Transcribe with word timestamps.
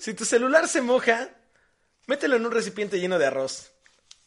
Si 0.00 0.14
tu 0.14 0.24
celular 0.24 0.66
se 0.66 0.80
moja, 0.80 1.28
mételo 2.06 2.36
en 2.36 2.46
un 2.46 2.52
recipiente 2.52 2.98
lleno 2.98 3.18
de 3.18 3.26
arroz. 3.26 3.72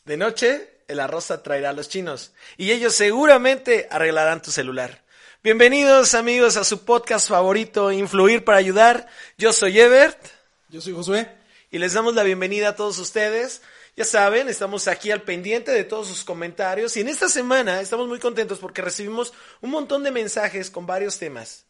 De 0.06 0.18
noche, 0.18 0.70
el 0.88 1.00
arroz 1.00 1.32
atraerá 1.32 1.72
a 1.72 1.74
los 1.74 1.90
chinos 1.90 2.32
y 2.58 2.70
ellos 2.70 2.94
seguramente 2.94 3.88
arreglarán 3.90 4.44
tu 4.44 4.52
celular. 4.52 5.04
Bienvenidos 5.42 6.14
amigos 6.14 6.58
a 6.58 6.64
su 6.64 6.86
podcast 6.86 7.28
favorito, 7.28 7.92
Influir 7.92 8.44
para 8.44 8.60
Ayudar. 8.60 9.08
Yo 9.36 9.52
soy 9.52 9.80
Ebert. 9.80 10.24
Yo 10.70 10.80
soy 10.80 10.94
Josué. 10.94 11.28
Y 11.72 11.80
les 11.80 11.94
damos 11.94 12.14
la 12.14 12.22
bienvenida 12.22 12.70
a 12.70 12.76
todos 12.76 13.00
ustedes. 13.00 13.64
Ya 13.96 14.06
saben, 14.06 14.50
estamos 14.50 14.88
aquí 14.88 15.10
al 15.10 15.24
pendiente 15.24 15.72
de 15.72 15.86
todos 15.86 16.08
sus 16.08 16.24
comentarios 16.24 16.96
y 16.98 17.02
en 17.02 17.08
esta 17.08 17.30
semana 17.30 17.82
estamos 17.82 18.08
muy 18.08 18.20
contentos 18.20 18.60
porque 18.60 18.84
recibimos 18.84 19.34
un 19.60 19.72
montón 19.72 20.04
de 20.04 20.12
mensajes 20.12 20.70
con 20.70 20.86
varios 20.86 21.18
temas. 21.18 21.66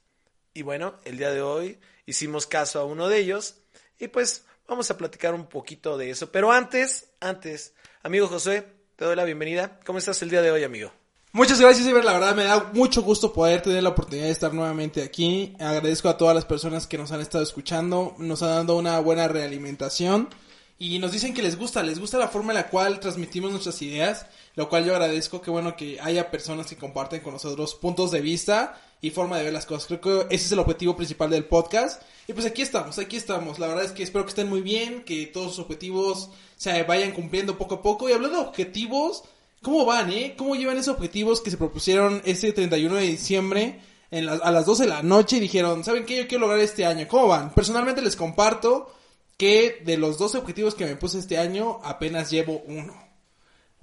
Y 0.53 0.61
bueno, 0.61 0.99
el 1.05 1.17
día 1.17 1.31
de 1.31 1.41
hoy 1.41 1.79
hicimos 2.05 2.47
caso 2.47 2.81
a 2.81 2.83
uno 2.83 3.07
de 3.07 3.19
ellos 3.19 3.62
y 3.99 4.07
pues 4.07 4.45
vamos 4.67 4.89
a 4.91 4.97
platicar 4.97 5.33
un 5.33 5.45
poquito 5.45 5.97
de 5.97 6.09
eso. 6.09 6.31
Pero 6.31 6.51
antes, 6.51 7.09
antes, 7.19 7.73
amigo 8.01 8.27
José, 8.27 8.65
te 8.95 9.05
doy 9.05 9.15
la 9.15 9.23
bienvenida. 9.23 9.79
¿Cómo 9.85 9.99
estás 9.99 10.21
el 10.21 10.29
día 10.29 10.41
de 10.41 10.51
hoy, 10.51 10.63
amigo? 10.63 10.91
Muchas 11.31 11.59
gracias, 11.59 11.87
Iber. 11.87 12.05
La 12.05 12.13
verdad 12.13 12.35
me 12.35 12.43
da 12.43 12.69
mucho 12.73 13.01
gusto 13.01 13.33
poder 13.33 13.61
tener 13.61 13.81
la 13.81 13.89
oportunidad 13.89 14.25
de 14.27 14.31
estar 14.31 14.53
nuevamente 14.53 15.01
aquí. 15.01 15.55
Agradezco 15.59 16.07
a 16.07 16.17
todas 16.17 16.35
las 16.35 16.45
personas 16.45 16.85
que 16.85 16.97
nos 16.97 17.11
han 17.11 17.21
estado 17.21 17.43
escuchando, 17.43 18.13
nos 18.19 18.43
han 18.43 18.67
dado 18.67 18.77
una 18.77 18.99
buena 18.99 19.27
realimentación 19.27 20.29
y 20.77 20.99
nos 20.99 21.11
dicen 21.11 21.33
que 21.33 21.41
les 21.41 21.57
gusta, 21.57 21.81
les 21.81 21.99
gusta 21.99 22.19
la 22.19 22.27
forma 22.27 22.51
en 22.51 22.57
la 22.57 22.69
cual 22.69 22.99
transmitimos 22.99 23.51
nuestras 23.51 23.81
ideas, 23.81 24.27
lo 24.55 24.69
cual 24.69 24.85
yo 24.85 24.93
agradezco 24.93 25.41
que 25.41 25.49
bueno 25.49 25.75
que 25.75 25.99
haya 25.99 26.29
personas 26.29 26.67
que 26.67 26.77
comparten 26.77 27.21
con 27.21 27.33
nosotros 27.33 27.73
puntos 27.75 28.11
de 28.11 28.21
vista 28.21 28.79
y 29.03 29.11
forma 29.11 29.37
de 29.37 29.43
ver 29.43 29.53
las 29.53 29.65
cosas. 29.65 29.85
Creo 29.85 29.99
que 29.99 30.33
ese 30.33 30.45
es 30.45 30.51
el 30.53 30.59
objetivo 30.59 30.95
principal 30.95 31.29
del 31.29 31.43
podcast. 31.43 32.01
Y 32.25 32.31
pues 32.31 32.45
aquí 32.45 32.61
estamos, 32.61 32.97
aquí 32.97 33.17
estamos. 33.17 33.59
La 33.59 33.67
verdad 33.67 33.83
es 33.83 33.91
que 33.91 34.01
espero 34.01 34.23
que 34.23 34.29
estén 34.29 34.47
muy 34.47 34.61
bien, 34.61 35.03
que 35.03 35.25
todos 35.27 35.51
sus 35.51 35.65
objetivos 35.65 36.29
se 36.55 36.83
vayan 36.83 37.11
cumpliendo 37.11 37.57
poco 37.57 37.75
a 37.75 37.81
poco. 37.81 38.07
Y 38.07 38.13
hablando 38.13 38.37
de 38.37 38.45
objetivos, 38.45 39.25
¿cómo 39.61 39.83
van, 39.83 40.09
eh? 40.13 40.35
¿Cómo 40.37 40.55
llevan 40.55 40.77
esos 40.77 40.95
objetivos 40.95 41.41
que 41.41 41.51
se 41.51 41.57
propusieron 41.57 42.21
ese 42.23 42.53
31 42.53 42.95
de 42.95 43.01
diciembre 43.01 43.81
en 44.09 44.29
a 44.29 44.51
las 44.51 44.65
12 44.65 44.83
de 44.83 44.89
la 44.89 45.03
noche 45.03 45.35
y 45.35 45.41
dijeron, 45.41 45.83
¿saben 45.83 46.05
qué? 46.05 46.15
Yo 46.15 46.27
quiero 46.29 46.43
lograr 46.43 46.61
este 46.61 46.85
año. 46.85 47.05
¿Cómo 47.09 47.27
van? 47.27 47.53
Personalmente 47.53 48.01
les 48.01 48.15
comparto 48.15 48.89
que 49.35 49.81
de 49.83 49.97
los 49.97 50.17
12 50.17 50.37
objetivos 50.37 50.75
que 50.75 50.85
me 50.85 50.95
puse 50.95 51.19
este 51.19 51.37
año, 51.37 51.81
apenas 51.83 52.31
llevo 52.31 52.63
uno. 52.67 52.93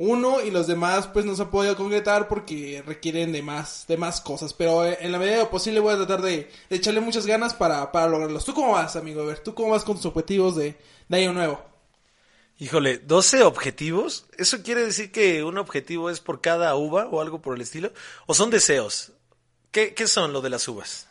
Uno 0.03 0.41
y 0.41 0.51
los 0.51 0.67
demás 0.67 1.09
pues 1.09 1.27
no 1.27 1.37
se 1.37 1.43
ha 1.43 1.51
podido 1.51 1.77
concretar 1.77 2.27
porque 2.27 2.83
requieren 2.87 3.33
de 3.33 3.43
más, 3.43 3.85
de 3.87 3.99
más 3.99 4.23
cosas. 4.23 4.55
Pero 4.55 4.87
eh, 4.87 4.97
en 5.03 5.13
la 5.13 5.19
medida 5.19 5.35
de 5.35 5.43
lo 5.43 5.51
posible 5.51 5.79
voy 5.79 5.93
a 5.93 5.99
tratar 5.99 6.23
de, 6.23 6.51
echarle 6.71 7.03
muchas 7.03 7.27
ganas 7.27 7.53
para, 7.53 7.93
para 7.93 8.09
lograrlos. 8.09 8.47
¿Tú 8.47 8.55
cómo 8.55 8.73
vas, 8.73 8.97
amigo? 8.97 9.21
A 9.21 9.27
ver, 9.27 9.41
¿tú 9.41 9.53
cómo 9.53 9.73
vas 9.73 9.85
con 9.85 9.97
tus 9.97 10.07
objetivos 10.07 10.57
de, 10.57 10.75
de 11.07 11.17
año 11.19 11.35
nuevo? 11.35 11.63
Híjole, 12.59 12.97
12 12.97 13.43
objetivos. 13.43 14.25
¿Eso 14.39 14.63
quiere 14.63 14.87
decir 14.87 15.13
que 15.13 15.45
un 15.45 15.59
objetivo 15.59 16.09
es 16.09 16.21
por 16.21 16.41
cada 16.41 16.75
uva 16.77 17.07
o 17.09 17.21
algo 17.21 17.43
por 17.43 17.55
el 17.55 17.61
estilo? 17.61 17.93
¿O 18.25 18.33
son 18.33 18.49
deseos? 18.49 19.13
¿Qué, 19.71 19.93
qué 19.93 20.07
son 20.07 20.33
lo 20.33 20.41
de 20.41 20.49
las 20.49 20.67
uvas? 20.67 21.10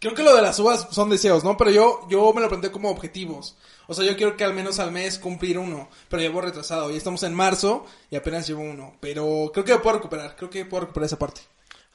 Creo 0.00 0.14
que 0.14 0.22
lo 0.22 0.34
de 0.34 0.40
las 0.40 0.58
uvas 0.58 0.88
son 0.90 1.10
deseos, 1.10 1.44
¿no? 1.44 1.58
Pero 1.58 1.70
yo, 1.70 2.00
yo 2.08 2.32
me 2.32 2.40
lo 2.40 2.48
planteé 2.48 2.70
como 2.70 2.90
objetivos. 2.90 3.56
O 3.86 3.94
sea, 3.94 4.04
yo 4.06 4.16
quiero 4.16 4.34
que 4.34 4.44
al 4.44 4.54
menos 4.54 4.78
al 4.78 4.92
mes 4.92 5.18
cumplir 5.18 5.58
uno. 5.58 5.90
Pero 6.08 6.22
llevo 6.22 6.40
retrasado. 6.40 6.90
Y 6.90 6.96
estamos 6.96 7.22
en 7.22 7.34
marzo 7.34 7.84
y 8.10 8.16
apenas 8.16 8.46
llevo 8.46 8.62
uno. 8.62 8.96
Pero 9.00 9.50
creo 9.52 9.64
que 9.64 9.76
puedo 9.76 9.96
recuperar. 9.96 10.36
Creo 10.36 10.48
que 10.48 10.64
puedo 10.64 10.82
recuperar 10.82 11.06
esa 11.06 11.18
parte. 11.18 11.42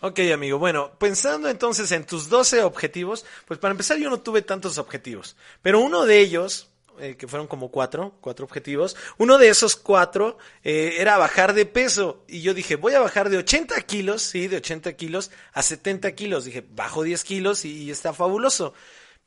Ok, 0.02 0.20
amigo. 0.32 0.60
Bueno, 0.60 0.92
pensando 1.00 1.50
entonces 1.50 1.92
en 1.92 2.06
tus 2.06 2.30
12 2.30 2.62
objetivos, 2.62 3.26
pues 3.48 3.60
para 3.60 3.72
empezar 3.72 3.98
yo 3.98 4.12
no 4.12 4.20
tuve 4.20 4.44
tantos 4.44 4.78
objetivos. 4.78 5.36
Pero 5.64 5.80
uno 5.80 6.06
de 6.06 6.20
ellos, 6.20 6.70
eh, 7.00 7.16
que 7.18 7.28
fueron 7.28 7.48
como 7.48 7.70
cuatro, 7.70 8.16
cuatro 8.22 8.46
objetivos. 8.46 8.96
Uno 9.18 9.38
de 9.38 9.50
esos 9.50 9.76
cuatro 9.76 10.38
eh, 10.64 10.96
era 11.00 11.18
bajar 11.18 11.54
de 11.54 11.66
peso. 11.66 12.24
Y 12.28 12.42
yo 12.42 12.54
dije, 12.54 12.76
voy 12.76 12.94
a 12.94 13.00
bajar 13.00 13.30
de 13.30 13.38
80 13.38 13.80
kilos, 13.82 14.22
sí, 14.22 14.48
de 14.48 14.58
80 14.58 14.94
kilos 14.94 15.32
a 15.54 15.62
70 15.62 16.12
kilos. 16.14 16.46
Dije, 16.46 16.66
bajo 16.70 17.04
10 17.04 17.24
kilos 17.24 17.66
y 17.66 17.92
está 17.92 18.14
fabuloso. 18.14 18.74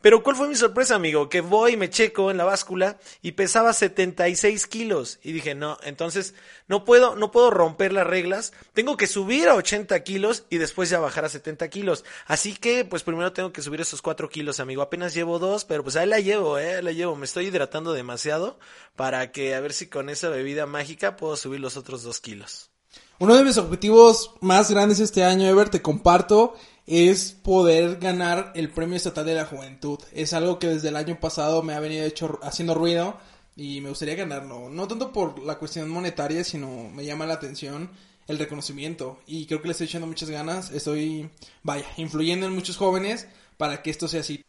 Pero 0.00 0.22
¿cuál 0.22 0.36
fue 0.36 0.46
mi 0.46 0.54
sorpresa, 0.54 0.94
amigo? 0.94 1.28
Que 1.28 1.40
voy, 1.40 1.76
me 1.76 1.90
checo 1.90 2.30
en 2.30 2.36
la 2.36 2.44
báscula 2.44 2.98
y 3.20 3.32
pesaba 3.32 3.72
76 3.72 4.68
kilos. 4.68 5.18
Y 5.24 5.32
dije, 5.32 5.56
no, 5.56 5.76
entonces 5.82 6.34
no 6.68 6.84
puedo, 6.84 7.16
no 7.16 7.32
puedo 7.32 7.50
romper 7.50 7.92
las 7.92 8.06
reglas. 8.06 8.52
Tengo 8.74 8.96
que 8.96 9.08
subir 9.08 9.48
a 9.48 9.56
80 9.56 10.00
kilos 10.04 10.44
y 10.50 10.58
después 10.58 10.88
ya 10.88 11.00
bajar 11.00 11.24
a 11.24 11.28
70 11.28 11.68
kilos. 11.68 12.04
Así 12.26 12.54
que, 12.54 12.84
pues 12.84 13.02
primero 13.02 13.32
tengo 13.32 13.52
que 13.52 13.60
subir 13.60 13.80
esos 13.80 14.00
4 14.00 14.28
kilos, 14.28 14.60
amigo. 14.60 14.82
Apenas 14.82 15.14
llevo 15.14 15.40
dos, 15.40 15.64
pero 15.64 15.82
pues 15.82 15.96
ahí 15.96 16.06
la 16.06 16.20
llevo, 16.20 16.58
eh, 16.58 16.80
la 16.80 16.92
llevo. 16.92 17.16
Me 17.16 17.24
estoy 17.24 17.46
hidratando 17.46 17.92
demasiado 17.92 18.60
para 18.94 19.32
que 19.32 19.56
a 19.56 19.60
ver 19.60 19.72
si 19.72 19.88
con 19.88 20.10
esa 20.10 20.28
bebida 20.28 20.66
mágica 20.66 21.16
puedo 21.16 21.36
subir 21.36 21.58
los 21.58 21.76
otros 21.76 22.04
2 22.04 22.20
kilos. 22.20 22.70
Uno 23.18 23.34
de 23.34 23.42
mis 23.42 23.58
objetivos 23.58 24.34
más 24.40 24.70
grandes 24.70 25.00
este 25.00 25.24
año, 25.24 25.48
Ever, 25.48 25.68
te 25.68 25.82
comparto, 25.82 26.54
es 26.88 27.32
poder 27.32 27.96
ganar 27.96 28.50
el 28.54 28.70
Premio 28.70 28.96
Estatal 28.96 29.26
de 29.26 29.34
la 29.34 29.44
Juventud. 29.44 29.98
Es 30.12 30.32
algo 30.32 30.58
que 30.58 30.68
desde 30.68 30.88
el 30.88 30.96
año 30.96 31.20
pasado 31.20 31.62
me 31.62 31.74
ha 31.74 31.80
venido 31.80 32.06
hecho, 32.06 32.40
haciendo 32.42 32.74
ruido 32.74 33.18
y 33.56 33.82
me 33.82 33.90
gustaría 33.90 34.14
ganarlo. 34.14 34.70
No 34.70 34.88
tanto 34.88 35.12
por 35.12 35.38
la 35.40 35.58
cuestión 35.58 35.90
monetaria, 35.90 36.42
sino 36.44 36.88
me 36.88 37.04
llama 37.04 37.26
la 37.26 37.34
atención 37.34 37.90
el 38.26 38.38
reconocimiento. 38.38 39.18
Y 39.26 39.44
creo 39.44 39.60
que 39.60 39.68
le 39.68 39.72
estoy 39.72 39.86
echando 39.86 40.06
muchas 40.06 40.30
ganas. 40.30 40.70
Estoy, 40.70 41.28
vaya, 41.62 41.86
influyendo 41.98 42.46
en 42.46 42.54
muchos 42.54 42.78
jóvenes 42.78 43.28
para 43.58 43.82
que 43.82 43.90
esto 43.90 44.08
sea 44.08 44.20
así. 44.20 44.42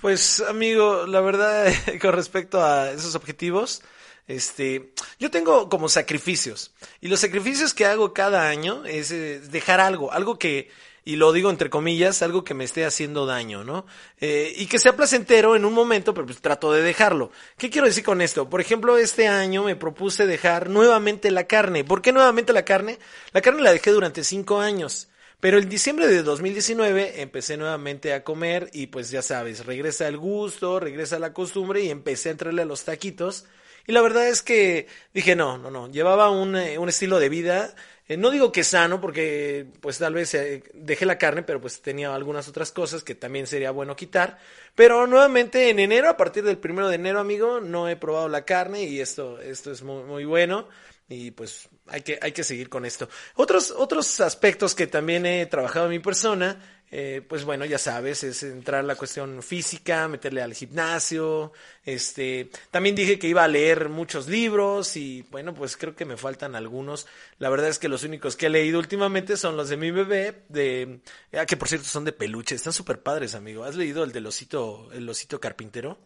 Pues 0.00 0.44
amigo, 0.48 1.06
la 1.08 1.20
verdad 1.22 1.72
con 2.00 2.12
respecto 2.12 2.62
a 2.62 2.92
esos 2.92 3.16
objetivos, 3.16 3.82
este, 4.28 4.92
yo 5.18 5.30
tengo 5.32 5.68
como 5.68 5.88
sacrificios 5.88 6.72
y 7.00 7.08
los 7.08 7.20
sacrificios 7.20 7.74
que 7.74 7.84
hago 7.84 8.14
cada 8.14 8.48
año 8.48 8.84
es 8.84 9.10
eh, 9.10 9.40
dejar 9.40 9.80
algo, 9.80 10.12
algo 10.12 10.38
que 10.38 10.70
y 11.04 11.16
lo 11.16 11.32
digo 11.32 11.50
entre 11.50 11.70
comillas, 11.70 12.22
algo 12.22 12.44
que 12.44 12.54
me 12.54 12.64
esté 12.64 12.84
haciendo 12.84 13.26
daño, 13.26 13.62
¿no? 13.62 13.86
Eh, 14.20 14.54
y 14.56 14.66
que 14.66 14.78
sea 14.78 14.96
placentero 14.96 15.54
en 15.54 15.64
un 15.64 15.74
momento, 15.74 16.14
pero 16.14 16.26
pues 16.26 16.40
trato 16.40 16.72
de 16.72 16.82
dejarlo. 16.82 17.30
¿Qué 17.58 17.68
quiero 17.68 17.86
decir 17.86 18.04
con 18.04 18.22
esto? 18.22 18.48
Por 18.48 18.60
ejemplo, 18.60 18.96
este 18.96 19.28
año 19.28 19.64
me 19.64 19.76
propuse 19.76 20.26
dejar 20.26 20.70
nuevamente 20.70 21.30
la 21.30 21.44
carne. 21.44 21.84
¿Por 21.84 22.00
qué 22.00 22.12
nuevamente 22.12 22.52
la 22.52 22.64
carne? 22.64 22.98
La 23.32 23.42
carne 23.42 23.62
la 23.62 23.72
dejé 23.72 23.90
durante 23.90 24.24
cinco 24.24 24.60
años. 24.60 25.08
Pero 25.40 25.58
en 25.58 25.68
diciembre 25.68 26.08
de 26.08 26.22
2019 26.22 27.20
empecé 27.20 27.58
nuevamente 27.58 28.14
a 28.14 28.24
comer 28.24 28.70
y 28.72 28.86
pues 28.86 29.10
ya 29.10 29.20
sabes, 29.20 29.66
regresa 29.66 30.08
el 30.08 30.16
gusto, 30.16 30.80
regresa 30.80 31.18
la 31.18 31.34
costumbre 31.34 31.82
y 31.82 31.90
empecé 31.90 32.30
a 32.30 32.32
entrarle 32.32 32.62
a 32.62 32.64
los 32.64 32.84
taquitos. 32.84 33.44
Y 33.86 33.92
la 33.92 34.00
verdad 34.00 34.26
es 34.26 34.40
que 34.40 34.86
dije, 35.12 35.36
no, 35.36 35.58
no, 35.58 35.70
no, 35.70 35.90
llevaba 35.90 36.30
un, 36.30 36.56
eh, 36.56 36.78
un 36.78 36.88
estilo 36.88 37.18
de 37.18 37.28
vida 37.28 37.74
eh, 38.06 38.16
no 38.16 38.30
digo 38.30 38.52
que 38.52 38.64
sano, 38.64 39.00
porque 39.00 39.66
pues 39.80 39.98
tal 39.98 40.14
vez 40.14 40.34
eh, 40.34 40.62
dejé 40.74 41.06
la 41.06 41.16
carne, 41.16 41.42
pero 41.42 41.60
pues 41.60 41.80
tenía 41.80 42.14
algunas 42.14 42.48
otras 42.48 42.70
cosas 42.70 43.02
que 43.02 43.14
también 43.14 43.46
sería 43.46 43.70
bueno 43.70 43.96
quitar. 43.96 44.38
Pero 44.74 45.06
nuevamente 45.06 45.70
en 45.70 45.78
enero, 45.78 46.10
a 46.10 46.16
partir 46.16 46.44
del 46.44 46.58
primero 46.58 46.88
de 46.88 46.96
enero, 46.96 47.20
amigo, 47.20 47.60
no 47.60 47.88
he 47.88 47.96
probado 47.96 48.28
la 48.28 48.44
carne 48.44 48.84
y 48.84 49.00
esto, 49.00 49.40
esto 49.40 49.72
es 49.72 49.82
muy, 49.82 50.02
muy 50.04 50.24
bueno. 50.24 50.68
Y 51.08 51.30
pues 51.30 51.68
hay 51.86 52.02
que, 52.02 52.18
hay 52.20 52.32
que 52.32 52.44
seguir 52.44 52.68
con 52.68 52.84
esto. 52.84 53.08
Otros, 53.36 53.70
otros 53.70 54.20
aspectos 54.20 54.74
que 54.74 54.86
también 54.86 55.26
he 55.26 55.46
trabajado 55.46 55.86
en 55.86 55.92
mi 55.92 55.98
persona 55.98 56.73
eh, 56.90 57.22
pues 57.26 57.44
bueno, 57.44 57.64
ya 57.64 57.78
sabes, 57.78 58.22
es 58.22 58.42
entrar 58.44 58.84
la 58.84 58.94
cuestión 58.94 59.42
física, 59.42 60.06
meterle 60.06 60.42
al 60.42 60.54
gimnasio, 60.54 61.52
este, 61.84 62.50
también 62.70 62.94
dije 62.94 63.18
que 63.18 63.26
iba 63.26 63.42
a 63.42 63.48
leer 63.48 63.88
muchos 63.88 64.28
libros 64.28 64.96
y 64.96 65.22
bueno, 65.30 65.54
pues 65.54 65.76
creo 65.76 65.96
que 65.96 66.04
me 66.04 66.16
faltan 66.16 66.54
algunos. 66.54 67.06
La 67.38 67.48
verdad 67.48 67.68
es 67.68 67.78
que 67.78 67.88
los 67.88 68.04
únicos 68.04 68.36
que 68.36 68.46
he 68.46 68.50
leído 68.50 68.78
últimamente 68.78 69.36
son 69.36 69.56
los 69.56 69.68
de 69.68 69.76
mi 69.76 69.90
bebé, 69.90 70.42
de, 70.48 71.00
ah, 71.32 71.46
que 71.46 71.56
por 71.56 71.68
cierto 71.68 71.88
son 71.88 72.04
de 72.04 72.12
peluche, 72.12 72.54
están 72.54 72.72
súper 72.72 73.02
padres, 73.02 73.34
amigo. 73.34 73.64
¿Has 73.64 73.74
leído 73.74 74.04
el 74.04 74.12
del 74.12 74.26
osito, 74.26 74.88
el 74.92 75.08
osito 75.08 75.40
carpintero? 75.40 75.98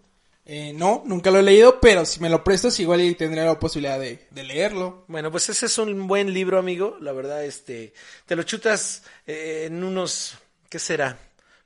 Eh, 0.50 0.72
no, 0.72 1.02
nunca 1.04 1.30
lo 1.30 1.40
he 1.40 1.42
leído, 1.42 1.78
pero 1.78 2.06
si 2.06 2.20
me 2.20 2.30
lo 2.30 2.42
prestas 2.42 2.80
igual 2.80 3.02
y 3.02 3.14
tendré 3.14 3.44
la 3.44 3.58
posibilidad 3.58 4.00
de, 4.00 4.26
de, 4.30 4.42
leerlo. 4.42 5.04
Bueno, 5.06 5.30
pues 5.30 5.50
ese 5.50 5.66
es 5.66 5.76
un 5.76 6.06
buen 6.06 6.32
libro, 6.32 6.58
amigo. 6.58 6.96
La 7.02 7.12
verdad, 7.12 7.44
este, 7.44 7.92
te 8.24 8.34
lo 8.34 8.44
chutas 8.44 9.02
eh, 9.26 9.64
en 9.66 9.84
unos 9.84 10.38
¿qué 10.68 10.78
será? 10.78 11.18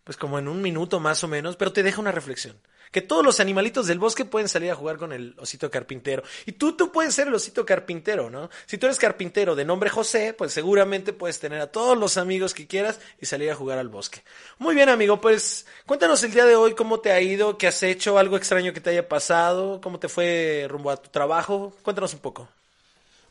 Pues 0.05 0.17
como 0.17 0.39
en 0.39 0.49
un 0.49 0.63
minuto 0.63 1.01
más 1.01 1.23
o 1.23 1.29
menos, 1.29 1.57
pero 1.57 1.73
te 1.73 1.83
deja 1.83 2.01
una 2.01 2.13
reflexión. 2.13 2.59
Que 2.91 3.01
todos 3.01 3.25
los 3.25 3.41
animalitos 3.41 3.87
del 3.87 3.99
bosque 3.99 4.27
pueden 4.27 4.51
salir 4.51 4.71
a 4.71 4.75
jugar 4.75 4.99
con 4.99 5.13
el 5.13 5.35
osito 5.39 5.71
carpintero. 5.71 6.23
Y 6.45 6.53
tú, 6.53 6.77
tú 6.77 6.93
puedes 6.93 7.15
ser 7.15 7.29
el 7.29 7.35
osito 7.35 7.65
carpintero, 7.65 8.29
¿no? 8.29 8.51
Si 8.67 8.77
tú 8.77 8.85
eres 8.85 8.99
carpintero 8.99 9.55
de 9.55 9.65
nombre 9.65 9.89
José, 9.89 10.35
pues 10.37 10.53
seguramente 10.53 11.15
puedes 11.15 11.41
tener 11.41 11.63
a 11.63 11.73
todos 11.73 11.97
los 11.97 12.19
amigos 12.19 12.53
que 12.53 12.67
quieras 12.67 13.01
y 13.19 13.25
salir 13.25 13.51
a 13.51 13.55
jugar 13.55 13.79
al 13.79 13.89
bosque. 13.89 14.23
Muy 14.59 14.75
bien, 14.75 14.91
amigo, 14.91 15.23
pues 15.23 15.65
cuéntanos 15.87 16.23
el 16.23 16.33
día 16.33 16.45
de 16.45 16.55
hoy 16.55 16.75
cómo 16.75 17.01
te 17.01 17.13
ha 17.13 17.21
ido, 17.23 17.57
qué 17.57 17.69
has 17.69 17.83
hecho, 17.83 18.19
algo 18.19 18.37
extraño 18.37 18.75
que 18.75 18.81
te 18.83 18.91
haya 18.91 19.09
pasado, 19.09 19.81
cómo 19.81 19.99
te 19.99 20.09
fue 20.09 20.67
rumbo 20.69 20.91
a 20.91 20.99
tu 20.99 21.09
trabajo. 21.09 21.75
Cuéntanos 21.83 22.13
un 22.13 22.21
poco. 22.21 22.49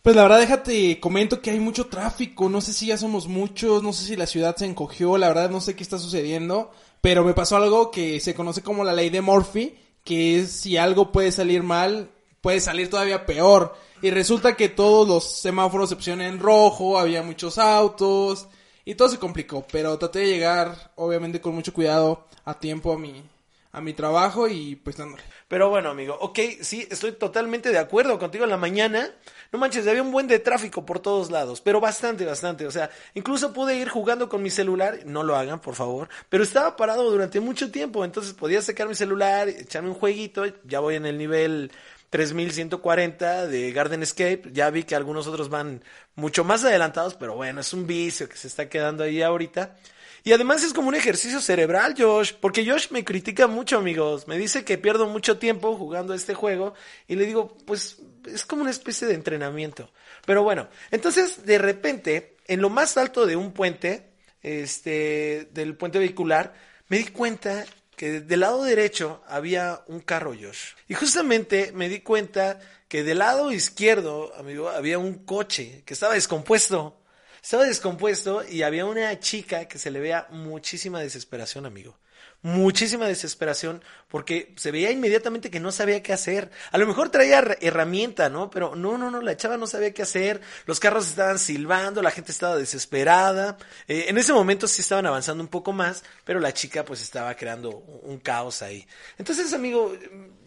Pues 0.02 0.16
la 0.16 0.24
verdad, 0.24 0.40
déjate, 0.40 1.00
comento 1.00 1.42
que 1.42 1.52
hay 1.52 1.60
mucho 1.60 1.86
tráfico, 1.86 2.50
no 2.50 2.60
sé 2.60 2.74
si 2.74 2.88
ya 2.88 2.98
somos 2.98 3.28
muchos, 3.28 3.84
no 3.84 3.94
sé 3.94 4.06
si 4.06 4.16
la 4.16 4.26
ciudad 4.26 4.56
se 4.56 4.66
encogió, 4.66 5.16
la 5.18 5.28
verdad 5.28 5.52
no 5.52 5.62
sé 5.62 5.76
qué 5.76 5.84
está 5.84 6.00
sucediendo, 6.00 6.72
pero 7.02 7.24
me 7.24 7.36
pasó 7.36 7.58
algo 7.58 7.92
que 7.92 8.20
se 8.20 8.34
conoce 8.34 8.64
como 8.64 8.84
la 8.84 8.94
ley 8.94 9.12
de 9.12 9.22
Murphy, 9.22 9.78
que 10.04 10.46
si 10.48 10.76
algo 10.78 11.12
puede 11.12 11.32
salir 11.32 11.62
mal, 11.62 12.10
puede 12.42 12.60
salir 12.60 12.90
todavía 12.90 13.28
peor. 13.28 13.76
Y 14.02 14.10
resulta 14.10 14.56
que 14.56 14.70
todos 14.70 15.08
los 15.08 15.24
semáforos 15.24 15.90
se 15.90 15.96
pusieron 15.96 16.22
en 16.22 16.40
rojo, 16.40 16.98
había 16.98 17.22
muchos 17.22 17.60
autos 17.60 18.48
y 18.84 18.96
todo 18.96 19.10
se 19.10 19.20
complicó. 19.20 19.66
Pero 19.72 19.98
traté 20.00 20.20
de 20.20 20.28
llegar, 20.28 20.92
obviamente 20.96 21.40
con 21.40 21.54
mucho 21.54 21.74
cuidado, 21.74 22.26
a 22.44 22.60
tiempo 22.60 22.94
a 22.94 22.98
mi, 22.98 23.24
a 23.72 23.82
mi 23.82 23.94
trabajo 23.94 24.48
y 24.48 24.76
pues 24.76 24.98
dándole. 24.98 25.24
Pero 25.48 25.70
bueno, 25.70 25.90
amigo, 25.90 26.18
ok, 26.20 26.40
sí, 26.62 26.88
estoy 26.90 27.12
totalmente 27.12 27.72
de 27.72 27.78
acuerdo 27.78 28.18
contigo 28.18 28.46
en 28.46 28.50
la 28.50 28.58
mañana. 28.58 29.14
No 29.52 29.60
manches, 29.60 29.86
había 29.86 30.02
un 30.02 30.14
buen 30.14 30.28
de 30.28 30.40
tráfico 30.40 30.86
por 30.86 31.02
todos 31.02 31.30
lados, 31.30 31.60
pero 31.60 31.82
bastante, 31.82 32.24
bastante. 32.24 32.66
O 32.66 32.72
sea, 32.72 32.90
incluso 33.16 33.52
pude 33.52 33.76
ir 33.76 33.90
jugando 33.90 34.30
con 34.30 34.42
mi 34.42 34.50
celular, 34.50 35.00
no 35.06 35.24
lo 35.24 35.36
hagan, 35.36 35.60
por 35.60 35.76
favor, 35.76 36.08
pero 36.30 36.42
estaba 36.44 36.78
parado 36.78 37.12
durante 37.12 37.42
mucho 37.42 37.70
tiempo, 37.70 38.06
entonces 38.06 38.34
podía 38.34 38.62
sacar 38.62 38.88
mi 38.88 38.96
celular, 38.96 39.50
echarme 39.50 39.90
un 39.90 39.96
jueguito, 39.96 40.46
ya 40.64 40.80
voy 40.80 40.96
en 40.96 41.06
el 41.06 41.18
nivel 41.18 41.70
3140 42.12 43.48
de 43.48 43.74
Garden 43.74 44.04
Escape, 44.04 44.44
ya 44.54 44.70
vi 44.70 44.84
que 44.84 44.96
algunos 44.96 45.28
otros 45.28 45.50
van 45.50 45.84
mucho 46.16 46.46
más 46.46 46.64
adelantados, 46.64 47.16
pero 47.16 47.36
bueno, 47.36 47.60
es 47.60 47.74
un 47.74 47.86
vicio 47.86 48.30
que 48.30 48.38
se 48.38 48.48
está 48.48 48.70
quedando 48.70 49.04
ahí 49.04 49.22
ahorita. 49.22 49.76
Y 50.24 50.34
además 50.34 50.64
es 50.64 50.74
como 50.74 50.90
un 50.90 50.96
ejercicio 50.96 51.42
cerebral, 51.42 51.96
Josh, 51.98 52.34
porque 52.40 52.66
Josh 52.66 52.92
me 52.92 53.04
critica 53.04 53.48
mucho, 53.48 53.78
amigos. 53.78 54.28
Me 54.28 54.38
dice 54.38 54.64
que 54.64 54.78
pierdo 54.78 55.08
mucho 55.08 55.40
tiempo 55.40 55.76
jugando 55.76 56.14
este 56.14 56.36
juego 56.36 56.76
y 57.08 57.16
le 57.16 57.26
digo, 57.26 57.58
pues 57.66 57.98
es 58.26 58.46
como 58.46 58.62
una 58.62 58.72
especie 58.72 59.08
de 59.08 59.16
entrenamiento. 59.16 59.92
Pero 60.26 60.44
bueno, 60.44 60.68
entonces 60.92 61.46
de 61.46 61.58
repente, 61.58 62.38
en 62.48 62.62
lo 62.62 62.70
más 62.70 62.98
alto 62.98 63.26
de 63.26 63.36
un 63.36 63.52
puente, 63.52 64.12
este, 64.44 65.50
del 65.54 65.76
puente 65.76 65.98
vehicular, 65.98 66.54
me 66.88 66.98
di 66.98 67.06
cuenta 67.06 67.66
que 67.96 68.22
del 68.22 68.40
lado 68.42 68.64
derecho 68.64 69.24
había 69.28 69.82
un 69.88 70.02
carro, 70.02 70.34
Josh. 70.40 70.74
Y 70.88 70.94
justamente 70.94 71.72
me 71.74 71.90
di 71.90 72.02
cuenta 72.02 72.60
que 72.88 73.04
del 73.04 73.20
lado 73.20 73.52
izquierdo, 73.52 74.34
amigo, 74.36 74.70
había 74.70 75.00
un 75.00 75.26
coche 75.26 75.84
que 75.86 75.94
estaba 75.94 76.14
descompuesto. 76.14 77.01
Estaba 77.42 77.64
descompuesto 77.64 78.44
y 78.48 78.62
había 78.62 78.86
una 78.86 79.20
chica 79.20 79.66
que 79.66 79.80
se 79.80 79.90
le 79.90 80.00
veía 80.00 80.28
muchísima 80.30 81.00
desesperación, 81.00 81.66
amigo. 81.66 81.98
Muchísima 82.44 83.08
desesperación 83.08 83.84
porque 84.08 84.54
se 84.58 84.72
veía 84.72 84.92
inmediatamente 84.92 85.50
que 85.50 85.60
no 85.60 85.72
sabía 85.72 86.04
qué 86.04 86.14
hacer. 86.14 86.52
A 86.72 86.78
lo 86.78 86.86
mejor 86.86 87.10
traía 87.10 87.44
herramienta, 87.62 88.30
¿no? 88.30 88.52
Pero 88.52 88.76
no, 88.76 88.98
no, 88.98 89.10
no, 89.10 89.22
la 89.22 89.38
chava 89.38 89.58
no 89.58 89.66
sabía 89.66 89.92
qué 89.92 90.04
hacer. 90.04 90.42
Los 90.66 90.80
carros 90.80 91.08
estaban 91.08 91.40
silbando, 91.40 92.04
la 92.04 92.12
gente 92.12 92.32
estaba 92.32 92.58
desesperada. 92.58 93.58
Eh, 93.88 94.06
en 94.08 94.20
ese 94.20 94.34
momento 94.34 94.68
sí 94.68 94.82
estaban 94.82 95.08
avanzando 95.08 95.44
un 95.44 95.50
poco 95.50 95.72
más, 95.72 96.04
pero 96.24 96.40
la 96.40 96.54
chica 96.54 96.86
pues 96.86 97.02
estaba 97.02 97.36
creando 97.36 97.72
un, 98.04 98.20
caos 98.20 98.62
ahí. 98.62 98.88
Entonces, 99.18 99.52
amigo, 99.54 99.96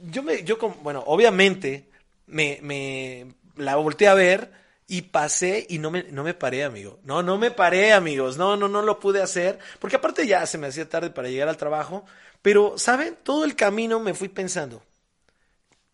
yo 0.02 0.22
me, 0.22 0.44
yo, 0.44 0.58
bueno, 0.82 1.02
obviamente 1.06 1.88
me, 2.26 2.60
me 2.62 3.34
la 3.56 3.76
volteé 3.76 4.06
a 4.06 4.14
ver 4.14 4.63
y 4.86 5.02
pasé 5.02 5.66
y 5.68 5.78
no 5.78 5.90
me, 5.90 6.04
no 6.04 6.24
me 6.24 6.34
paré, 6.34 6.64
amigo. 6.64 7.00
No, 7.04 7.22
no 7.22 7.38
me 7.38 7.50
paré, 7.50 7.92
amigos. 7.92 8.36
No, 8.36 8.56
no, 8.56 8.68
no 8.68 8.82
lo 8.82 9.00
pude 9.00 9.22
hacer. 9.22 9.58
Porque 9.78 9.96
aparte 9.96 10.26
ya 10.26 10.46
se 10.46 10.58
me 10.58 10.66
hacía 10.66 10.88
tarde 10.88 11.10
para 11.10 11.28
llegar 11.28 11.48
al 11.48 11.56
trabajo. 11.56 12.04
Pero, 12.42 12.76
¿saben? 12.76 13.16
Todo 13.22 13.44
el 13.44 13.56
camino 13.56 14.00
me 14.00 14.14
fui 14.14 14.28
pensando. 14.28 14.82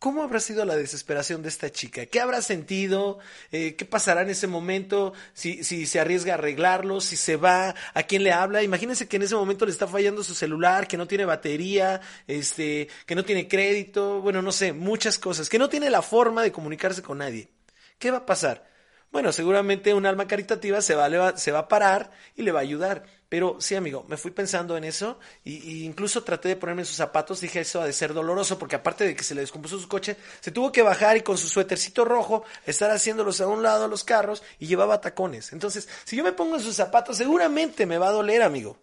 ¿Cómo 0.01 0.23
habrá 0.23 0.41
sido 0.41 0.65
la 0.65 0.77
desesperación 0.77 1.43
de 1.43 1.51
esta 1.51 1.71
chica? 1.71 2.07
¿Qué 2.07 2.21
habrá 2.21 2.41
sentido? 2.41 3.19
Eh, 3.53 3.77
¿Qué 3.77 3.85
pasará 3.85 4.23
en 4.23 4.31
ese 4.31 4.47
momento? 4.47 5.13
Si, 5.35 5.63
si 5.63 5.85
se 5.85 6.01
arriesga 6.01 6.33
a 6.33 6.35
arreglarlo, 6.37 7.03
si 7.03 7.19
se 7.19 7.37
va, 7.37 7.75
a 7.93 8.03
quién 8.05 8.23
le 8.23 8.33
habla. 8.33 8.63
Imagínense 8.63 9.07
que 9.07 9.17
en 9.17 9.25
ese 9.25 9.35
momento 9.35 9.67
le 9.67 9.73
está 9.73 9.87
fallando 9.87 10.25
su 10.25 10.35
celular, 10.35 10.89
que 10.89 10.97
no 10.97 11.07
tiene 11.07 11.27
batería, 11.27 12.01
este, 12.27 12.89
que 13.05 13.15
no 13.15 13.27
tiene 13.27 13.47
crédito, 13.47 14.23
bueno, 14.23 14.41
no 14.41 14.53
sé, 14.53 14.73
muchas 14.73 15.19
cosas, 15.19 15.51
que 15.51 15.59
no 15.59 15.69
tiene 15.69 15.91
la 15.91 16.01
forma 16.01 16.43
de 16.43 16.51
comunicarse 16.51 17.03
con 17.03 17.19
nadie. 17.19 17.51
¿Qué 17.99 18.11
va 18.11 18.19
a 18.19 18.27
pasar? 18.27 18.71
Bueno, 19.13 19.33
seguramente 19.33 19.93
un 19.93 20.07
alma 20.07 20.29
caritativa 20.29 20.81
se 20.81 20.95
va, 20.95 21.37
se 21.37 21.51
va 21.51 21.59
a 21.61 21.69
parar 21.69 22.13
y 22.37 22.43
le 22.43 22.53
va 22.53 22.61
a 22.61 22.63
ayudar. 22.63 23.05
Pero 23.31 23.61
sí, 23.61 23.77
amigo, 23.77 24.05
me 24.09 24.17
fui 24.17 24.33
pensando 24.33 24.77
en 24.77 24.83
eso 24.83 25.19
y, 25.45 25.85
incluso 25.85 26.25
traté 26.25 26.49
de 26.49 26.57
ponerme 26.57 26.85
sus 26.85 26.97
zapatos. 26.97 27.41
Dije, 27.41 27.61
eso 27.61 27.81
ha 27.81 27.87
de 27.87 27.93
ser 27.93 28.13
doloroso 28.13 28.59
porque 28.59 28.75
aparte 28.77 29.05
de 29.05 29.15
que 29.15 29.25
se 29.25 29.37
le 29.37 29.41
descompuso 29.41 29.79
su 29.79 29.89
coche, 29.89 30.17
se 30.41 30.51
tuvo 30.51 30.73
que 30.73 30.83
bajar 30.83 31.17
y 31.17 31.23
con 31.23 31.39
su 31.39 31.49
suétercito 31.49 32.05
rojo 32.05 32.45
estar 32.67 32.91
haciéndolos 32.91 33.41
a 33.41 33.47
un 33.47 33.63
lado 33.63 33.87
los 33.87 34.03
carros 34.03 34.43
y 34.59 34.67
llevaba 34.67 35.01
tacones. 35.01 35.53
Entonces, 35.53 35.89
si 36.05 36.17
yo 36.17 36.25
me 36.25 36.33
pongo 36.33 36.57
en 36.57 36.63
sus 36.63 36.75
zapatos, 36.75 37.17
seguramente 37.17 37.87
me 37.87 37.99
va 37.99 38.09
a 38.09 38.13
doler, 38.13 38.43
amigo. 38.43 38.77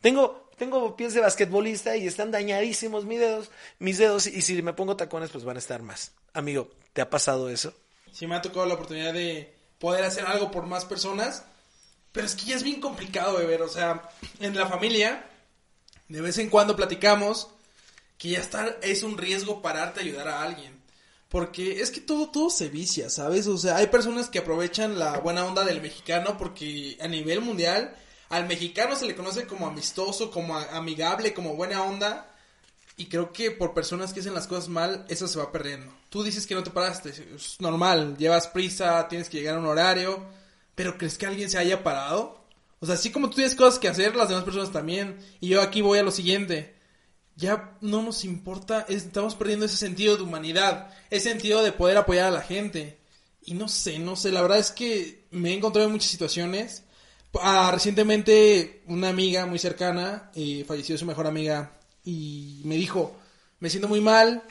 Tengo, 0.00 0.48
tengo 0.56 0.96
pies 0.96 1.12
de 1.12 1.20
basquetbolista 1.20 1.96
y 1.96 2.06
están 2.06 2.30
dañadísimos 2.30 3.04
mis 3.04 3.20
dedos, 3.20 3.50
mis 3.78 3.98
dedos 3.98 4.26
y 4.26 4.40
si 4.40 4.62
me 4.62 4.72
pongo 4.72 4.96
tacones, 4.96 5.30
pues 5.30 5.44
van 5.44 5.56
a 5.56 5.60
estar 5.60 5.82
más. 5.82 6.12
Amigo, 6.32 6.70
¿te 6.94 7.02
ha 7.02 7.10
pasado 7.10 7.50
eso? 7.50 7.74
Sí, 8.12 8.26
me 8.26 8.34
ha 8.34 8.40
tocado 8.40 8.64
la 8.64 8.74
oportunidad 8.74 9.12
de 9.12 9.59
poder 9.80 10.04
hacer 10.04 10.26
algo 10.26 10.52
por 10.52 10.66
más 10.66 10.84
personas. 10.84 11.42
Pero 12.12 12.26
es 12.26 12.36
que 12.36 12.46
ya 12.46 12.56
es 12.56 12.62
bien 12.62 12.80
complicado 12.80 13.38
de 13.38 13.46
ver, 13.46 13.62
o 13.62 13.68
sea, 13.68 14.08
en 14.38 14.56
la 14.56 14.66
familia, 14.66 15.24
de 16.08 16.20
vez 16.20 16.38
en 16.38 16.50
cuando 16.50 16.76
platicamos 16.76 17.48
que 18.18 18.30
ya 18.30 18.40
está, 18.40 18.76
es 18.82 19.02
un 19.02 19.16
riesgo 19.16 19.62
pararte 19.62 20.00
a 20.00 20.02
ayudar 20.02 20.28
a 20.28 20.42
alguien. 20.42 20.78
Porque 21.28 21.80
es 21.80 21.90
que 21.90 22.00
todo, 22.00 22.28
todo 22.28 22.50
se 22.50 22.68
vicia, 22.68 23.08
¿sabes? 23.08 23.46
O 23.46 23.56
sea, 23.56 23.76
hay 23.76 23.86
personas 23.86 24.28
que 24.28 24.40
aprovechan 24.40 24.98
la 24.98 25.18
buena 25.18 25.44
onda 25.44 25.64
del 25.64 25.80
mexicano 25.80 26.36
porque 26.36 26.98
a 27.00 27.06
nivel 27.06 27.40
mundial 27.40 27.96
al 28.28 28.46
mexicano 28.46 28.96
se 28.96 29.06
le 29.06 29.16
conoce 29.16 29.46
como 29.46 29.66
amistoso, 29.66 30.30
como 30.30 30.56
amigable, 30.56 31.32
como 31.32 31.54
buena 31.54 31.82
onda. 31.82 32.29
Y 33.00 33.06
creo 33.06 33.32
que 33.32 33.50
por 33.50 33.72
personas 33.72 34.12
que 34.12 34.20
hacen 34.20 34.34
las 34.34 34.46
cosas 34.46 34.68
mal, 34.68 35.06
eso 35.08 35.26
se 35.26 35.38
va 35.38 35.50
perdiendo. 35.50 35.90
Tú 36.10 36.22
dices 36.22 36.46
que 36.46 36.54
no 36.54 36.62
te 36.62 36.70
paraste, 36.70 37.08
es 37.08 37.58
normal, 37.58 38.18
llevas 38.18 38.46
prisa, 38.46 39.08
tienes 39.08 39.30
que 39.30 39.38
llegar 39.38 39.56
a 39.56 39.58
un 39.58 39.64
horario, 39.64 40.22
pero 40.74 40.98
¿crees 40.98 41.16
que 41.16 41.24
alguien 41.24 41.48
se 41.48 41.56
haya 41.56 41.82
parado? 41.82 42.44
O 42.78 42.84
sea, 42.84 42.96
así 42.96 43.10
como 43.10 43.30
tú 43.30 43.36
tienes 43.36 43.54
cosas 43.54 43.78
que 43.78 43.88
hacer, 43.88 44.14
las 44.14 44.28
demás 44.28 44.44
personas 44.44 44.70
también. 44.70 45.18
Y 45.40 45.48
yo 45.48 45.62
aquí 45.62 45.80
voy 45.80 45.98
a 45.98 46.02
lo 46.02 46.10
siguiente. 46.10 46.74
Ya 47.36 47.78
no 47.80 48.02
nos 48.02 48.22
importa, 48.22 48.84
estamos 48.86 49.34
perdiendo 49.34 49.64
ese 49.64 49.78
sentido 49.78 50.18
de 50.18 50.24
humanidad, 50.24 50.92
ese 51.08 51.30
sentido 51.30 51.62
de 51.62 51.72
poder 51.72 51.96
apoyar 51.96 52.26
a 52.26 52.30
la 52.30 52.42
gente. 52.42 52.98
Y 53.40 53.54
no 53.54 53.68
sé, 53.68 53.98
no 53.98 54.14
sé, 54.14 54.30
la 54.30 54.42
verdad 54.42 54.58
es 54.58 54.72
que 54.72 55.26
me 55.30 55.52
he 55.52 55.54
encontrado 55.54 55.86
en 55.86 55.94
muchas 55.94 56.10
situaciones. 56.10 56.82
Ah, 57.40 57.70
recientemente 57.72 58.82
una 58.88 59.08
amiga 59.08 59.46
muy 59.46 59.58
cercana, 59.58 60.30
eh, 60.34 60.66
falleció 60.68 60.98
su 60.98 61.06
mejor 61.06 61.26
amiga 61.26 61.79
y 62.04 62.62
me 62.64 62.76
dijo, 62.76 63.16
me 63.58 63.70
siento 63.70 63.88
muy 63.88 64.00
mal, 64.00 64.42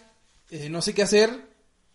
eh, 0.49 0.69
no 0.69 0.81
sé 0.81 0.93
qué 0.93 1.01
hacer. 1.01 1.49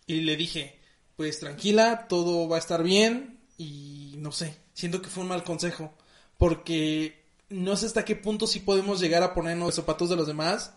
Y 0.07 0.21
le 0.21 0.35
dije, 0.35 0.79
pues 1.15 1.39
tranquila, 1.39 2.07
todo 2.07 2.47
va 2.47 2.57
a 2.57 2.59
estar 2.59 2.83
bien. 2.83 3.39
Y 3.57 4.15
no 4.17 4.31
sé, 4.31 4.57
siento 4.73 5.01
que 5.01 5.09
fue 5.09 5.23
un 5.23 5.29
mal 5.29 5.43
consejo. 5.43 5.93
Porque 6.37 7.23
no 7.49 7.75
sé 7.77 7.85
hasta 7.85 8.05
qué 8.05 8.15
punto 8.15 8.47
sí 8.47 8.59
podemos 8.59 8.99
llegar 8.99 9.23
a 9.23 9.33
ponernos 9.33 9.67
los 9.67 9.75
zapatos 9.75 10.09
de 10.09 10.15
los 10.15 10.27
demás. 10.27 10.73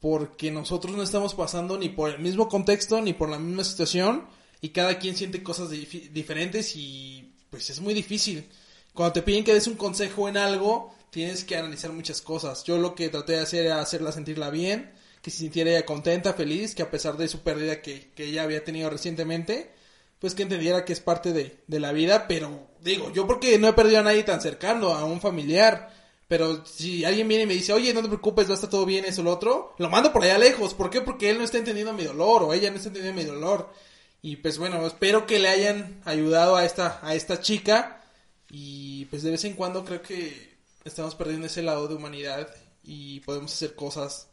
Porque 0.00 0.50
nosotros 0.50 0.96
no 0.96 1.02
estamos 1.02 1.34
pasando 1.34 1.78
ni 1.78 1.88
por 1.88 2.10
el 2.10 2.20
mismo 2.20 2.48
contexto, 2.48 3.00
ni 3.00 3.12
por 3.12 3.28
la 3.28 3.38
misma 3.38 3.64
situación. 3.64 4.26
Y 4.60 4.70
cada 4.70 4.98
quien 4.98 5.16
siente 5.16 5.42
cosas 5.42 5.70
diferentes 5.70 6.74
y 6.74 7.32
pues 7.50 7.70
es 7.70 7.80
muy 7.80 7.94
difícil. 7.94 8.48
Cuando 8.92 9.12
te 9.12 9.22
piden 9.22 9.44
que 9.44 9.54
des 9.54 9.66
un 9.66 9.76
consejo 9.76 10.28
en 10.28 10.36
algo, 10.36 10.94
tienes 11.10 11.44
que 11.44 11.56
analizar 11.56 11.92
muchas 11.92 12.22
cosas. 12.22 12.64
Yo 12.64 12.78
lo 12.78 12.94
que 12.94 13.08
traté 13.08 13.34
de 13.34 13.40
hacer 13.40 13.66
era 13.66 13.80
hacerla 13.80 14.12
sentirla 14.12 14.50
bien, 14.50 14.92
que 15.22 15.30
se 15.30 15.38
sintiera 15.38 15.70
ella 15.70 15.86
contenta, 15.86 16.34
feliz, 16.34 16.74
que 16.74 16.82
a 16.82 16.90
pesar 16.90 17.16
de 17.16 17.28
su 17.28 17.40
pérdida 17.40 17.82
que, 17.82 18.10
que 18.14 18.24
ella 18.24 18.42
había 18.42 18.64
tenido 18.64 18.90
recientemente, 18.90 19.72
pues 20.18 20.34
que 20.34 20.42
entendiera 20.42 20.84
que 20.84 20.92
es 20.92 21.00
parte 21.00 21.32
de, 21.32 21.58
de 21.66 21.80
la 21.80 21.92
vida, 21.92 22.26
pero 22.28 22.68
digo, 22.80 23.12
yo 23.12 23.26
porque 23.26 23.58
no 23.58 23.68
he 23.68 23.72
perdido 23.72 24.00
a 24.00 24.04
nadie 24.04 24.22
tan 24.24 24.40
cercano, 24.40 24.94
a 24.94 25.04
un 25.04 25.20
familiar, 25.20 25.90
pero 26.28 26.64
si 26.66 27.04
alguien 27.06 27.26
viene 27.26 27.44
y 27.44 27.46
me 27.46 27.54
dice, 27.54 27.72
oye, 27.72 27.94
no 27.94 28.02
te 28.02 28.08
preocupes, 28.08 28.46
va 28.46 28.52
a 28.52 28.54
estar 28.54 28.68
todo 28.68 28.84
bien, 28.84 29.06
eso, 29.06 29.22
lo 29.22 29.32
otro, 29.32 29.74
lo 29.78 29.88
mando 29.88 30.12
por 30.12 30.22
allá 30.22 30.36
lejos. 30.36 30.74
¿Por 30.74 30.90
qué? 30.90 31.00
Porque 31.00 31.30
él 31.30 31.38
no 31.38 31.44
está 31.44 31.56
entendiendo 31.56 31.94
mi 31.94 32.04
dolor 32.04 32.42
o 32.42 32.52
ella 32.52 32.70
no 32.70 32.76
está 32.76 32.88
entendiendo 32.88 33.22
mi 33.22 33.26
dolor. 33.26 33.72
Y 34.20 34.36
pues 34.36 34.58
bueno, 34.58 34.86
espero 34.86 35.26
que 35.26 35.38
le 35.38 35.48
hayan 35.48 36.02
ayudado 36.04 36.56
a 36.56 36.66
esta, 36.66 37.00
a 37.02 37.14
esta 37.14 37.40
chica. 37.40 38.02
Y 38.50 39.06
pues 39.06 39.22
de 39.22 39.30
vez 39.30 39.44
en 39.44 39.54
cuando 39.54 39.84
creo 39.84 40.02
que 40.02 40.57
estamos 40.84 41.14
perdiendo 41.14 41.46
ese 41.46 41.62
lado 41.62 41.88
de 41.88 41.94
humanidad 41.94 42.48
y 42.82 43.20
podemos 43.20 43.52
hacer 43.52 43.74
cosas 43.74 44.28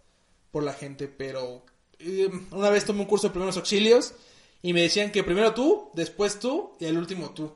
por 0.52 0.64
la 0.64 0.74
gente, 0.74 1.08
pero 1.08 1.66
eh, 2.00 2.30
una 2.52 2.70
vez 2.70 2.86
tomé 2.86 3.02
un 3.02 3.08
curso 3.08 3.28
de 3.28 3.34
primeros 3.34 3.58
auxilios 3.58 4.14
y 4.62 4.74
me 4.74 4.82
decían 4.82 5.12
que 5.12 5.24
primero 5.24 5.54
tú, 5.54 5.90
después 5.94 6.40
tú 6.40 6.76
y 6.80 6.86
el 6.86 6.98
último 6.98 7.32
tú. 7.32 7.54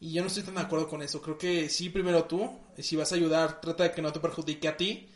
Y 0.00 0.12
yo 0.12 0.22
no 0.22 0.28
estoy 0.28 0.42
tan 0.42 0.54
de 0.54 0.62
acuerdo 0.62 0.88
con 0.88 1.02
eso. 1.02 1.20
Creo 1.20 1.36
que 1.36 1.68
sí, 1.68 1.90
primero 1.90 2.24
tú. 2.24 2.50
Y 2.76 2.82
si 2.82 2.96
vas 2.96 3.12
a 3.12 3.16
ayudar, 3.16 3.60
trata 3.60 3.84
de 3.84 3.92
que 3.92 4.00
no 4.02 4.12
te 4.12 4.20
perjudique 4.20 4.66
a 4.66 4.76
ti. 4.76 5.08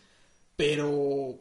Pero, 0.57 1.38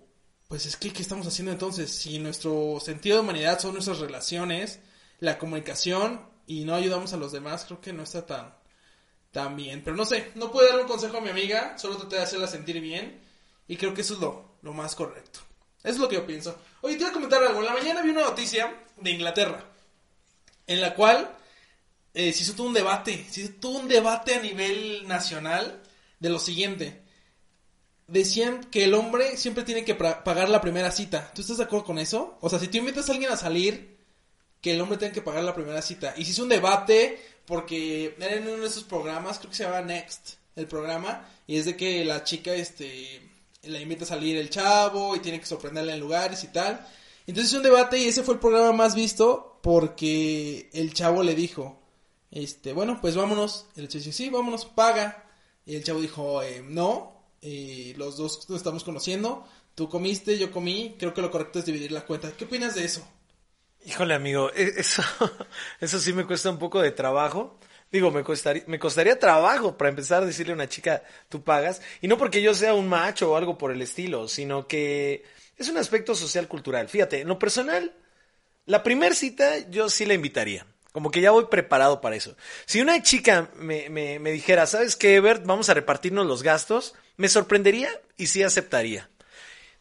pues 0.47 0.65
es 0.65 0.77
que, 0.77 0.91
¿qué 0.93 1.01
estamos 1.01 1.27
haciendo 1.27 1.51
entonces? 1.51 1.91
Si 1.91 2.19
nuestro 2.19 2.79
sentido 2.79 3.17
de 3.17 3.23
humanidad 3.23 3.59
son 3.59 3.73
nuestras 3.73 3.99
relaciones, 3.99 4.79
la 5.19 5.37
comunicación 5.37 6.21
y 6.47 6.63
no 6.65 6.73
ayudamos 6.75 7.13
a 7.13 7.17
los 7.17 7.31
demás, 7.31 7.65
creo 7.65 7.81
que 7.81 7.93
no 7.93 8.03
está 8.03 8.25
tan, 8.25 8.53
también. 9.33 9.81
Pero 9.83 9.97
no 9.97 10.05
sé, 10.05 10.31
no 10.35 10.51
puedo 10.51 10.69
dar 10.69 10.79
un 10.79 10.87
consejo 10.87 11.17
a 11.17 11.21
mi 11.21 11.29
amiga, 11.29 11.77
solo 11.77 11.97
traté 11.97 12.15
de 12.15 12.21
hacerla 12.21 12.47
sentir 12.47 12.79
bien. 12.79 13.21
Y 13.67 13.75
creo 13.75 13.93
que 13.93 14.01
eso 14.01 14.13
es 14.13 14.19
lo, 14.21 14.57
lo 14.61 14.73
más 14.73 14.95
correcto. 14.95 15.39
Eso 15.79 15.95
es 15.95 15.99
lo 15.99 16.07
que 16.07 16.15
yo 16.15 16.25
pienso. 16.25 16.57
Oye, 16.81 16.95
te 16.95 17.03
voy 17.03 17.09
a 17.09 17.13
comentar 17.13 17.43
algo. 17.43 17.59
En 17.59 17.65
la 17.65 17.73
mañana 17.73 18.01
vi 18.01 18.11
una 18.11 18.21
noticia 18.21 18.83
de 18.95 19.11
Inglaterra, 19.11 19.65
en 20.67 20.79
la 20.79 20.95
cual 20.95 21.35
eh, 22.13 22.31
se 22.31 22.43
hizo 22.43 22.53
todo 22.53 22.67
un 22.67 22.73
debate, 22.73 23.25
se 23.29 23.41
hizo 23.41 23.53
todo 23.59 23.79
un 23.79 23.87
debate 23.87 24.35
a 24.35 24.41
nivel 24.41 25.07
nacional 25.07 25.81
de 26.19 26.29
lo 26.29 26.39
siguiente. 26.39 27.01
Decían 28.07 28.65
que 28.65 28.83
el 28.83 28.93
hombre 28.93 29.37
siempre 29.37 29.63
tiene 29.63 29.83
que 29.83 29.95
pagar 29.95 30.49
la 30.49 30.61
primera 30.61 30.91
cita. 30.91 31.31
¿Tú 31.33 31.41
estás 31.41 31.57
de 31.57 31.63
acuerdo 31.63 31.85
con 31.85 31.99
eso? 31.99 32.37
O 32.41 32.49
sea, 32.49 32.59
si 32.59 32.67
tú 32.67 32.77
invitas 32.77 33.09
a 33.09 33.13
alguien 33.13 33.31
a 33.31 33.37
salir, 33.37 33.97
que 34.61 34.73
el 34.73 34.81
hombre 34.81 34.97
tenga 34.97 35.13
que 35.13 35.21
pagar 35.21 35.43
la 35.43 35.55
primera 35.55 35.81
cita. 35.81 36.13
Y 36.15 36.23
se 36.23 36.31
hizo 36.31 36.43
un 36.43 36.49
debate 36.49 37.19
porque 37.45 38.15
era 38.19 38.35
en 38.35 38.47
uno 38.47 38.63
de 38.63 38.67
esos 38.67 38.83
programas, 38.83 39.39
creo 39.39 39.49
que 39.49 39.57
se 39.57 39.63
llama 39.63 39.81
Next, 39.81 40.35
el 40.55 40.67
programa, 40.67 41.27
y 41.47 41.57
es 41.57 41.65
de 41.65 41.75
que 41.75 42.05
la 42.05 42.23
chica, 42.23 42.53
este, 42.53 43.21
la 43.63 43.79
invita 43.79 44.03
a 44.03 44.07
salir 44.07 44.37
el 44.37 44.49
chavo 44.49 45.15
y 45.15 45.19
tiene 45.19 45.39
que 45.39 45.45
sorprenderla 45.45 45.93
en 45.93 45.99
lugares 45.99 46.43
y 46.43 46.47
tal. 46.47 46.85
Entonces 47.25 47.53
un 47.53 47.63
debate 47.63 47.97
y 47.97 48.07
ese 48.07 48.23
fue 48.23 48.35
el 48.35 48.39
programa 48.39 48.73
más 48.73 48.95
visto 48.95 49.59
porque 49.61 50.69
el 50.73 50.93
chavo 50.93 51.23
le 51.23 51.35
dijo, 51.35 51.79
este, 52.31 52.73
bueno, 52.73 52.99
pues 52.99 53.15
vámonos. 53.15 53.67
El 53.75 53.87
chavo 53.87 54.03
dice, 54.03 54.11
sí, 54.11 54.29
vámonos, 54.29 54.65
paga. 54.65 55.25
Y 55.65 55.75
el 55.75 55.83
chavo 55.83 56.01
dijo, 56.01 56.43
eh, 56.43 56.61
no, 56.67 57.23
eh, 57.41 57.93
los 57.95 58.17
dos 58.17 58.49
nos 58.49 58.57
estamos 58.57 58.83
conociendo. 58.83 59.47
Tú 59.75 59.87
comiste, 59.87 60.37
yo 60.37 60.51
comí. 60.51 60.95
Creo 60.99 61.13
que 61.13 61.21
lo 61.21 61.31
correcto 61.31 61.59
es 61.59 61.65
dividir 61.65 61.91
la 61.91 62.05
cuenta. 62.05 62.31
¿Qué 62.33 62.45
opinas 62.45 62.75
de 62.75 62.83
eso? 62.83 63.07
Híjole, 63.85 64.13
amigo, 64.13 64.51
e, 64.55 64.73
eso, 64.77 65.03
eso 65.79 65.99
sí 65.99 66.13
me 66.13 66.25
cuesta 66.25 66.49
un 66.49 66.59
poco 66.59 66.81
de 66.81 66.91
trabajo. 66.91 67.59
Digo, 67.91 68.09
me 68.11 68.23
costaría, 68.23 68.63
me 68.67 68.79
costaría 68.79 69.19
trabajo 69.19 69.77
para 69.77 69.89
empezar 69.89 70.23
a 70.23 70.25
decirle 70.25 70.53
a 70.53 70.55
una 70.55 70.69
chica, 70.69 71.03
tú 71.29 71.43
pagas. 71.43 71.81
Y 72.01 72.07
no 72.07 72.17
porque 72.17 72.41
yo 72.41 72.53
sea 72.55 72.73
un 72.73 72.87
macho 72.89 73.31
o 73.31 73.37
algo 73.37 73.57
por 73.57 73.71
el 73.71 73.81
estilo, 73.81 74.27
sino 74.27 74.67
que 74.67 75.23
es 75.57 75.69
un 75.69 75.77
aspecto 75.77 76.15
social 76.15 76.47
cultural. 76.47 76.89
Fíjate, 76.89 77.21
en 77.21 77.27
lo 77.27 77.37
personal, 77.37 77.93
la 78.65 78.81
primera 78.83 79.13
cita 79.13 79.69
yo 79.69 79.89
sí 79.89 80.05
la 80.05 80.15
invitaría. 80.15 80.65
Como 80.91 81.11
que 81.11 81.21
ya 81.21 81.31
voy 81.31 81.45
preparado 81.45 82.01
para 82.01 82.15
eso. 82.15 82.35
Si 82.65 82.79
una 82.81 83.01
chica 83.01 83.49
me, 83.55 83.89
me, 83.89 84.19
me 84.19 84.31
dijera, 84.31 84.67
¿sabes 84.67 84.95
qué, 84.95 85.19
Bert? 85.19 85.43
Vamos 85.45 85.69
a 85.69 85.73
repartirnos 85.73 86.25
los 86.25 86.43
gastos, 86.43 86.93
me 87.17 87.29
sorprendería 87.29 87.89
y 88.15 88.27
sí 88.27 88.43
aceptaría. 88.43 89.09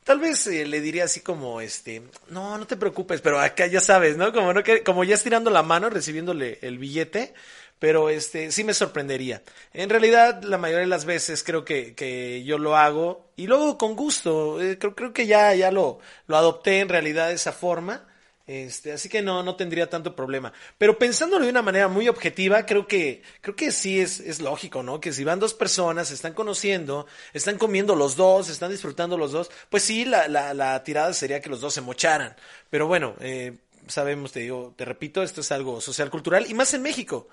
Tal 0.04 0.18
vez 0.18 0.46
eh, 0.48 0.66
le 0.66 0.80
diría 0.80 1.04
así 1.04 1.20
como, 1.20 1.60
este, 1.60 2.02
no, 2.28 2.58
no 2.58 2.66
te 2.66 2.76
preocupes, 2.76 3.20
pero 3.20 3.38
acá 3.38 3.66
ya 3.66 3.80
sabes, 3.80 4.16
¿no? 4.16 4.32
Como, 4.32 4.52
no 4.52 4.62
que, 4.64 4.82
como 4.82 5.04
ya 5.04 5.14
estirando 5.14 5.50
la 5.50 5.62
mano, 5.62 5.90
recibiéndole 5.90 6.58
el 6.62 6.78
billete, 6.78 7.34
pero 7.78 8.10
este, 8.10 8.50
sí 8.50 8.64
me 8.64 8.74
sorprendería. 8.74 9.42
En 9.72 9.90
realidad, 9.90 10.42
la 10.42 10.58
mayoría 10.58 10.80
de 10.80 10.86
las 10.88 11.04
veces 11.04 11.44
creo 11.44 11.64
que, 11.64 11.94
que 11.94 12.42
yo 12.44 12.58
lo 12.58 12.76
hago, 12.76 13.30
y 13.36 13.46
luego 13.46 13.78
con 13.78 13.94
gusto, 13.94 14.60
eh, 14.60 14.78
creo, 14.78 14.94
creo 14.94 15.12
que 15.12 15.26
ya, 15.26 15.54
ya 15.54 15.70
lo, 15.70 16.00
lo 16.26 16.36
adopté 16.36 16.80
en 16.80 16.88
realidad 16.88 17.28
de 17.28 17.34
esa 17.34 17.52
forma, 17.52 18.04
este, 18.46 18.92
así 18.92 19.08
que 19.08 19.22
no, 19.22 19.42
no 19.42 19.56
tendría 19.56 19.88
tanto 19.88 20.16
problema. 20.16 20.52
Pero 20.78 20.98
pensándolo 20.98 21.44
de 21.44 21.50
una 21.50 21.62
manera 21.62 21.88
muy 21.88 22.08
objetiva, 22.08 22.66
creo 22.66 22.86
que, 22.86 23.22
creo 23.40 23.54
que 23.54 23.70
sí 23.70 24.00
es, 24.00 24.20
es 24.20 24.40
lógico, 24.40 24.82
¿no? 24.82 25.00
Que 25.00 25.12
si 25.12 25.24
van 25.24 25.38
dos 25.38 25.54
personas, 25.54 26.08
se 26.08 26.14
están 26.14 26.34
conociendo, 26.34 27.06
están 27.32 27.58
comiendo 27.58 27.94
los 27.94 28.16
dos, 28.16 28.48
están 28.48 28.70
disfrutando 28.70 29.16
los 29.16 29.32
dos, 29.32 29.50
pues 29.70 29.82
sí, 29.84 30.04
la, 30.04 30.28
la, 30.28 30.84
tirada 30.84 31.12
sería 31.12 31.40
que 31.40 31.50
los 31.50 31.60
dos 31.60 31.74
se 31.74 31.80
mocharan. 31.80 32.34
Pero 32.70 32.86
bueno, 32.86 33.14
eh, 33.20 33.58
sabemos, 33.86 34.32
te 34.32 34.40
digo, 34.40 34.74
te 34.76 34.84
repito, 34.84 35.22
esto 35.22 35.40
es 35.40 35.52
algo 35.52 35.80
social 35.80 36.10
cultural 36.10 36.46
y 36.48 36.54
más 36.54 36.74
en 36.74 36.82
México. 36.82 37.28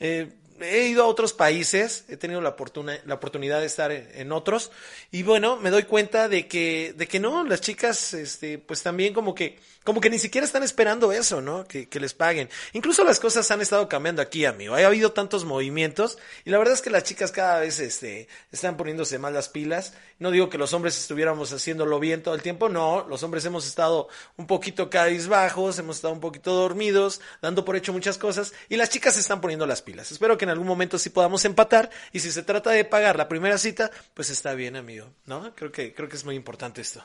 Eh, 0.00 0.32
he 0.60 0.88
ido 0.88 1.04
a 1.04 1.06
otros 1.06 1.32
países, 1.32 2.04
he 2.08 2.16
tenido 2.16 2.40
la, 2.40 2.50
oportunidad 2.50 3.60
de 3.60 3.66
estar 3.66 3.92
en, 3.92 4.32
otros 4.32 4.70
y 5.10 5.22
bueno, 5.22 5.56
me 5.56 5.70
doy 5.70 5.84
cuenta 5.84 6.28
de 6.28 6.46
que, 6.46 6.94
de 6.96 7.06
que 7.06 7.20
no, 7.20 7.44
las 7.44 7.60
chicas, 7.60 8.14
este, 8.14 8.58
pues 8.58 8.82
también 8.82 9.14
como 9.14 9.34
que, 9.34 9.58
como 9.84 10.00
que 10.00 10.10
ni 10.10 10.18
siquiera 10.18 10.46
están 10.46 10.62
esperando 10.62 11.12
eso, 11.12 11.40
¿no? 11.40 11.66
Que, 11.66 11.88
que 11.88 12.00
les 12.00 12.12
paguen. 12.12 12.50
Incluso 12.74 13.04
las 13.04 13.20
cosas 13.20 13.50
han 13.50 13.62
estado 13.62 13.88
cambiando 13.88 14.20
aquí, 14.20 14.44
amigo. 14.44 14.74
Ha 14.74 14.86
habido 14.86 15.12
tantos 15.12 15.44
movimientos 15.44 16.18
y 16.44 16.50
la 16.50 16.58
verdad 16.58 16.74
es 16.74 16.82
que 16.82 16.90
las 16.90 17.04
chicas 17.04 17.32
cada 17.32 17.60
vez, 17.60 17.80
este, 17.80 18.28
están 18.52 18.76
poniéndose 18.76 19.18
más 19.18 19.32
las 19.32 19.48
pilas. 19.48 19.94
No 20.18 20.30
digo 20.30 20.50
que 20.50 20.58
los 20.58 20.74
hombres 20.74 20.98
estuviéramos 20.98 21.52
haciéndolo 21.52 21.98
bien 22.00 22.22
todo 22.22 22.34
el 22.34 22.42
tiempo, 22.42 22.68
no, 22.68 23.06
los 23.08 23.22
hombres 23.22 23.44
hemos 23.44 23.66
estado 23.66 24.08
un 24.36 24.46
poquito 24.46 24.90
bajos 25.28 25.78
hemos 25.78 25.96
estado 25.96 26.12
un 26.14 26.20
poquito 26.20 26.52
dormidos, 26.54 27.20
dando 27.40 27.64
por 27.64 27.76
hecho 27.76 27.92
muchas 27.92 28.18
cosas 28.18 28.52
y 28.68 28.76
las 28.76 28.90
chicas 28.90 29.14
se 29.14 29.20
están 29.20 29.40
poniendo 29.40 29.66
las 29.66 29.82
pilas. 29.82 30.10
Espero 30.10 30.36
que 30.36 30.46
en 30.48 30.52
algún 30.52 30.66
momento 30.66 30.98
sí 30.98 31.10
podamos 31.10 31.44
empatar 31.44 31.90
y 32.12 32.20
si 32.20 32.32
se 32.32 32.42
trata 32.42 32.70
de 32.70 32.84
pagar 32.84 33.16
la 33.16 33.28
primera 33.28 33.58
cita, 33.58 33.90
pues 34.14 34.30
está 34.30 34.54
bien, 34.54 34.76
amigo, 34.76 35.10
¿no? 35.26 35.54
Creo 35.54 35.70
que 35.70 35.94
creo 35.94 36.08
que 36.08 36.16
es 36.16 36.24
muy 36.24 36.34
importante 36.34 36.80
esto. 36.80 37.02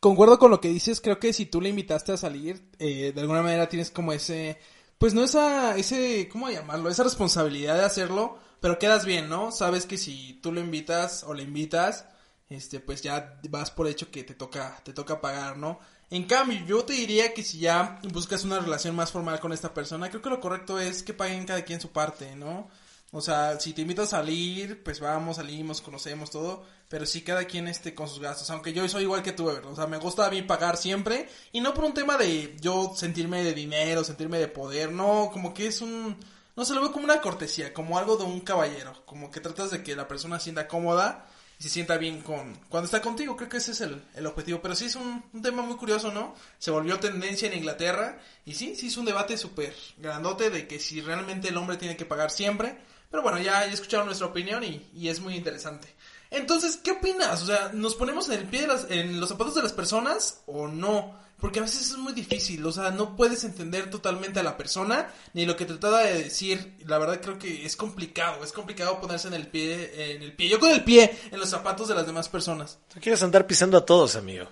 Concuerdo 0.00 0.38
con 0.38 0.50
lo 0.50 0.60
que 0.60 0.68
dices, 0.68 1.00
creo 1.00 1.18
que 1.18 1.32
si 1.32 1.46
tú 1.46 1.60
le 1.60 1.70
invitaste 1.70 2.12
a 2.12 2.16
salir, 2.16 2.70
eh, 2.78 3.12
de 3.12 3.20
alguna 3.20 3.42
manera 3.42 3.68
tienes 3.68 3.90
como 3.90 4.12
ese, 4.12 4.58
pues 4.96 5.12
no 5.12 5.24
esa, 5.24 5.76
ese, 5.76 6.28
¿cómo 6.30 6.48
llamarlo? 6.48 6.88
Esa 6.88 7.02
responsabilidad 7.02 7.76
de 7.76 7.84
hacerlo, 7.84 8.38
pero 8.60 8.78
quedas 8.78 9.04
bien, 9.04 9.28
¿no? 9.28 9.50
Sabes 9.50 9.86
que 9.86 9.98
si 9.98 10.38
tú 10.40 10.52
lo 10.52 10.60
invitas 10.60 11.24
o 11.24 11.34
le 11.34 11.42
invitas, 11.42 12.06
este, 12.48 12.78
pues 12.78 13.02
ya 13.02 13.40
vas 13.50 13.72
por 13.72 13.88
hecho 13.88 14.10
que 14.10 14.22
te 14.22 14.34
toca, 14.34 14.80
te 14.84 14.92
toca 14.92 15.20
pagar, 15.20 15.56
¿no? 15.56 15.80
En 16.10 16.24
cambio, 16.24 16.58
yo 16.66 16.84
te 16.84 16.94
diría 16.94 17.34
que 17.34 17.42
si 17.42 17.58
ya 17.58 18.00
buscas 18.12 18.44
una 18.44 18.60
relación 18.60 18.96
más 18.96 19.12
formal 19.12 19.40
con 19.40 19.52
esta 19.52 19.74
persona, 19.74 20.08
creo 20.08 20.22
que 20.22 20.30
lo 20.30 20.40
correcto 20.40 20.78
es 20.78 21.02
que 21.02 21.12
paguen 21.12 21.44
cada 21.44 21.62
quien 21.62 21.80
su 21.80 21.90
parte, 21.90 22.34
¿no? 22.34 22.68
O 23.10 23.20
sea, 23.22 23.58
si 23.58 23.72
te 23.72 23.82
invito 23.82 24.02
a 24.02 24.06
salir, 24.06 24.82
pues 24.82 25.00
vamos, 25.00 25.36
salimos, 25.36 25.80
conocemos 25.80 26.30
todo, 26.30 26.64
pero 26.88 27.06
sí 27.06 27.22
cada 27.22 27.44
quien 27.44 27.66
esté 27.68 27.94
con 27.94 28.06
sus 28.08 28.20
gastos, 28.20 28.50
aunque 28.50 28.72
yo 28.74 28.86
soy 28.88 29.04
igual 29.04 29.22
que 29.22 29.32
tú, 29.32 29.48
o 29.48 29.76
sea, 29.76 29.86
me 29.86 29.96
gusta 29.96 30.26
a 30.26 30.30
mí 30.30 30.42
pagar 30.42 30.76
siempre, 30.76 31.28
y 31.52 31.60
no 31.60 31.72
por 31.72 31.84
un 31.84 31.94
tema 31.94 32.18
de 32.18 32.56
yo 32.60 32.92
sentirme 32.94 33.42
de 33.42 33.54
dinero, 33.54 34.04
sentirme 34.04 34.38
de 34.38 34.48
poder, 34.48 34.92
no, 34.92 35.30
como 35.32 35.54
que 35.54 35.66
es 35.68 35.80
un, 35.80 36.18
no 36.54 36.64
se 36.66 36.74
lo 36.74 36.82
veo 36.82 36.92
como 36.92 37.04
una 37.04 37.22
cortesía, 37.22 37.72
como 37.72 37.98
algo 37.98 38.16
de 38.16 38.24
un 38.24 38.40
caballero, 38.40 39.02
como 39.06 39.30
que 39.30 39.40
tratas 39.40 39.70
de 39.70 39.82
que 39.82 39.96
la 39.96 40.08
persona 40.08 40.38
sienta 40.38 40.68
cómoda, 40.68 41.26
y 41.58 41.62
se 41.62 41.68
sienta 41.68 41.98
bien 41.98 42.20
con 42.22 42.54
cuando 42.68 42.84
está 42.84 43.00
contigo. 43.00 43.36
Creo 43.36 43.48
que 43.48 43.56
ese 43.56 43.72
es 43.72 43.80
el, 43.80 44.02
el 44.14 44.26
objetivo. 44.26 44.60
Pero 44.62 44.74
sí 44.76 44.86
es 44.86 44.96
un, 44.96 45.24
tema 45.42 45.62
muy 45.62 45.76
curioso, 45.76 46.12
¿no? 46.12 46.34
Se 46.58 46.70
volvió 46.70 47.00
tendencia 47.00 47.48
en 47.48 47.58
Inglaterra 47.58 48.20
y 48.44 48.54
sí, 48.54 48.76
sí 48.76 48.86
es 48.86 48.96
un 48.96 49.04
debate 49.04 49.36
súper 49.36 49.74
grandote 49.96 50.50
de 50.50 50.68
que 50.68 50.78
si 50.78 51.00
realmente 51.00 51.48
el 51.48 51.56
hombre 51.56 51.76
tiene 51.76 51.96
que 51.96 52.04
pagar 52.04 52.30
siempre. 52.30 52.78
Pero 53.10 53.22
bueno, 53.22 53.38
ya, 53.38 53.66
ya 53.66 53.72
escucharon 53.72 54.06
nuestra 54.06 54.28
opinión 54.28 54.62
y, 54.62 54.86
y 54.94 55.08
es 55.08 55.20
muy 55.20 55.34
interesante. 55.34 55.88
Entonces, 56.30 56.76
¿qué 56.76 56.92
opinas? 56.92 57.42
O 57.42 57.46
sea, 57.46 57.70
¿nos 57.72 57.94
ponemos 57.94 58.28
en 58.28 58.38
el 58.38 58.46
pie 58.46 58.62
de 58.62 58.66
las, 58.66 58.90
en 58.90 59.18
los 59.18 59.30
zapatos 59.30 59.54
de 59.54 59.62
las 59.62 59.72
personas 59.72 60.42
o 60.46 60.68
no? 60.68 61.18
Porque 61.40 61.60
a 61.60 61.62
veces 61.62 61.92
es 61.92 61.96
muy 61.96 62.12
difícil, 62.12 62.66
o 62.66 62.72
sea, 62.72 62.90
no 62.90 63.14
puedes 63.14 63.44
entender 63.44 63.90
totalmente 63.90 64.40
a 64.40 64.42
la 64.42 64.56
persona 64.56 65.08
ni 65.34 65.46
lo 65.46 65.56
que 65.56 65.66
trataba 65.66 66.02
de 66.02 66.24
decir. 66.24 66.74
La 66.84 66.98
verdad 66.98 67.20
creo 67.20 67.38
que 67.38 67.64
es 67.64 67.76
complicado, 67.76 68.42
es 68.42 68.52
complicado 68.52 69.00
ponerse 69.00 69.28
en 69.28 69.34
el 69.34 69.46
pie, 69.46 70.14
en 70.14 70.22
el 70.22 70.32
pie, 70.32 70.48
yo 70.48 70.58
con 70.58 70.70
el 70.70 70.82
pie 70.82 71.16
en 71.30 71.38
los 71.38 71.48
zapatos 71.48 71.86
de 71.86 71.94
las 71.94 72.06
demás 72.06 72.28
personas. 72.28 72.78
Tú 72.92 72.98
quieres 73.00 73.22
andar 73.22 73.46
pisando 73.46 73.78
a 73.78 73.86
todos, 73.86 74.16
amigo. 74.16 74.48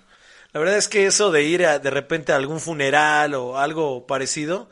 La 0.52 0.60
verdad 0.60 0.76
es 0.76 0.88
que 0.88 1.06
eso 1.06 1.32
de 1.32 1.42
ir 1.42 1.66
a, 1.66 1.80
de 1.80 1.90
repente 1.90 2.32
a 2.32 2.36
algún 2.36 2.60
funeral 2.60 3.34
o 3.34 3.58
algo 3.58 4.06
parecido, 4.06 4.68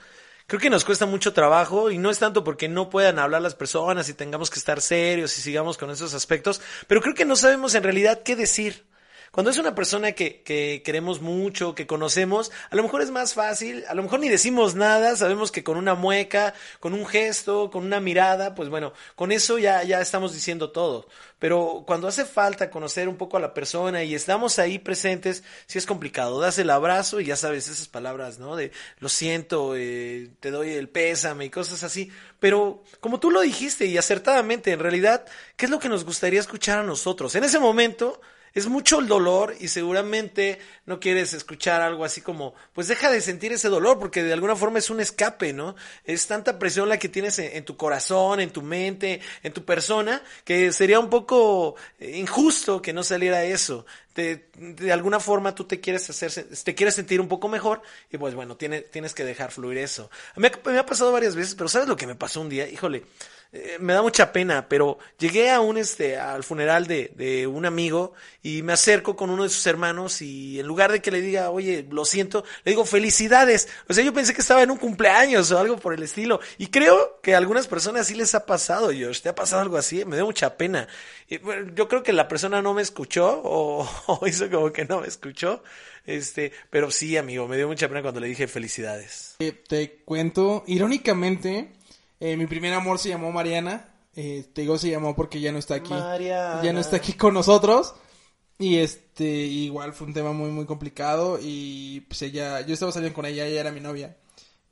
creo 0.47 0.61
que 0.61 0.71
nos 0.71 0.85
cuesta 0.85 1.07
mucho 1.07 1.33
trabajo 1.33 1.91
y 1.91 1.99
no 1.99 2.11
es 2.11 2.21
tanto 2.21 2.45
porque 2.45 2.69
no 2.69 2.91
puedan 2.91 3.19
hablar 3.19 3.43
las 3.43 3.57
personas 3.57 4.09
y 4.09 4.15
tengamos 4.15 4.51
que 4.51 4.61
estar 4.61 4.81
serios 4.81 5.37
y 5.37 5.43
sigamos 5.43 5.77
con 5.77 5.91
esos 5.91 6.15
aspectos, 6.15 6.61
pero 6.87 7.03
creo 7.03 7.15
que 7.15 7.25
no 7.25 7.35
sabemos 7.35 7.75
en 7.75 7.83
realidad 7.83 8.23
qué 8.23 8.37
decir. 8.37 8.87
Cuando 9.35 9.51
es 9.51 9.59
una 9.59 9.75
persona 9.75 10.13
que, 10.13 10.43
que 10.43 10.81
queremos 10.85 11.21
mucho, 11.21 11.75
que 11.75 11.89
conocemos, 11.89 12.53
a 12.71 12.77
lo 12.77 12.85
mejor 12.85 13.03
es 13.03 13.11
más 13.11 13.35
fácil, 13.35 13.85
a 13.89 13.95
lo 13.95 14.05
mejor 14.05 14.21
ni 14.21 14.29
decimos 14.29 14.77
nada, 14.77 15.17
sabemos 15.17 15.51
que 15.51 15.65
con 15.65 15.77
una 15.77 15.97
mueca, 15.97 16.55
con 16.79 16.95
un 16.95 17.05
gesto, 17.05 17.69
con 17.69 17.85
una 17.85 17.99
mirada, 17.99 18.55
pues 18.55 18.69
bueno, 18.69 18.93
con 19.17 19.33
eso 19.33 19.59
ya, 19.59 19.83
ya 19.83 20.01
estamos 20.01 20.35
diciendo 20.35 20.71
todo. 20.71 21.09
Pero 21.41 21.83
cuando 21.85 22.07
hace 22.07 22.25
falta 22.25 22.71
conocer 22.71 23.09
un 23.09 23.17
poco 23.17 23.37
a 23.37 23.41
la 23.41 23.55
persona 23.55 24.05
y 24.05 24.15
estamos 24.15 24.61
ahí 24.61 24.79
presentes, 24.79 25.43
sí 25.67 25.79
es 25.79 25.85
complicado. 25.85 26.39
Das 26.39 26.61
el 26.61 26.71
abrazo 26.71 27.19
y 27.19 27.25
ya 27.25 27.35
sabes 27.35 27.67
esas 27.67 27.89
palabras, 27.89 28.39
¿no? 28.39 28.55
De 28.55 28.71
lo 29.01 29.09
siento, 29.09 29.75
eh, 29.77 30.31
te 30.39 30.53
doy 30.53 30.75
el 30.75 30.89
pésame 30.89 31.47
y 31.47 31.51
cosas 31.51 31.83
así. 31.83 32.09
Pero 32.39 32.85
como 33.01 33.19
tú 33.19 33.33
lo 33.33 33.41
dijiste 33.41 33.87
y 33.87 33.99
acertadamente, 33.99 34.71
en 34.71 34.79
realidad, 34.79 35.27
¿qué 35.57 35.65
es 35.65 35.73
lo 35.73 35.81
que 35.81 35.89
nos 35.89 36.05
gustaría 36.05 36.39
escuchar 36.39 36.79
a 36.79 36.85
nosotros? 36.85 37.35
En 37.35 37.43
ese 37.43 37.59
momento, 37.59 38.21
es 38.55 38.69
mucho 38.69 39.01
el 39.01 39.09
dolor 39.09 39.55
y 39.59 39.69
seguramente 39.69 40.61
no 40.87 41.01
quieres 41.01 41.35
escuchar 41.35 41.83
algo 41.83 42.05
así 42.05 42.21
como, 42.21 42.55
pues 42.73 42.87
deja 42.87 43.11
de 43.11 43.21
sentir 43.21 43.53
ese 43.53 43.69
dolor 43.69 43.99
porque 43.99 44.23
de 44.23 44.33
alguna 44.33 44.55
forma 44.55 44.79
es 44.79 44.91
un 44.91 45.01
escape, 45.01 45.53
¿no? 45.53 45.75
Es 46.05 46.27
tanta 46.29 46.59
presión 46.59 46.89
la 46.89 46.99
que 46.99 47.09
tienes 47.09 47.39
en, 47.41 47.65
tu 47.65 47.77
corazón, 47.77 48.39
en 48.39 48.51
tu 48.51 48.63
mente, 48.63 49.21
en 49.43 49.53
tu 49.53 49.65
persona, 49.65 50.23
que 50.45 50.73
sería 50.73 51.01
un 51.01 51.11
poco 51.11 51.75
eh, 51.99 52.17
injusto 52.17 52.81
que 52.81 52.93
no 52.93 53.03
saliera 53.03 53.45
eso. 53.45 53.87
Te, 54.15 54.49
de 54.57 54.93
alguna 54.93 55.21
forma 55.21 55.55
tú 55.55 55.65
te 55.65 55.81
quieres 55.81 56.09
hacer, 56.09 56.33
te 56.33 56.75
quieres 56.75 56.95
sentir 56.95 57.21
un 57.21 57.29
poco 57.29 57.49
mejor 57.49 57.83
y 58.11 58.17
pues 58.17 58.35
bueno, 58.35 58.57
tiene, 58.57 58.81
tienes 58.81 59.13
que 59.13 59.25
dejar 59.25 59.51
fluir 59.51 59.79
eso. 59.79 60.09
Me, 60.37 60.49
ha 60.79 60.87
pasado 60.87 61.13
varias 61.13 61.35
veces, 61.35 61.55
pero 61.55 61.69
¿sabes 61.69 61.89
lo 61.89 61.97
que 61.97 62.07
me 62.07 62.15
pasó 62.15 62.41
un 62.41 62.49
día? 62.49 62.69
Híjole, 62.69 63.05
eh, 63.53 63.77
me 63.81 63.93
da 63.93 64.03
mucha 64.03 64.33
pena, 64.33 64.69
pero 64.69 64.99
llegué 65.19 65.51
a 65.51 65.61
un 65.61 65.79
este 65.79 66.17
al 66.17 66.43
funeral 66.45 66.87
de, 66.87 67.13
de, 67.17 67.47
un 67.47 67.67
amigo 67.67 68.13
y 68.43 68.63
me 68.63 68.73
acerco 68.73 69.15
con 69.15 69.31
uno 69.31 69.45
de 69.45 69.49
sus 69.49 69.67
hermanos 69.67 70.23
y 70.23 70.59
en 70.59 70.67
lugar 70.67 70.91
de 70.91 71.01
que 71.01 71.11
le 71.11 71.21
diga, 71.21 71.51
oye, 71.51 71.87
lo 71.89 72.05
siento, 72.05 72.45
le 72.65 72.73
digo 72.73 72.85
felicidades. 72.85 73.69
O 73.89 73.95
sea, 73.95 74.05
yo 74.05 74.13
pensé 74.13 74.35
que 74.35 74.41
estaba 74.41 74.63
en 74.63 74.71
un 74.73 74.77
cumpleaños 74.77 75.53
o 75.53 75.59
algo 75.59 75.77
por 75.77 75.95
el 75.95 76.03
estilo. 76.03 76.41
Y 76.59 76.67
creo 76.69 77.21
que 77.23 77.35
a 77.35 77.39
algunas 77.39 77.67
personas 77.69 78.07
sí 78.07 78.15
les 78.15 78.35
ha 78.35 78.47
pasado, 78.47 78.87
Josh. 78.87 79.21
¿Te 79.21 79.29
ha 79.29 79.35
pasado 79.35 79.63
algo 79.63 79.77
así? 79.77 80.05
Me 80.05 80.17
dio 80.17 80.27
mucha 80.27 80.57
pena. 80.57 80.89
Y, 81.29 81.39
yo 81.75 81.89
creo 81.89 82.03
que 82.03 82.13
la 82.13 82.29
persona 82.29 82.61
no 82.61 82.75
me 82.75 82.83
escuchó 82.83 83.41
o, 83.45 83.89
o 84.21 84.27
hizo 84.27 84.51
como 84.51 84.73
que 84.73 84.85
no 84.85 85.01
me 85.01 85.09
escuchó. 85.09 85.63
Este, 86.07 86.53
pero 86.71 86.91
sí, 86.91 87.17
amigo, 87.17 87.49
me 87.49 87.57
dio 87.57 87.67
mucha 87.69 87.89
pena 87.89 88.03
cuando 88.03 88.21
le 88.21 88.29
dije 88.29 88.47
felicidades. 88.47 89.37
Eh, 89.39 89.53
te 89.53 90.03
cuento, 90.05 90.65
irónicamente, 90.67 91.73
eh, 92.21 92.37
mi 92.37 92.47
primer 92.47 92.75
amor 92.75 92.99
se 92.99 93.09
llamó 93.09 93.33
Mariana. 93.33 93.89
Eh, 94.17 94.45
te 94.53 94.61
digo 94.61 94.79
se 94.79 94.91
llamó 94.91 95.17
porque 95.17 95.41
ya 95.41 95.51
no 95.51 95.59
está 95.59 95.77
aquí. 95.77 95.93
Mariana. 95.93 96.63
Ya 96.63 96.73
no 96.73 96.81
está 96.81 96.97
aquí 96.97 97.15
con 97.15 97.35
nosotros. 97.35 97.95
Y 98.59 98.77
este, 98.77 99.25
igual 99.25 99.93
fue 99.93 100.07
un 100.07 100.15
tema 100.15 100.33
muy, 100.33 100.51
muy 100.51 100.67
complicado. 100.67 101.39
Y 101.43 102.01
pues 102.03 102.23
ella, 102.23 102.61
yo 102.61 102.75
estaba 102.75 102.93
saliendo 102.93 103.15
con 103.15 103.27
ella, 103.27 103.47
ella 103.47 103.61
era 103.61 103.73
mi 103.73 103.81
novia. 103.81 104.17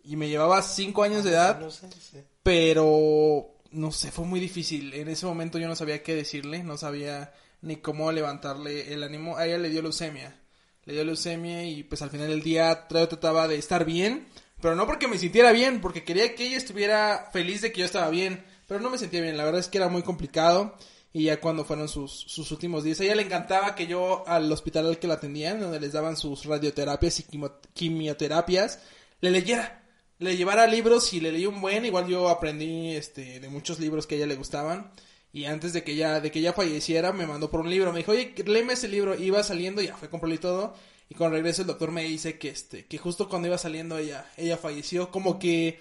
Y 0.04 0.16
me 0.16 0.28
llevaba 0.28 0.62
cinco 0.62 1.02
años 1.02 1.24
de 1.24 1.30
edad. 1.30 1.60
No 1.60 1.70
sé, 1.70 1.88
sí. 1.92 2.18
Pero, 2.42 3.54
no 3.70 3.92
sé, 3.92 4.10
fue 4.10 4.24
muy 4.24 4.40
difícil. 4.40 4.94
En 4.94 5.08
ese 5.08 5.26
momento 5.26 5.58
yo 5.58 5.68
no 5.68 5.76
sabía 5.76 6.02
qué 6.02 6.14
decirle. 6.14 6.62
No 6.62 6.76
sabía 6.76 7.32
ni 7.62 7.76
cómo 7.76 8.12
levantarle 8.12 8.92
el 8.92 9.02
ánimo. 9.02 9.36
A 9.36 9.46
ella 9.46 9.58
le 9.58 9.70
dio 9.70 9.82
leucemia. 9.82 10.36
Le 10.84 10.94
dio 10.94 11.04
leucemia 11.04 11.64
y 11.64 11.84
pues 11.84 12.02
al 12.02 12.10
final 12.10 12.28
del 12.28 12.42
día 12.42 12.88
trataba 12.88 13.48
de 13.48 13.56
estar 13.56 13.84
bien. 13.84 14.28
Pero 14.60 14.76
no 14.76 14.86
porque 14.86 15.08
me 15.08 15.18
sintiera 15.18 15.52
bien, 15.52 15.80
porque 15.80 16.04
quería 16.04 16.34
que 16.34 16.46
ella 16.46 16.56
estuviera 16.56 17.30
feliz 17.32 17.62
de 17.62 17.72
que 17.72 17.80
yo 17.80 17.86
estaba 17.86 18.10
bien. 18.10 18.44
Pero 18.68 18.80
no 18.80 18.90
me 18.90 18.98
sentía 18.98 19.20
bien, 19.20 19.36
la 19.36 19.44
verdad 19.44 19.60
es 19.60 19.68
que 19.68 19.78
era 19.78 19.88
muy 19.88 20.02
complicado. 20.02 20.76
Y 21.12 21.24
ya 21.24 21.40
cuando 21.40 21.64
fueron 21.64 21.88
sus, 21.88 22.12
sus 22.12 22.50
últimos 22.52 22.84
días, 22.84 23.00
a 23.00 23.04
ella 23.04 23.16
le 23.16 23.22
encantaba 23.22 23.74
que 23.74 23.86
yo 23.86 24.24
al 24.26 24.50
hospital 24.50 24.86
al 24.86 24.98
que 24.98 25.06
la 25.06 25.14
atendían, 25.14 25.60
donde 25.60 25.78
les 25.78 25.92
daban 25.92 26.16
sus 26.16 26.44
radioterapias 26.46 27.20
y 27.20 27.26
quimioterapias, 27.74 28.80
le 29.20 29.30
leyera. 29.30 29.82
Le 30.18 30.36
llevara 30.36 30.66
libros 30.66 31.12
y 31.12 31.20
le 31.20 31.32
leí 31.32 31.46
un 31.46 31.60
buen, 31.60 31.84
igual 31.84 32.06
yo 32.06 32.28
aprendí 32.28 32.94
este 32.94 33.40
de 33.40 33.48
muchos 33.48 33.80
libros 33.80 34.06
que 34.06 34.14
a 34.14 34.18
ella 34.18 34.26
le 34.26 34.36
gustaban. 34.36 34.92
Y 35.32 35.46
antes 35.46 35.72
de 35.72 35.82
que 35.82 35.92
ella, 35.92 36.20
de 36.20 36.30
que 36.30 36.40
ella 36.40 36.52
falleciera, 36.52 37.12
me 37.12 37.26
mandó 37.26 37.50
por 37.50 37.60
un 37.60 37.70
libro. 37.70 37.92
Me 37.92 38.00
dijo, 38.00 38.12
oye, 38.12 38.34
léeme 38.44 38.74
ese 38.74 38.88
libro. 38.88 39.18
Iba 39.18 39.42
saliendo, 39.42 39.80
ya 39.80 39.96
fue 39.96 40.10
comprarlo 40.10 40.34
y 40.34 40.38
todo. 40.38 40.74
Y 41.08 41.14
cuando 41.14 41.36
regreso 41.36 41.62
el 41.62 41.68
doctor 41.68 41.90
me 41.90 42.04
dice 42.04 42.38
que 42.38 42.48
este, 42.48 42.86
que 42.86 42.98
justo 42.98 43.28
cuando 43.28 43.48
iba 43.48 43.58
saliendo 43.58 43.98
ella, 43.98 44.30
ella 44.36 44.56
falleció, 44.56 45.10
como 45.10 45.38
que 45.38 45.78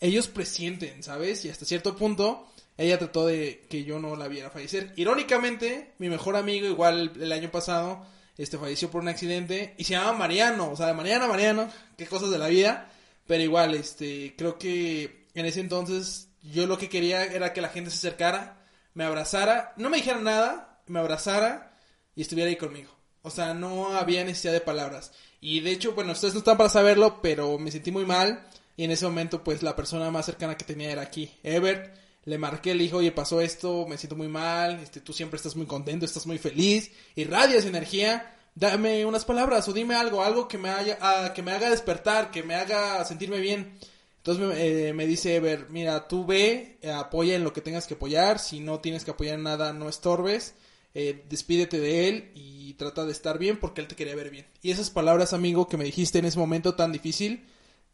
ellos 0.00 0.28
presienten, 0.28 1.02
¿sabes? 1.02 1.44
Y 1.44 1.50
hasta 1.50 1.66
cierto 1.66 1.96
punto, 1.96 2.46
ella 2.78 2.98
trató 2.98 3.26
de 3.26 3.66
que 3.68 3.84
yo 3.84 3.98
no 3.98 4.16
la 4.16 4.28
viera 4.28 4.48
fallecer. 4.50 4.94
Irónicamente, 4.96 5.92
mi 5.98 6.08
mejor 6.08 6.36
amigo, 6.36 6.66
igual 6.66 7.12
el 7.20 7.32
año 7.32 7.50
pasado, 7.50 8.06
este 8.38 8.56
falleció 8.56 8.90
por 8.90 9.02
un 9.02 9.08
accidente 9.08 9.74
y 9.76 9.84
se 9.84 9.92
llama 9.92 10.14
Mariano, 10.14 10.70
o 10.70 10.76
sea, 10.76 10.94
Mariana, 10.94 11.26
Mariano, 11.26 11.68
qué 11.98 12.06
cosas 12.06 12.30
de 12.30 12.38
la 12.38 12.48
vida. 12.48 12.90
Pero 13.26 13.42
igual, 13.42 13.74
este, 13.74 14.34
creo 14.36 14.58
que 14.58 15.26
en 15.34 15.44
ese 15.44 15.60
entonces 15.60 16.28
yo 16.42 16.66
lo 16.66 16.78
que 16.78 16.88
quería 16.88 17.24
era 17.24 17.52
que 17.52 17.60
la 17.60 17.68
gente 17.68 17.90
se 17.90 17.98
acercara, 17.98 18.59
me 19.00 19.06
abrazara, 19.06 19.72
no 19.78 19.88
me 19.88 19.96
dijera 19.96 20.18
nada, 20.18 20.82
me 20.86 20.98
abrazara 20.98 21.72
y 22.14 22.20
estuviera 22.20 22.50
ahí 22.50 22.56
conmigo. 22.56 22.90
O 23.22 23.30
sea, 23.30 23.54
no 23.54 23.96
había 23.96 24.22
necesidad 24.24 24.52
de 24.52 24.60
palabras. 24.60 25.12
Y 25.40 25.60
de 25.60 25.70
hecho, 25.70 25.94
bueno, 25.94 26.12
ustedes 26.12 26.34
no 26.34 26.40
están 26.40 26.58
para 26.58 26.68
saberlo, 26.68 27.22
pero 27.22 27.58
me 27.58 27.70
sentí 27.70 27.90
muy 27.90 28.04
mal. 28.04 28.46
Y 28.76 28.84
en 28.84 28.90
ese 28.90 29.06
momento, 29.06 29.42
pues 29.42 29.62
la 29.62 29.74
persona 29.74 30.10
más 30.10 30.26
cercana 30.26 30.54
que 30.54 30.66
tenía 30.66 30.90
era 30.90 31.00
aquí, 31.00 31.32
Ever. 31.42 31.94
Le 32.26 32.36
marqué, 32.36 32.74
le 32.74 32.82
dijo, 32.82 32.98
oye, 32.98 33.10
pasó 33.10 33.40
esto, 33.40 33.86
me 33.88 33.96
siento 33.96 34.16
muy 34.16 34.28
mal, 34.28 34.78
este, 34.80 35.00
tú 35.00 35.14
siempre 35.14 35.38
estás 35.38 35.56
muy 35.56 35.64
contento, 35.64 36.04
estás 36.04 36.26
muy 36.26 36.36
feliz, 36.36 36.90
irradias 37.16 37.64
energía, 37.64 38.36
dame 38.54 39.06
unas 39.06 39.24
palabras 39.24 39.66
o 39.68 39.72
dime 39.72 39.94
algo, 39.94 40.22
algo 40.22 40.46
que 40.46 40.58
me, 40.58 40.68
haya, 40.68 40.98
ah, 41.00 41.32
que 41.34 41.42
me 41.42 41.52
haga 41.52 41.70
despertar, 41.70 42.30
que 42.30 42.42
me 42.42 42.54
haga 42.54 43.02
sentirme 43.06 43.38
bien. 43.38 43.78
Entonces 44.20 44.46
me, 44.46 44.88
eh, 44.88 44.92
me 44.92 45.06
dice 45.06 45.36
Ever, 45.36 45.68
mira, 45.70 46.08
tú 46.08 46.26
ve, 46.26 46.78
eh, 46.82 46.90
apoya 46.90 47.36
en 47.36 47.44
lo 47.44 47.52
que 47.52 47.60
tengas 47.60 47.86
que 47.86 47.94
apoyar, 47.94 48.38
si 48.38 48.60
no 48.60 48.80
tienes 48.80 49.04
que 49.04 49.10
apoyar 49.10 49.34
en 49.36 49.44
nada, 49.44 49.72
no 49.72 49.88
estorbes 49.88 50.54
eh, 50.92 51.24
despídete 51.28 51.78
de 51.78 52.08
él 52.08 52.30
y 52.34 52.74
trata 52.74 53.04
de 53.04 53.12
estar 53.12 53.38
bien 53.38 53.58
porque 53.58 53.80
él 53.80 53.88
te 53.88 53.94
quería 53.94 54.16
ver 54.16 54.30
bien. 54.30 54.46
Y 54.62 54.70
esas 54.70 54.90
palabras, 54.90 55.32
amigo, 55.32 55.68
que 55.68 55.76
me 55.76 55.84
dijiste 55.84 56.18
en 56.18 56.24
ese 56.24 56.38
momento 56.38 56.74
tan 56.74 56.92
difícil, 56.92 57.46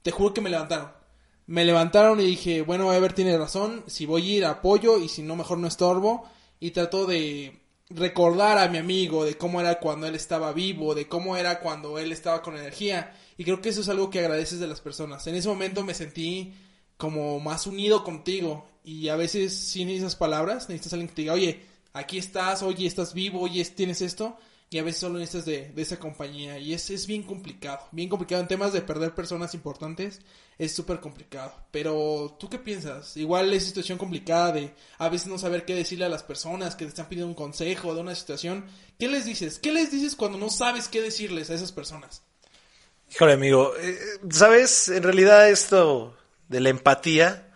te 0.03 0.11
juro 0.11 0.33
que 0.33 0.41
me 0.41 0.51
levantaron. 0.51 0.93
Me 1.47 1.65
levantaron 1.65 2.21
y 2.21 2.25
dije, 2.25 2.63
bueno, 2.63 2.93
Ever 2.93 3.13
tiene 3.13 3.37
razón, 3.39 3.85
si 3.87 4.07
voy 4.07 4.23
a 4.23 4.37
ir 4.37 4.45
apoyo 4.47 4.99
y 4.99 5.09
si 5.09 5.23
no, 5.23 5.37
mejor 5.37 5.59
no 5.59 5.69
estorbo. 5.69 6.29
Y 6.59 6.71
trato 6.71 7.07
de 7.07 7.61
recordar 7.91 8.59
a 8.59 8.69
mi 8.69 8.79
amigo 8.79 9.25
de 9.25 9.37
cómo 9.37 9.61
era 9.61 9.79
cuando 9.79 10.07
él 10.07 10.15
estaba 10.15 10.53
vivo, 10.53 10.95
de 10.95 11.07
cómo 11.07 11.37
era 11.37 11.61
cuando 11.61 11.99
él 11.99 12.13
estaba 12.13 12.43
con 12.43 12.57
energía. 12.57 13.15
Y 13.37 13.45
creo 13.45 13.61
que 13.61 13.69
eso 13.69 13.81
es 13.81 13.89
algo 13.89 14.11
que 14.11 14.21
agradeces 14.21 14.61
de 14.61 14.67
las 14.67 14.81
personas. 14.81 15.27
En 15.27 15.35
ese 15.35 15.49
momento 15.49 15.85
me 15.85 15.95
sentí 15.95 16.55
como 16.97 17.41
más 17.41 17.67
unido 17.67 18.05
contigo. 18.05 18.69
Y 18.85 19.09
a 19.09 19.17
veces 19.17 19.53
sin 19.53 19.89
esas 19.89 20.17
palabras 20.17 20.69
necesitas 20.69 20.93
alguien 20.93 21.09
que 21.09 21.15
te 21.15 21.23
diga, 21.23 21.35
oye, 21.35 21.63
aquí 21.97 22.19
estás, 22.19 22.63
oye, 22.63 22.87
estás 22.87 23.15
vivo, 23.15 23.41
oye, 23.41 23.65
tienes 23.65 24.03
esto, 24.03 24.37
y 24.69 24.79
a 24.79 24.83
veces 24.83 25.01
solo 25.01 25.19
necesitas 25.19 25.47
de, 25.47 25.73
de 25.73 25.83
esa 25.83 25.99
compañía, 25.99 26.59
y 26.59 26.75
es, 26.75 26.91
es 26.91 27.07
bien 27.07 27.23
complicado, 27.23 27.81
bien 27.91 28.09
complicado 28.09 28.43
en 28.43 28.49
temas 28.49 28.73
de 28.73 28.83
perder 28.83 29.15
personas 29.15 29.55
importantes, 29.55 30.21
es 30.59 30.73
súper 30.75 31.01
complicado, 31.01 31.55
pero 31.71 32.37
¿tú 32.39 32.51
qué 32.51 32.59
piensas? 32.59 33.17
Igual 33.17 33.53
es 33.55 33.65
situación 33.65 33.97
complicada 33.97 34.53
de 34.53 34.75
a 34.99 35.09
veces 35.09 35.29
no 35.29 35.39
saber 35.39 35.65
qué 35.65 35.75
decirle 35.75 36.05
a 36.05 36.11
las 36.11 36.23
personas 36.23 36.77
que 36.77 36.85
te 36.85 36.91
están 36.91 37.09
pidiendo 37.09 37.29
un 37.29 37.35
consejo 37.35 37.95
de 37.95 38.03
una 38.03 38.15
situación, 38.15 38.67
¿qué 38.99 39.09
les 39.09 39.25
dices? 39.25 39.59
¿Qué 39.59 39.73
les 39.73 39.91
dices 39.91 40.17
cuando 40.17 40.37
no 40.37 40.51
sabes 40.51 40.89
qué 40.89 41.01
decirles 41.01 41.49
a 41.49 41.55
esas 41.55 41.73
personas? 41.73 42.26
Híjole, 43.11 43.33
amigo, 43.33 43.73
eh, 43.79 43.99
¿sabes? 44.31 44.89
En 44.89 45.03
realidad 45.03 45.49
esto 45.49 46.17
de 46.49 46.61
la 46.61 46.69
empatía 46.69 47.49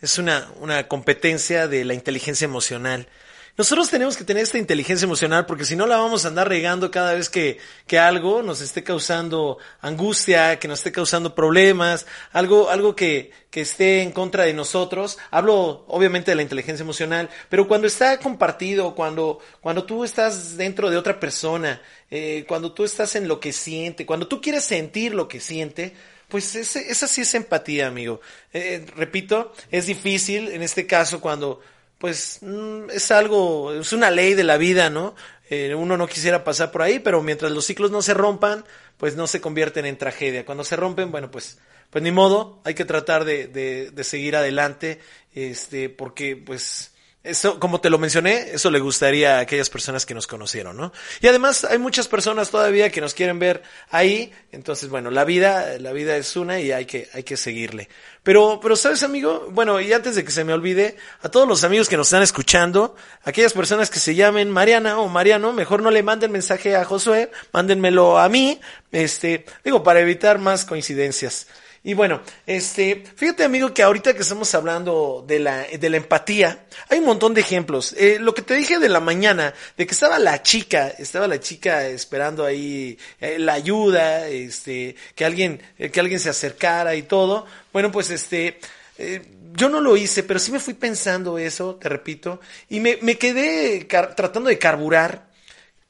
es 0.00 0.18
una, 0.18 0.50
una 0.60 0.88
competencia 0.88 1.68
de 1.68 1.84
la 1.84 1.94
inteligencia 1.94 2.44
emocional. 2.44 3.08
Nosotros 3.56 3.90
tenemos 3.90 4.16
que 4.16 4.24
tener 4.24 4.44
esta 4.44 4.58
inteligencia 4.58 5.04
emocional 5.04 5.44
porque 5.44 5.64
si 5.64 5.76
no 5.76 5.86
la 5.86 5.98
vamos 5.98 6.24
a 6.24 6.28
andar 6.28 6.48
regando 6.48 6.90
cada 6.90 7.12
vez 7.14 7.28
que, 7.28 7.58
que 7.86 7.98
algo 7.98 8.42
nos 8.42 8.60
esté 8.60 8.82
causando 8.82 9.58
angustia, 9.80 10.58
que 10.58 10.68
nos 10.68 10.78
esté 10.78 10.92
causando 10.92 11.34
problemas, 11.34 12.06
algo, 12.32 12.70
algo 12.70 12.94
que, 12.96 13.32
que 13.50 13.62
esté 13.62 14.02
en 14.02 14.12
contra 14.12 14.44
de 14.44 14.54
nosotros. 14.54 15.18
Hablo 15.30 15.84
obviamente 15.88 16.30
de 16.30 16.36
la 16.36 16.42
inteligencia 16.42 16.82
emocional, 16.82 17.28
pero 17.48 17.66
cuando 17.66 17.86
está 17.86 18.18
compartido, 18.18 18.94
cuando, 18.94 19.40
cuando 19.60 19.84
tú 19.84 20.04
estás 20.04 20.56
dentro 20.56 20.88
de 20.88 20.96
otra 20.96 21.18
persona, 21.18 21.82
eh, 22.10 22.44
cuando 22.48 22.72
tú 22.72 22.84
estás 22.84 23.16
en 23.16 23.28
lo 23.28 23.40
que 23.40 23.52
siente, 23.52 24.06
cuando 24.06 24.28
tú 24.28 24.40
quieres 24.40 24.64
sentir 24.64 25.14
lo 25.14 25.28
que 25.28 25.40
siente, 25.40 25.94
pues 26.28 26.54
ese, 26.54 26.90
esa 26.90 27.08
sí 27.08 27.22
es 27.22 27.34
empatía, 27.34 27.88
amigo. 27.88 28.20
Eh, 28.52 28.86
repito, 28.96 29.52
es 29.70 29.86
difícil 29.86 30.48
en 30.48 30.62
este 30.62 30.86
caso 30.86 31.20
cuando 31.20 31.60
pues 32.00 32.38
mm, 32.40 32.90
es 32.90 33.10
algo, 33.10 33.74
es 33.74 33.92
una 33.92 34.10
ley 34.10 34.32
de 34.32 34.42
la 34.42 34.56
vida, 34.56 34.88
¿no? 34.88 35.14
Eh, 35.50 35.74
uno 35.74 35.98
no 35.98 36.06
quisiera 36.06 36.44
pasar 36.44 36.72
por 36.72 36.80
ahí, 36.80 36.98
pero 36.98 37.22
mientras 37.22 37.52
los 37.52 37.66
ciclos 37.66 37.90
no 37.90 38.00
se 38.00 38.14
rompan, 38.14 38.64
pues 38.96 39.16
no 39.16 39.26
se 39.26 39.42
convierten 39.42 39.84
en 39.84 39.98
tragedia. 39.98 40.46
Cuando 40.46 40.64
se 40.64 40.76
rompen, 40.76 41.10
bueno, 41.12 41.30
pues, 41.30 41.58
pues 41.90 42.02
ni 42.02 42.10
modo, 42.10 42.62
hay 42.64 42.72
que 42.74 42.86
tratar 42.86 43.26
de, 43.26 43.48
de, 43.48 43.90
de 43.90 44.04
seguir 44.04 44.34
adelante, 44.34 44.98
este, 45.34 45.90
porque 45.90 46.36
pues 46.36 46.89
eso, 47.22 47.60
como 47.60 47.82
te 47.82 47.90
lo 47.90 47.98
mencioné, 47.98 48.52
eso 48.52 48.70
le 48.70 48.80
gustaría 48.80 49.36
a 49.36 49.40
aquellas 49.40 49.68
personas 49.68 50.06
que 50.06 50.14
nos 50.14 50.26
conocieron, 50.26 50.78
¿no? 50.78 50.90
Y 51.20 51.26
además 51.26 51.64
hay 51.64 51.76
muchas 51.76 52.08
personas 52.08 52.50
todavía 52.50 52.90
que 52.90 53.02
nos 53.02 53.12
quieren 53.12 53.38
ver 53.38 53.62
ahí, 53.90 54.32
entonces 54.52 54.88
bueno, 54.88 55.10
la 55.10 55.24
vida, 55.24 55.78
la 55.78 55.92
vida 55.92 56.16
es 56.16 56.34
una 56.36 56.60
y 56.60 56.72
hay 56.72 56.86
que, 56.86 57.10
hay 57.12 57.22
que 57.22 57.36
seguirle. 57.36 57.90
Pero, 58.22 58.58
pero 58.62 58.74
sabes 58.74 59.02
amigo, 59.02 59.48
bueno, 59.50 59.80
y 59.80 59.92
antes 59.92 60.14
de 60.14 60.24
que 60.24 60.30
se 60.30 60.44
me 60.44 60.54
olvide, 60.54 60.96
a 61.20 61.28
todos 61.28 61.46
los 61.46 61.62
amigos 61.62 61.90
que 61.90 61.98
nos 61.98 62.06
están 62.06 62.22
escuchando, 62.22 62.96
aquellas 63.22 63.52
personas 63.52 63.90
que 63.90 63.98
se 63.98 64.14
llamen 64.14 64.50
Mariana 64.50 64.98
o 64.98 65.08
Mariano, 65.08 65.52
mejor 65.52 65.82
no 65.82 65.90
le 65.90 66.02
manden 66.02 66.32
mensaje 66.32 66.74
a 66.74 66.86
Josué, 66.86 67.30
mándenmelo 67.52 68.18
a 68.18 68.30
mí, 68.30 68.60
este, 68.92 69.44
digo, 69.62 69.82
para 69.82 70.00
evitar 70.00 70.38
más 70.38 70.64
coincidencias. 70.64 71.48
Y 71.82 71.94
bueno, 71.94 72.20
este, 72.46 73.04
fíjate 73.16 73.42
amigo 73.42 73.72
que 73.72 73.82
ahorita 73.82 74.12
que 74.12 74.20
estamos 74.20 74.54
hablando 74.54 75.24
de 75.26 75.38
la, 75.38 75.62
de 75.62 75.88
la 75.88 75.96
empatía, 75.96 76.66
hay 76.90 76.98
un 76.98 77.06
montón 77.06 77.32
de 77.32 77.40
ejemplos. 77.40 77.94
Eh, 77.96 78.18
lo 78.20 78.34
que 78.34 78.42
te 78.42 78.54
dije 78.54 78.78
de 78.78 78.90
la 78.90 79.00
mañana, 79.00 79.54
de 79.78 79.86
que 79.86 79.94
estaba 79.94 80.18
la 80.18 80.42
chica, 80.42 80.88
estaba 80.88 81.26
la 81.26 81.40
chica 81.40 81.86
esperando 81.86 82.44
ahí 82.44 82.98
eh, 83.18 83.38
la 83.38 83.54
ayuda, 83.54 84.28
este, 84.28 84.94
que 85.14 85.24
alguien, 85.24 85.62
eh, 85.78 85.90
que 85.90 86.00
alguien 86.00 86.20
se 86.20 86.28
acercara 86.28 86.94
y 86.96 87.04
todo. 87.04 87.46
Bueno, 87.72 87.90
pues 87.90 88.10
este, 88.10 88.58
eh, 88.98 89.22
yo 89.54 89.70
no 89.70 89.80
lo 89.80 89.96
hice, 89.96 90.22
pero 90.22 90.38
sí 90.38 90.52
me 90.52 90.60
fui 90.60 90.74
pensando 90.74 91.38
eso, 91.38 91.76
te 91.76 91.88
repito, 91.88 92.40
y 92.68 92.80
me, 92.80 92.98
me 93.00 93.16
quedé 93.16 93.86
tratando 93.86 94.50
de 94.50 94.58
carburar 94.58 95.29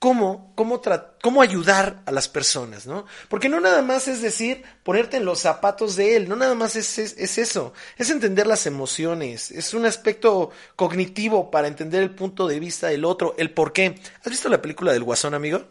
cómo, 0.00 0.52
cómo, 0.56 0.80
cómo 1.22 1.42
ayudar 1.42 2.02
a 2.06 2.10
las 2.10 2.26
personas, 2.26 2.86
¿no? 2.86 3.04
Porque 3.28 3.50
no 3.50 3.60
nada 3.60 3.82
más 3.82 4.08
es 4.08 4.22
decir, 4.22 4.62
ponerte 4.82 5.18
en 5.18 5.26
los 5.26 5.40
zapatos 5.40 5.94
de 5.94 6.16
él, 6.16 6.28
no 6.28 6.36
nada 6.36 6.54
más 6.54 6.74
es, 6.74 6.98
es, 6.98 7.38
eso, 7.38 7.74
es 7.98 8.10
entender 8.10 8.46
las 8.46 8.66
emociones, 8.66 9.50
es 9.50 9.74
un 9.74 9.84
aspecto 9.84 10.50
cognitivo 10.74 11.50
para 11.50 11.68
entender 11.68 12.02
el 12.02 12.14
punto 12.14 12.48
de 12.48 12.58
vista 12.58 12.88
del 12.88 13.04
otro, 13.04 13.34
el 13.36 13.52
por 13.52 13.74
qué. 13.74 14.00
¿Has 14.24 14.30
visto 14.30 14.48
la 14.48 14.62
película 14.62 14.92
del 14.92 15.04
Guasón, 15.04 15.34
amigo? 15.34 15.62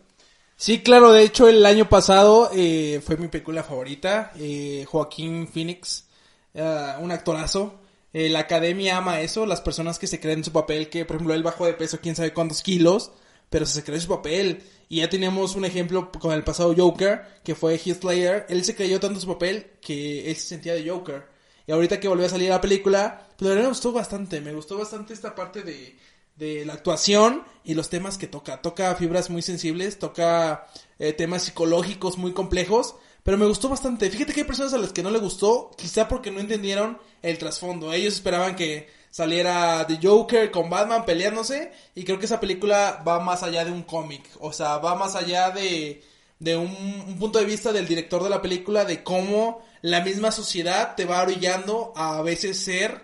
Sí, 0.55 0.83
claro, 0.83 1.11
de 1.11 1.23
hecho 1.23 1.47
el 1.49 1.65
año 1.65 1.89
pasado 1.89 2.51
eh, 2.53 3.01
fue 3.03 3.17
mi 3.17 3.29
película 3.29 3.63
favorita, 3.63 4.31
eh, 4.37 4.85
Joaquín 4.87 5.47
Phoenix, 5.47 6.05
uh, 6.53 7.01
un 7.01 7.11
actorazo. 7.11 7.79
Eh, 8.13 8.29
la 8.29 8.39
academia 8.39 8.97
ama 8.97 9.21
eso, 9.21 9.47
las 9.47 9.61
personas 9.61 9.97
que 9.97 10.05
se 10.05 10.19
creen 10.19 10.39
en 10.39 10.43
su 10.43 10.51
papel, 10.51 10.89
que 10.89 11.05
por 11.05 11.15
ejemplo 11.15 11.33
él 11.33 11.43
bajó 11.43 11.65
de 11.65 11.73
peso 11.73 11.99
quién 12.01 12.15
sabe 12.15 12.33
cuántos 12.33 12.61
kilos, 12.61 13.11
pero 13.49 13.65
se 13.65 13.83
cree 13.83 13.97
en 13.97 14.01
su 14.01 14.07
papel. 14.07 14.63
Y 14.87 14.97
ya 14.97 15.09
tenemos 15.09 15.55
un 15.55 15.65
ejemplo 15.65 16.11
con 16.11 16.33
el 16.33 16.43
pasado 16.43 16.73
Joker, 16.75 17.41
que 17.43 17.55
fue 17.55 17.77
Heath 17.77 18.03
Ledger. 18.03 18.45
Él 18.49 18.63
se 18.63 18.75
creyó 18.75 18.99
tanto 18.99 19.19
su 19.19 19.27
papel 19.27 19.71
que 19.81 20.29
él 20.29 20.35
se 20.35 20.47
sentía 20.47 20.73
de 20.73 20.89
Joker. 20.89 21.27
Y 21.67 21.71
ahorita 21.71 21.99
que 21.99 22.07
volvió 22.07 22.25
a 22.25 22.29
salir 22.29 22.49
la 22.49 22.61
película, 22.61 23.27
pues 23.37 23.55
me 23.55 23.67
gustó 23.67 23.91
bastante. 23.91 24.41
Me 24.41 24.53
gustó 24.53 24.77
bastante 24.77 25.13
esta 25.13 25.35
parte 25.35 25.61
de, 25.61 25.95
de 26.39 26.65
la 26.65 26.73
actuación 26.73 27.43
y 27.63 27.75
los 27.75 27.89
temas 27.89 28.17
que 28.17 28.25
toca. 28.25 28.61
Toca 28.61 28.95
fibras 28.95 29.29
muy 29.29 29.41
sensibles, 29.41 29.99
toca 29.99 30.67
eh, 30.97 31.13
temas 31.13 31.43
psicológicos 31.43 32.17
muy 32.17 32.31
complejos, 32.31 32.95
pero 33.23 33.37
me 33.37 33.45
gustó 33.45 33.69
bastante. 33.69 34.09
Fíjate 34.09 34.33
que 34.33 34.39
hay 34.41 34.47
personas 34.47 34.73
a 34.73 34.77
las 34.77 34.93
que 34.93 35.03
no 35.03 35.11
le 35.11 35.19
gustó, 35.19 35.69
quizá 35.77 36.07
porque 36.07 36.31
no 36.31 36.39
entendieron 36.39 36.97
el 37.21 37.37
trasfondo. 37.37 37.93
Ellos 37.93 38.15
esperaban 38.15 38.55
que 38.55 38.87
saliera 39.09 39.85
The 39.87 39.99
Joker 40.01 40.51
con 40.51 40.69
Batman 40.69 41.05
peleándose 41.05 41.71
y 41.95 42.03
creo 42.03 42.19
que 42.19 42.25
esa 42.25 42.39
película 42.39 43.03
va 43.07 43.19
más 43.19 43.43
allá 43.43 43.65
de 43.65 43.71
un 43.71 43.83
cómic, 43.83 44.23
o 44.39 44.53
sea, 44.53 44.77
va 44.77 44.95
más 44.95 45.15
allá 45.15 45.51
de, 45.51 46.03
de 46.39 46.57
un, 46.57 46.67
un 47.07 47.19
punto 47.19 47.39
de 47.39 47.45
vista 47.45 47.71
del 47.71 47.87
director 47.87 48.23
de 48.23 48.29
la 48.29 48.41
película 48.41 48.85
de 48.85 49.03
cómo 49.03 49.63
la 49.81 50.01
misma 50.01 50.31
sociedad 50.31 50.95
te 50.95 51.05
va 51.05 51.21
orillando 51.21 51.93
a 51.95 52.21
veces 52.21 52.59
ser 52.59 53.01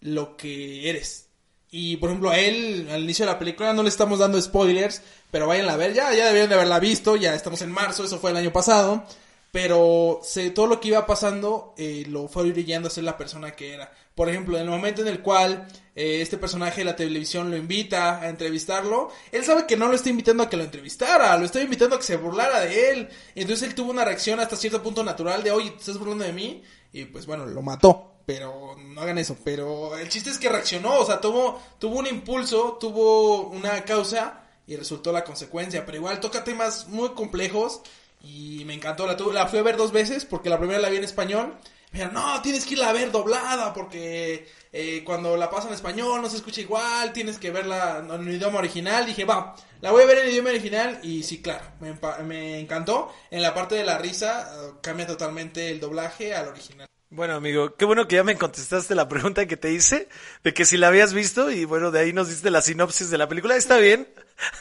lo 0.00 0.36
que 0.36 0.88
eres. 0.90 1.26
Y 1.70 1.96
por 1.96 2.10
ejemplo, 2.10 2.30
a 2.30 2.38
él, 2.38 2.88
al 2.90 3.02
inicio 3.02 3.26
de 3.26 3.32
la 3.32 3.38
película, 3.38 3.72
no 3.72 3.82
le 3.82 3.88
estamos 3.88 4.18
dando 4.18 4.40
spoilers, 4.40 5.02
pero 5.30 5.46
vayan 5.46 5.68
a 5.68 5.76
ver, 5.76 5.92
ya, 5.94 6.14
ya 6.14 6.26
debieron 6.26 6.48
de 6.48 6.54
haberla 6.54 6.78
visto, 6.78 7.16
ya 7.16 7.34
estamos 7.34 7.60
en 7.62 7.72
marzo, 7.72 8.04
eso 8.04 8.18
fue 8.18 8.30
el 8.30 8.36
año 8.36 8.52
pasado. 8.52 9.04
Pero 9.52 10.20
se, 10.22 10.50
todo 10.50 10.66
lo 10.66 10.80
que 10.80 10.88
iba 10.88 11.06
pasando 11.06 11.74
eh, 11.78 12.04
lo 12.08 12.28
fue 12.28 12.50
brillando 12.50 12.88
a 12.88 12.90
ser 12.90 13.04
la 13.04 13.16
persona 13.16 13.52
que 13.52 13.74
era. 13.74 13.92
Por 14.16 14.28
ejemplo, 14.28 14.56
en 14.56 14.64
el 14.64 14.70
momento 14.70 15.02
en 15.02 15.08
el 15.08 15.20
cual 15.20 15.68
eh, 15.94 16.22
este 16.22 16.38
personaje 16.38 16.80
de 16.80 16.86
la 16.86 16.96
televisión 16.96 17.50
lo 17.50 17.56
invita 17.56 18.20
a 18.20 18.28
entrevistarlo, 18.28 19.10
él 19.30 19.44
sabe 19.44 19.66
que 19.66 19.76
no 19.76 19.86
lo 19.86 19.94
está 19.94 20.08
invitando 20.08 20.42
a 20.42 20.48
que 20.48 20.56
lo 20.56 20.64
entrevistara, 20.64 21.36
lo 21.36 21.44
está 21.44 21.60
invitando 21.60 21.94
a 21.94 21.98
que 21.98 22.04
se 22.06 22.16
burlara 22.16 22.60
de 22.60 22.90
él. 22.90 23.08
Entonces 23.34 23.68
él 23.68 23.74
tuvo 23.74 23.92
una 23.92 24.04
reacción 24.04 24.40
hasta 24.40 24.56
cierto 24.56 24.82
punto 24.82 25.04
natural 25.04 25.44
de, 25.44 25.52
oye, 25.52 25.70
¿te 25.70 25.76
estás 25.76 25.98
burlando 25.98 26.24
de 26.24 26.32
mí? 26.32 26.64
Y 26.92 27.04
pues 27.04 27.26
bueno, 27.26 27.46
lo 27.46 27.62
mató 27.62 28.14
pero 28.26 28.74
no 28.76 29.00
hagan 29.00 29.18
eso. 29.18 29.38
Pero 29.44 29.96
el 29.96 30.08
chiste 30.08 30.30
es 30.30 30.38
que 30.38 30.48
reaccionó, 30.48 30.98
o 30.98 31.06
sea, 31.06 31.20
tuvo, 31.20 31.62
tuvo 31.78 32.00
un 32.00 32.08
impulso, 32.08 32.76
tuvo 32.78 33.48
una 33.48 33.84
causa 33.84 34.42
y 34.66 34.76
resultó 34.76 35.12
la 35.12 35.24
consecuencia. 35.24 35.86
Pero 35.86 35.98
igual 35.98 36.20
toca 36.20 36.44
temas 36.44 36.88
muy 36.88 37.10
complejos 37.10 37.80
y 38.20 38.64
me 38.66 38.74
encantó. 38.74 39.06
La, 39.06 39.16
la 39.32 39.46
fui 39.46 39.60
a 39.60 39.62
ver 39.62 39.76
dos 39.76 39.92
veces 39.92 40.24
porque 40.24 40.50
la 40.50 40.58
primera 40.58 40.80
la 40.80 40.90
vi 40.90 40.96
en 40.96 41.04
español. 41.04 41.54
Dijeron, 41.92 42.14
no, 42.14 42.42
tienes 42.42 42.64
que 42.64 42.74
irla 42.74 42.90
a 42.90 42.92
ver 42.92 43.10
doblada 43.10 43.72
porque 43.72 44.46
eh, 44.72 45.02
cuando 45.04 45.36
la 45.36 45.48
pasan 45.48 45.68
en 45.68 45.74
español 45.74 46.20
no 46.20 46.28
se 46.28 46.36
escucha 46.36 46.60
igual, 46.60 47.12
tienes 47.12 47.38
que 47.38 47.50
verla 47.50 47.98
en 47.98 48.28
el 48.28 48.34
idioma 48.34 48.58
original. 48.58 49.06
Dije, 49.06 49.24
va, 49.24 49.56
la 49.80 49.90
voy 49.92 50.02
a 50.02 50.06
ver 50.06 50.18
en 50.18 50.24
el 50.26 50.32
idioma 50.32 50.50
original 50.50 51.00
y 51.02 51.22
sí, 51.22 51.40
claro, 51.40 51.64
me, 51.80 52.60
encantó. 52.60 53.12
En 53.30 53.42
la 53.42 53.54
parte 53.54 53.74
de 53.76 53.84
la 53.84 53.98
risa 53.98 54.50
eh, 54.52 54.72
cambia 54.82 55.06
totalmente 55.06 55.70
el 55.70 55.80
doblaje 55.80 56.34
al 56.34 56.48
original. 56.48 56.88
Bueno, 57.08 57.34
amigo, 57.34 57.76
qué 57.76 57.84
bueno 57.84 58.08
que 58.08 58.16
ya 58.16 58.24
me 58.24 58.36
contestaste 58.36 58.96
la 58.96 59.08
pregunta 59.08 59.46
que 59.46 59.56
te 59.56 59.70
hice, 59.72 60.08
de 60.42 60.52
que 60.52 60.64
si 60.64 60.76
la 60.76 60.88
habías 60.88 61.14
visto, 61.14 61.52
y 61.52 61.64
bueno, 61.64 61.92
de 61.92 62.00
ahí 62.00 62.12
nos 62.12 62.28
diste 62.28 62.50
la 62.50 62.62
sinopsis 62.62 63.10
de 63.10 63.18
la 63.18 63.28
película. 63.28 63.56
Está 63.56 63.78
bien, 63.78 64.08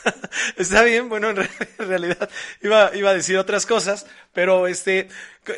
está 0.56 0.84
bien, 0.84 1.10
bueno, 1.10 1.32
en, 1.32 1.48
realidad 1.80 2.30
iba, 2.62 2.96
iba 2.96 3.10
a 3.10 3.14
decir 3.16 3.38
otras 3.38 3.66
cosas, 3.66 4.06
pero 4.32 4.68
este, 4.68 5.08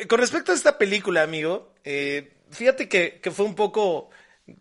con 0.08 0.18
respecto 0.18 0.52
a 0.52 0.54
esta 0.54 0.78
película, 0.78 1.22
amigo, 1.22 1.74
eh, 1.84 2.32
fíjate 2.50 2.88
que, 2.88 3.20
que 3.20 3.30
fue 3.30 3.44
un 3.44 3.54
poco 3.54 4.08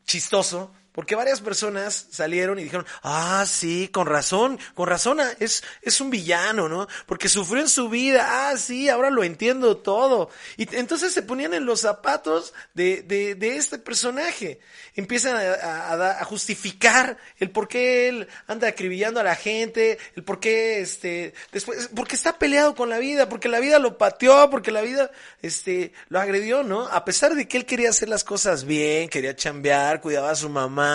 chistoso, 0.03 0.75
porque 0.97 1.13
varias 1.13 1.41
personas 1.41 2.07
salieron 2.09 2.57
y 2.57 2.63
dijeron, 2.63 2.87
ah, 3.03 3.45
sí, 3.47 3.87
con 3.89 4.07
razón, 4.07 4.57
con 4.73 4.87
razón, 4.89 5.19
ah, 5.19 5.31
es, 5.39 5.63
es 5.83 6.01
un 6.01 6.09
villano, 6.09 6.67
¿no? 6.67 6.87
Porque 7.05 7.29
sufrió 7.29 7.61
en 7.61 7.69
su 7.69 7.87
vida, 7.87 8.25
ah, 8.49 8.57
sí, 8.57 8.89
ahora 8.89 9.11
lo 9.11 9.23
entiendo 9.23 9.77
todo. 9.77 10.31
Y 10.57 10.75
entonces 10.75 11.13
se 11.13 11.21
ponían 11.21 11.53
en 11.53 11.67
los 11.67 11.81
zapatos 11.81 12.51
de, 12.73 13.03
de, 13.03 13.35
de 13.35 13.57
este 13.57 13.77
personaje. 13.77 14.59
Empiezan 14.95 15.35
a, 15.35 15.91
a, 15.91 16.19
a, 16.19 16.25
justificar 16.25 17.19
el 17.37 17.51
por 17.51 17.67
qué 17.67 18.09
él 18.09 18.27
anda 18.47 18.67
acribillando 18.67 19.19
a 19.19 19.23
la 19.23 19.35
gente, 19.35 19.99
el 20.15 20.23
por 20.23 20.39
qué, 20.39 20.81
este, 20.81 21.35
después, 21.51 21.91
porque 21.95 22.15
está 22.15 22.39
peleado 22.39 22.73
con 22.73 22.89
la 22.89 22.97
vida, 22.97 23.29
porque 23.29 23.49
la 23.49 23.59
vida 23.59 23.77
lo 23.77 23.99
pateó, 23.99 24.49
porque 24.49 24.71
la 24.71 24.81
vida, 24.81 25.11
este, 25.43 25.93
lo 26.09 26.19
agredió, 26.19 26.63
¿no? 26.63 26.87
A 26.87 27.05
pesar 27.05 27.35
de 27.35 27.47
que 27.47 27.57
él 27.57 27.67
quería 27.67 27.91
hacer 27.91 28.09
las 28.09 28.23
cosas 28.23 28.63
bien, 28.63 29.09
quería 29.09 29.35
chambear, 29.35 30.01
cuidaba 30.01 30.31
a 30.31 30.35
su 30.35 30.49
mamá, 30.49 30.86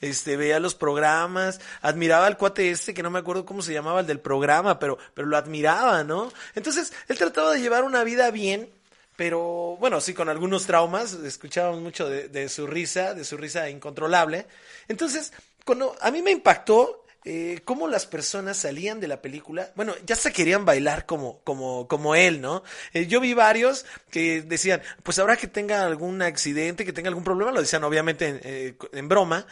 este, 0.00 0.36
veía 0.36 0.60
los 0.60 0.74
programas, 0.74 1.60
admiraba 1.82 2.26
al 2.26 2.36
cuate 2.36 2.70
este, 2.70 2.94
que 2.94 3.02
no 3.02 3.10
me 3.10 3.18
acuerdo 3.18 3.44
cómo 3.44 3.62
se 3.62 3.72
llamaba 3.72 4.00
el 4.00 4.06
del 4.06 4.20
programa, 4.20 4.78
pero, 4.78 4.98
pero 5.14 5.28
lo 5.28 5.36
admiraba, 5.36 6.04
¿no? 6.04 6.32
Entonces, 6.54 6.92
él 7.08 7.18
trataba 7.18 7.52
de 7.52 7.60
llevar 7.60 7.84
una 7.84 8.04
vida 8.04 8.30
bien, 8.30 8.70
pero 9.16 9.76
bueno, 9.78 10.00
sí, 10.00 10.14
con 10.14 10.28
algunos 10.28 10.66
traumas, 10.66 11.12
escuchábamos 11.14 11.80
mucho 11.80 12.08
de, 12.08 12.28
de 12.28 12.48
su 12.48 12.66
risa, 12.66 13.14
de 13.14 13.24
su 13.24 13.36
risa 13.36 13.68
incontrolable. 13.68 14.46
Entonces, 14.88 15.32
cuando 15.64 15.96
a 16.00 16.10
mí 16.10 16.22
me 16.22 16.30
impactó 16.30 17.03
eh, 17.26 17.62
cómo 17.64 17.88
las 17.88 18.04
personas 18.04 18.58
salían 18.58 19.00
de 19.00 19.08
la 19.08 19.22
película, 19.22 19.72
bueno, 19.76 19.94
ya 20.04 20.14
se 20.14 20.30
querían 20.30 20.66
bailar 20.66 21.06
como, 21.06 21.40
como, 21.42 21.88
como 21.88 22.14
él, 22.14 22.42
¿no? 22.42 22.62
Eh, 22.92 23.06
yo 23.06 23.18
vi 23.18 23.32
varios 23.32 23.86
que 24.10 24.42
decían, 24.42 24.82
pues 25.02 25.18
ahora 25.18 25.38
que 25.38 25.48
tenga 25.48 25.86
algún 25.86 26.20
accidente, 26.20 26.84
que 26.84 26.92
tenga 26.92 27.08
algún 27.08 27.24
problema, 27.24 27.50
lo 27.50 27.62
decían 27.62 27.82
obviamente 27.82 28.26
en, 28.28 28.40
eh, 28.42 28.76
en 28.92 29.08
broma, 29.08 29.46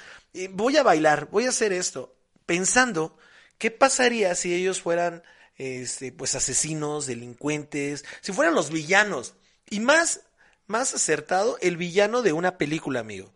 voy 0.51 0.77
a 0.77 0.83
bailar, 0.83 1.29
voy 1.31 1.47
a 1.47 1.49
hacer 1.49 1.73
esto, 1.73 2.15
pensando, 2.45 3.17
¿qué 3.57 3.71
pasaría 3.71 4.35
si 4.35 4.55
ellos 4.55 4.83
fueran, 4.83 5.23
este, 5.57 6.13
pues 6.13 6.35
asesinos, 6.35 7.07
delincuentes, 7.07 8.05
si 8.21 8.33
fueran 8.33 8.55
los 8.55 8.71
villanos? 8.71 9.35
Y 9.71 9.81
más, 9.81 10.21
más 10.67 10.93
acertado, 10.93 11.57
el 11.63 11.79
villano 11.79 12.21
de 12.21 12.35
una 12.35 12.59
película, 12.59 13.01
amigo. 13.01 13.33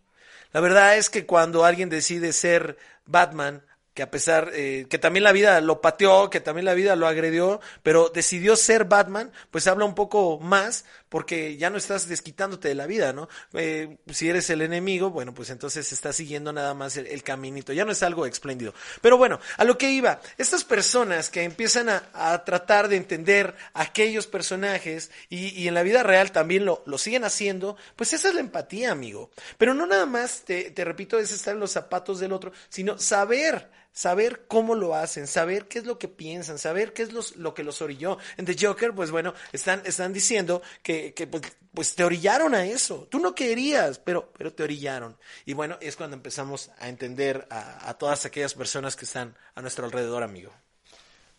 La 0.52 0.60
verdad 0.60 0.98
es 0.98 1.08
que 1.08 1.24
cuando 1.24 1.64
alguien 1.64 1.88
decide 1.88 2.34
ser 2.34 2.76
Batman 3.06 3.62
que 3.96 4.02
a 4.02 4.10
pesar, 4.10 4.50
eh, 4.52 4.86
que 4.90 4.98
también 4.98 5.24
la 5.24 5.32
vida 5.32 5.58
lo 5.62 5.80
pateó, 5.80 6.28
que 6.28 6.40
también 6.40 6.66
la 6.66 6.74
vida 6.74 6.96
lo 6.96 7.06
agredió, 7.06 7.62
pero 7.82 8.10
decidió 8.10 8.54
ser 8.54 8.84
Batman, 8.84 9.32
pues 9.50 9.66
habla 9.66 9.86
un 9.86 9.94
poco 9.94 10.38
más 10.38 10.84
porque 11.08 11.56
ya 11.56 11.70
no 11.70 11.78
estás 11.78 12.06
desquitándote 12.06 12.68
de 12.68 12.74
la 12.74 12.86
vida, 12.86 13.14
¿no? 13.14 13.26
Eh, 13.54 13.96
si 14.10 14.28
eres 14.28 14.50
el 14.50 14.60
enemigo, 14.60 15.10
bueno, 15.10 15.32
pues 15.32 15.48
entonces 15.48 15.90
estás 15.92 16.14
siguiendo 16.14 16.52
nada 16.52 16.74
más 16.74 16.98
el, 16.98 17.22
caminito, 17.22 17.72
ya 17.72 17.86
no 17.86 17.92
es 17.92 18.02
algo 18.02 18.26
espléndido. 18.26 18.74
Pero 19.00 19.16
bueno, 19.16 19.40
a 19.56 19.64
lo 19.64 19.78
que 19.78 19.90
iba, 19.90 20.20
estas 20.36 20.62
personas 20.64 21.30
que 21.30 21.44
empiezan 21.44 21.88
a, 21.88 22.44
tratar 22.44 22.88
de 22.88 22.96
entender 22.96 23.54
aquellos 23.72 24.26
personajes 24.26 25.10
y, 25.30 25.58
y, 25.58 25.68
en 25.68 25.74
la 25.74 25.82
vida 25.82 26.02
real 26.02 26.32
también 26.32 26.66
lo, 26.66 26.82
lo 26.84 26.98
siguen 26.98 27.24
haciendo, 27.24 27.78
pues 27.96 28.12
esa 28.12 28.28
es 28.28 28.34
la 28.34 28.40
empatía, 28.40 28.92
amigo. 28.92 29.30
Pero 29.56 29.72
no 29.72 29.86
nada 29.86 30.04
más, 30.04 30.42
te, 30.44 30.70
te 30.70 30.84
repito, 30.84 31.18
es 31.18 31.32
estar 31.32 31.54
en 31.54 31.60
los 31.60 31.72
zapatos 31.72 32.20
del 32.20 32.32
otro, 32.32 32.52
sino 32.68 32.98
saber 32.98 33.70
saber 33.96 34.44
cómo 34.46 34.74
lo 34.74 34.94
hacen, 34.94 35.26
saber 35.26 35.68
qué 35.68 35.78
es 35.78 35.86
lo 35.86 35.98
que 35.98 36.06
piensan, 36.06 36.58
saber 36.58 36.92
qué 36.92 37.02
es 37.02 37.14
los, 37.14 37.34
lo 37.36 37.54
que 37.54 37.64
los 37.64 37.80
orilló. 37.80 38.18
En 38.36 38.44
The 38.44 38.54
Joker, 38.60 38.94
pues 38.94 39.10
bueno, 39.10 39.32
están, 39.52 39.80
están 39.86 40.12
diciendo 40.12 40.60
que, 40.82 41.14
que 41.14 41.26
pues, 41.26 41.44
pues, 41.72 41.94
te 41.94 42.04
orillaron 42.04 42.54
a 42.54 42.66
eso. 42.66 43.08
Tú 43.10 43.18
no 43.18 43.34
querías, 43.34 43.98
pero, 43.98 44.30
pero 44.36 44.52
te 44.52 44.62
orillaron. 44.62 45.16
Y 45.46 45.54
bueno, 45.54 45.78
es 45.80 45.96
cuando 45.96 46.14
empezamos 46.14 46.70
a 46.78 46.90
entender 46.90 47.48
a, 47.48 47.88
a 47.88 47.94
todas 47.94 48.26
aquellas 48.26 48.52
personas 48.52 48.96
que 48.96 49.06
están 49.06 49.34
a 49.54 49.62
nuestro 49.62 49.86
alrededor, 49.86 50.22
amigo. 50.22 50.52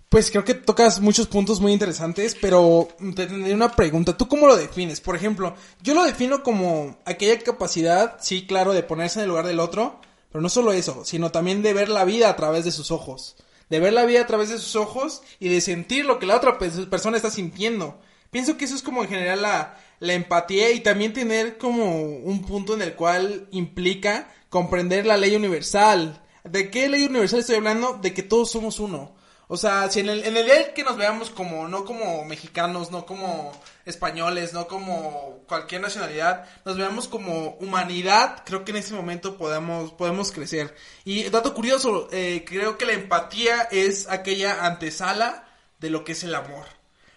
Pues 0.09 0.31
creo 0.31 0.43
que 0.43 0.55
tocas 0.55 0.99
muchos 0.99 1.27
puntos 1.27 1.61
muy 1.61 1.73
interesantes, 1.73 2.35
pero 2.41 2.87
te 2.97 3.27
tendría 3.27 3.53
una 3.53 3.75
pregunta. 3.75 4.17
¿Tú 4.17 4.27
cómo 4.27 4.47
lo 4.47 4.55
defines? 4.55 4.99
Por 4.99 5.15
ejemplo, 5.15 5.55
yo 5.83 5.93
lo 5.93 6.03
defino 6.05 6.41
como 6.41 6.97
aquella 7.05 7.37
capacidad, 7.37 8.17
sí, 8.19 8.47
claro, 8.47 8.73
de 8.73 8.81
ponerse 8.81 9.19
en 9.19 9.23
el 9.25 9.29
lugar 9.29 9.45
del 9.45 9.59
otro, 9.59 10.01
pero 10.37 10.43
no 10.43 10.49
solo 10.49 10.71
eso, 10.71 11.03
sino 11.03 11.31
también 11.31 11.63
de 11.63 11.73
ver 11.73 11.89
la 11.89 12.05
vida 12.05 12.29
a 12.29 12.35
través 12.35 12.63
de 12.63 12.71
sus 12.71 12.91
ojos. 12.91 13.37
De 13.71 13.79
ver 13.79 13.91
la 13.91 14.05
vida 14.05 14.21
a 14.21 14.27
través 14.27 14.49
de 14.49 14.59
sus 14.59 14.75
ojos 14.75 15.23
y 15.39 15.49
de 15.49 15.61
sentir 15.61 16.05
lo 16.05 16.19
que 16.19 16.27
la 16.27 16.35
otra 16.35 16.59
persona 16.59 17.17
está 17.17 17.31
sintiendo. 17.31 17.99
Pienso 18.29 18.55
que 18.55 18.65
eso 18.65 18.75
es 18.75 18.83
como 18.83 19.01
en 19.01 19.09
general 19.09 19.41
la, 19.41 20.13
empatía 20.13 20.69
y 20.69 20.81
también 20.81 21.13
tener 21.13 21.57
como 21.57 22.03
un 22.03 22.43
punto 22.43 22.75
en 22.75 22.83
el 22.83 22.93
cual 22.93 23.47
implica 23.49 24.31
comprender 24.49 25.07
la 25.07 25.17
ley 25.17 25.35
universal. 25.35 26.21
¿De 26.43 26.69
qué 26.69 26.87
ley 26.87 27.05
universal 27.05 27.39
estoy 27.39 27.55
hablando? 27.55 27.97
De 27.99 28.13
que 28.13 28.21
todos 28.21 28.51
somos 28.51 28.79
uno. 28.79 29.15
O 29.47 29.57
sea, 29.57 29.89
si 29.89 30.01
en 30.01 30.09
el, 30.09 30.23
en 30.23 30.37
el 30.37 30.45
día 30.45 30.71
que 30.75 30.83
nos 30.83 30.97
veamos 30.97 31.31
como, 31.31 31.67
no 31.67 31.83
como 31.83 32.25
mexicanos, 32.25 32.91
no 32.91 33.07
como 33.07 33.53
españoles, 33.87 34.53
no 34.53 34.67
como 34.67 35.43
cualquier 35.47 35.81
nacionalidad, 35.81 36.45
nos 36.65 36.77
veamos 36.77 37.07
como 37.07 37.57
humanidad, 37.59 38.43
creo 38.45 38.63
que 38.63 38.71
en 38.71 38.77
ese 38.77 38.93
momento 38.93 39.37
podemos, 39.37 39.91
podemos 39.93 40.31
crecer. 40.31 40.75
Y 41.05 41.23
dato 41.29 41.53
curioso, 41.53 42.07
eh, 42.11 42.43
creo 42.45 42.77
que 42.77 42.85
la 42.85 42.93
empatía 42.93 43.63
es 43.71 44.07
aquella 44.09 44.65
antesala 44.65 45.47
de 45.79 45.89
lo 45.89 46.03
que 46.03 46.11
es 46.11 46.23
el 46.23 46.35
amor. 46.35 46.65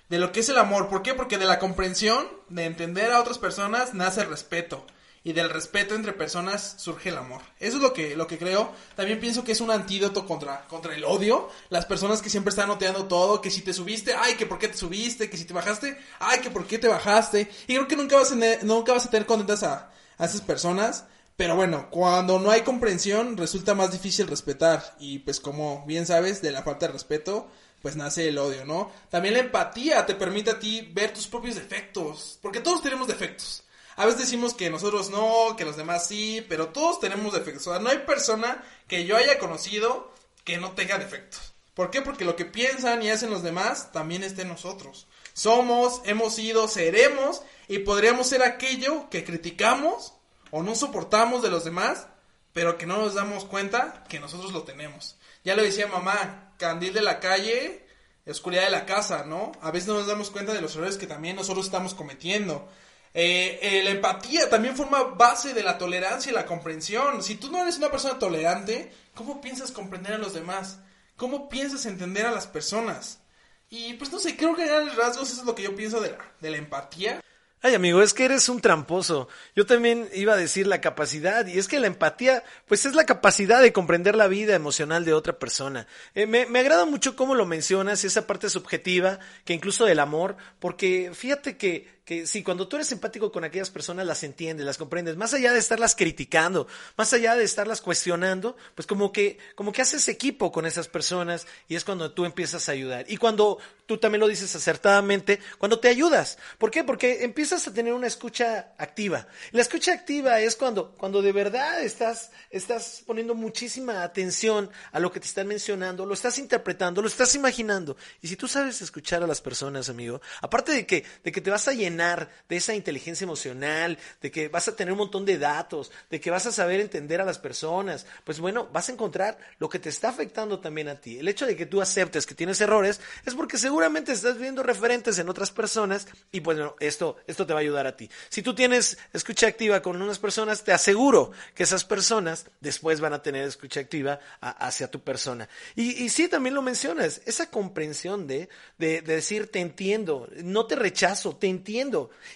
De 0.08 0.18
lo 0.18 0.32
que 0.32 0.40
es 0.40 0.48
el 0.48 0.58
amor. 0.58 0.88
¿Por 0.88 1.02
qué? 1.02 1.14
Porque 1.14 1.38
de 1.38 1.44
la 1.44 1.58
comprensión, 1.58 2.26
de 2.48 2.64
entender 2.64 3.12
a 3.12 3.20
otras 3.20 3.38
personas, 3.38 3.94
nace 3.94 4.22
el 4.22 4.28
respeto 4.28 4.86
y 5.22 5.32
del 5.32 5.50
respeto 5.50 5.94
entre 5.94 6.14
personas 6.14 6.76
surge 6.78 7.10
el 7.10 7.18
amor. 7.18 7.42
Eso 7.58 7.76
es 7.76 7.82
lo 7.82 7.92
que, 7.92 8.16
lo 8.16 8.26
que 8.26 8.38
creo. 8.38 8.72
También 8.96 9.20
pienso 9.20 9.44
que 9.44 9.52
es 9.52 9.60
un 9.60 9.70
antídoto 9.70 10.26
contra, 10.26 10.66
contra 10.66 10.94
el 10.94 11.04
odio. 11.04 11.50
Las 11.68 11.84
personas 11.84 12.22
que 12.22 12.30
siempre 12.30 12.50
están 12.50 12.68
noteando 12.68 13.04
todo, 13.04 13.40
que 13.40 13.50
si 13.50 13.60
te 13.60 13.74
subiste, 13.74 14.14
ay, 14.14 14.34
que 14.36 14.46
por 14.46 14.58
qué 14.58 14.68
te 14.68 14.78
subiste, 14.78 15.28
que 15.28 15.36
si 15.36 15.44
te 15.44 15.52
bajaste, 15.52 15.98
ay, 16.20 16.40
que 16.40 16.50
por 16.50 16.66
qué 16.66 16.78
te 16.78 16.88
bajaste. 16.88 17.50
Y 17.66 17.74
creo 17.74 17.86
que 17.86 17.96
nunca 17.96 18.16
vas 18.16 18.28
a, 18.28 18.34
tener, 18.34 18.64
nunca 18.64 18.92
vas 18.92 19.06
a 19.06 19.10
tener 19.10 19.26
contentas 19.26 19.62
a, 19.62 19.90
a 20.16 20.24
esas 20.24 20.40
personas. 20.40 21.04
Pero 21.36 21.54
bueno, 21.54 21.88
cuando 21.90 22.38
no 22.38 22.50
hay 22.50 22.62
comprensión 22.62 23.36
resulta 23.36 23.74
más 23.74 23.92
difícil 23.92 24.26
respetar. 24.26 24.96
Y 24.98 25.18
pues 25.18 25.38
como 25.38 25.84
bien 25.86 26.06
sabes, 26.06 26.40
de 26.40 26.50
la 26.50 26.62
falta 26.62 26.86
de 26.86 26.92
respeto, 26.94 27.46
pues 27.82 27.94
nace 27.94 28.28
el 28.28 28.38
odio, 28.38 28.64
¿no? 28.64 28.90
También 29.10 29.34
la 29.34 29.40
empatía 29.40 30.06
te 30.06 30.14
permite 30.14 30.50
a 30.50 30.58
ti 30.58 30.90
ver 30.92 31.12
tus 31.12 31.26
propios 31.26 31.56
defectos. 31.56 32.38
Porque 32.40 32.60
todos 32.60 32.82
tenemos 32.82 33.06
defectos. 33.06 33.64
A 33.96 34.04
veces 34.04 34.20
decimos 34.20 34.54
que 34.54 34.70
nosotros 34.70 35.10
no, 35.10 35.56
que 35.56 35.64
los 35.64 35.76
demás 35.76 36.06
sí, 36.06 36.44
pero 36.48 36.68
todos 36.68 37.00
tenemos 37.00 37.32
defectos. 37.32 37.66
O 37.66 37.72
sea, 37.72 37.80
no 37.80 37.90
hay 37.90 37.98
persona 37.98 38.64
que 38.88 39.04
yo 39.04 39.16
haya 39.16 39.38
conocido 39.38 40.12
que 40.44 40.58
no 40.58 40.72
tenga 40.72 40.98
defectos. 40.98 41.54
¿Por 41.74 41.90
qué? 41.90 42.02
Porque 42.02 42.24
lo 42.24 42.36
que 42.36 42.44
piensan 42.44 43.02
y 43.02 43.10
hacen 43.10 43.30
los 43.30 43.42
demás 43.42 43.92
también 43.92 44.22
está 44.22 44.42
en 44.42 44.48
nosotros. 44.48 45.06
Somos, 45.32 46.02
hemos 46.04 46.34
sido, 46.34 46.68
seremos 46.68 47.42
y 47.68 47.80
podríamos 47.80 48.26
ser 48.26 48.42
aquello 48.42 49.08
que 49.10 49.24
criticamos 49.24 50.14
o 50.50 50.62
no 50.62 50.74
soportamos 50.74 51.42
de 51.42 51.50
los 51.50 51.64
demás, 51.64 52.06
pero 52.52 52.76
que 52.76 52.86
no 52.86 52.98
nos 52.98 53.14
damos 53.14 53.44
cuenta 53.44 54.04
que 54.08 54.20
nosotros 54.20 54.52
lo 54.52 54.64
tenemos. 54.64 55.16
Ya 55.44 55.54
lo 55.54 55.62
decía 55.62 55.86
mamá, 55.86 56.54
candil 56.58 56.92
de 56.92 57.02
la 57.02 57.20
calle, 57.20 57.86
oscuridad 58.26 58.64
de 58.64 58.70
la 58.70 58.86
casa, 58.86 59.24
¿no? 59.24 59.52
A 59.60 59.70
veces 59.70 59.88
no 59.88 59.94
nos 59.94 60.06
damos 60.06 60.30
cuenta 60.30 60.52
de 60.52 60.60
los 60.60 60.74
errores 60.74 60.96
que 60.96 61.06
también 61.06 61.36
nosotros 61.36 61.66
estamos 61.66 61.94
cometiendo. 61.94 62.68
Eh, 63.12 63.58
eh, 63.60 63.82
la 63.82 63.90
empatía 63.90 64.48
también 64.48 64.76
forma 64.76 65.02
base 65.02 65.52
de 65.52 65.64
la 65.64 65.78
tolerancia 65.78 66.30
y 66.30 66.34
la 66.34 66.46
comprensión. 66.46 67.22
Si 67.22 67.34
tú 67.34 67.50
no 67.50 67.60
eres 67.62 67.78
una 67.78 67.90
persona 67.90 68.18
tolerante, 68.18 68.92
¿cómo 69.14 69.40
piensas 69.40 69.72
comprender 69.72 70.14
a 70.14 70.18
los 70.18 70.34
demás? 70.34 70.78
¿Cómo 71.16 71.48
piensas 71.48 71.86
entender 71.86 72.26
a 72.26 72.30
las 72.30 72.46
personas? 72.46 73.20
Y 73.68 73.94
pues 73.94 74.12
no 74.12 74.18
sé, 74.18 74.36
creo 74.36 74.54
que 74.54 74.64
en 74.64 74.96
rasgos 74.96 75.30
eso 75.30 75.40
es 75.40 75.46
lo 75.46 75.54
que 75.54 75.62
yo 75.62 75.74
pienso 75.76 76.00
de 76.00 76.12
la, 76.12 76.18
de 76.40 76.50
la 76.50 76.56
empatía. 76.56 77.20
Ay, 77.62 77.74
amigo, 77.74 78.00
es 78.00 78.14
que 78.14 78.24
eres 78.24 78.48
un 78.48 78.62
tramposo. 78.62 79.28
Yo 79.54 79.66
también 79.66 80.08
iba 80.14 80.32
a 80.32 80.36
decir 80.36 80.66
la 80.66 80.80
capacidad, 80.80 81.46
y 81.46 81.58
es 81.58 81.68
que 81.68 81.78
la 81.78 81.88
empatía, 81.88 82.42
pues 82.66 82.86
es 82.86 82.94
la 82.94 83.04
capacidad 83.04 83.60
de 83.60 83.74
comprender 83.74 84.16
la 84.16 84.28
vida 84.28 84.54
emocional 84.54 85.04
de 85.04 85.12
otra 85.12 85.38
persona. 85.38 85.86
Eh, 86.14 86.26
me, 86.26 86.46
me, 86.46 86.60
agrada 86.60 86.86
mucho 86.86 87.16
cómo 87.16 87.34
lo 87.34 87.44
mencionas, 87.44 88.02
esa 88.04 88.26
parte 88.26 88.48
subjetiva, 88.48 89.18
que 89.44 89.52
incluso 89.52 89.84
del 89.84 89.98
amor, 89.98 90.38
porque 90.58 91.10
fíjate 91.12 91.58
que, 91.58 91.99
que 92.10 92.26
sí, 92.26 92.42
cuando 92.42 92.66
tú 92.66 92.74
eres 92.74 92.90
empático 92.90 93.30
con 93.30 93.44
aquellas 93.44 93.70
personas, 93.70 94.04
las 94.04 94.24
entiendes, 94.24 94.66
las 94.66 94.78
comprendes, 94.78 95.16
más 95.16 95.32
allá 95.32 95.52
de 95.52 95.60
estarlas 95.60 95.94
criticando, 95.94 96.66
más 96.96 97.12
allá 97.12 97.36
de 97.36 97.44
estarlas 97.44 97.80
cuestionando, 97.80 98.56
pues 98.74 98.88
como 98.88 99.12
que, 99.12 99.38
como 99.54 99.70
que 99.70 99.80
haces 99.80 100.08
equipo 100.08 100.50
con 100.50 100.66
esas 100.66 100.88
personas, 100.88 101.46
y 101.68 101.76
es 101.76 101.84
cuando 101.84 102.10
tú 102.10 102.24
empiezas 102.24 102.68
a 102.68 102.72
ayudar. 102.72 103.04
Y 103.08 103.16
cuando 103.16 103.58
tú 103.86 103.98
también 103.98 104.18
lo 104.18 104.26
dices 104.26 104.52
acertadamente, 104.56 105.38
cuando 105.58 105.78
te 105.78 105.86
ayudas. 105.86 106.36
¿Por 106.58 106.72
qué? 106.72 106.82
Porque 106.82 107.22
empiezas 107.22 107.68
a 107.68 107.72
tener 107.72 107.92
una 107.92 108.08
escucha 108.08 108.72
activa. 108.76 109.28
La 109.52 109.62
escucha 109.62 109.92
activa 109.92 110.40
es 110.40 110.56
cuando, 110.56 110.96
cuando 110.96 111.22
de 111.22 111.30
verdad 111.30 111.80
estás, 111.80 112.32
estás 112.50 113.04
poniendo 113.06 113.36
muchísima 113.36 114.02
atención 114.02 114.68
a 114.90 114.98
lo 114.98 115.12
que 115.12 115.20
te 115.20 115.28
están 115.28 115.46
mencionando, 115.46 116.06
lo 116.06 116.14
estás 116.14 116.38
interpretando, 116.38 117.02
lo 117.02 117.06
estás 117.06 117.36
imaginando. 117.36 117.96
Y 118.20 118.26
si 118.26 118.34
tú 118.34 118.48
sabes 118.48 118.82
escuchar 118.82 119.22
a 119.22 119.28
las 119.28 119.40
personas, 119.40 119.88
amigo, 119.88 120.20
aparte 120.40 120.72
de 120.72 120.84
que, 120.84 121.04
de 121.22 121.30
que 121.30 121.40
te 121.40 121.50
vas 121.50 121.68
a 121.68 121.72
llenar 121.72 121.99
de 122.48 122.56
esa 122.56 122.74
inteligencia 122.74 123.24
emocional, 123.24 123.98
de 124.22 124.30
que 124.30 124.48
vas 124.48 124.68
a 124.68 124.74
tener 124.74 124.92
un 124.92 124.98
montón 124.98 125.24
de 125.24 125.38
datos, 125.38 125.92
de 126.08 126.18
que 126.18 126.30
vas 126.30 126.46
a 126.46 126.52
saber 126.52 126.80
entender 126.80 127.20
a 127.20 127.24
las 127.24 127.38
personas, 127.38 128.06
pues 128.24 128.40
bueno, 128.40 128.68
vas 128.72 128.88
a 128.88 128.92
encontrar 128.92 129.38
lo 129.58 129.68
que 129.68 129.78
te 129.78 129.90
está 129.90 130.08
afectando 130.08 130.60
también 130.60 130.88
a 130.88 131.00
ti. 131.00 131.18
El 131.18 131.28
hecho 131.28 131.46
de 131.46 131.56
que 131.56 131.66
tú 131.66 131.82
aceptes 131.82 132.26
que 132.26 132.34
tienes 132.34 132.60
errores 132.60 133.00
es 133.26 133.34
porque 133.34 133.58
seguramente 133.58 134.12
estás 134.12 134.38
viendo 134.38 134.62
referentes 134.62 135.18
en 135.18 135.28
otras 135.28 135.50
personas 135.50 136.08
y 136.32 136.40
pues 136.40 136.56
bueno, 136.56 136.74
esto, 136.80 137.16
esto 137.26 137.46
te 137.46 137.52
va 137.52 137.60
a 137.60 137.62
ayudar 137.62 137.86
a 137.86 137.96
ti. 137.96 138.10
Si 138.28 138.42
tú 138.42 138.54
tienes 138.54 138.98
escucha 139.12 139.46
activa 139.46 139.82
con 139.82 140.00
unas 140.00 140.18
personas, 140.18 140.64
te 140.64 140.72
aseguro 140.72 141.32
que 141.54 141.64
esas 141.64 141.84
personas 141.84 142.46
después 142.60 143.00
van 143.00 143.12
a 143.12 143.22
tener 143.22 143.44
escucha 143.46 143.80
activa 143.80 144.20
hacia 144.40 144.90
tu 144.90 145.00
persona. 145.00 145.48
Y, 145.76 146.04
y, 146.04 146.08
sí, 146.08 146.28
también 146.28 146.54
lo 146.54 146.62
mencionas, 146.62 147.20
esa 147.26 147.50
comprensión 147.50 148.26
de, 148.26 148.48
de, 148.78 149.02
de, 149.02 149.14
decir 149.16 149.50
te 149.50 149.60
entiendo, 149.60 150.28
no 150.42 150.66
te 150.66 150.76
rechazo, 150.76 151.36
te 151.36 151.48
entiendo. 151.48 151.79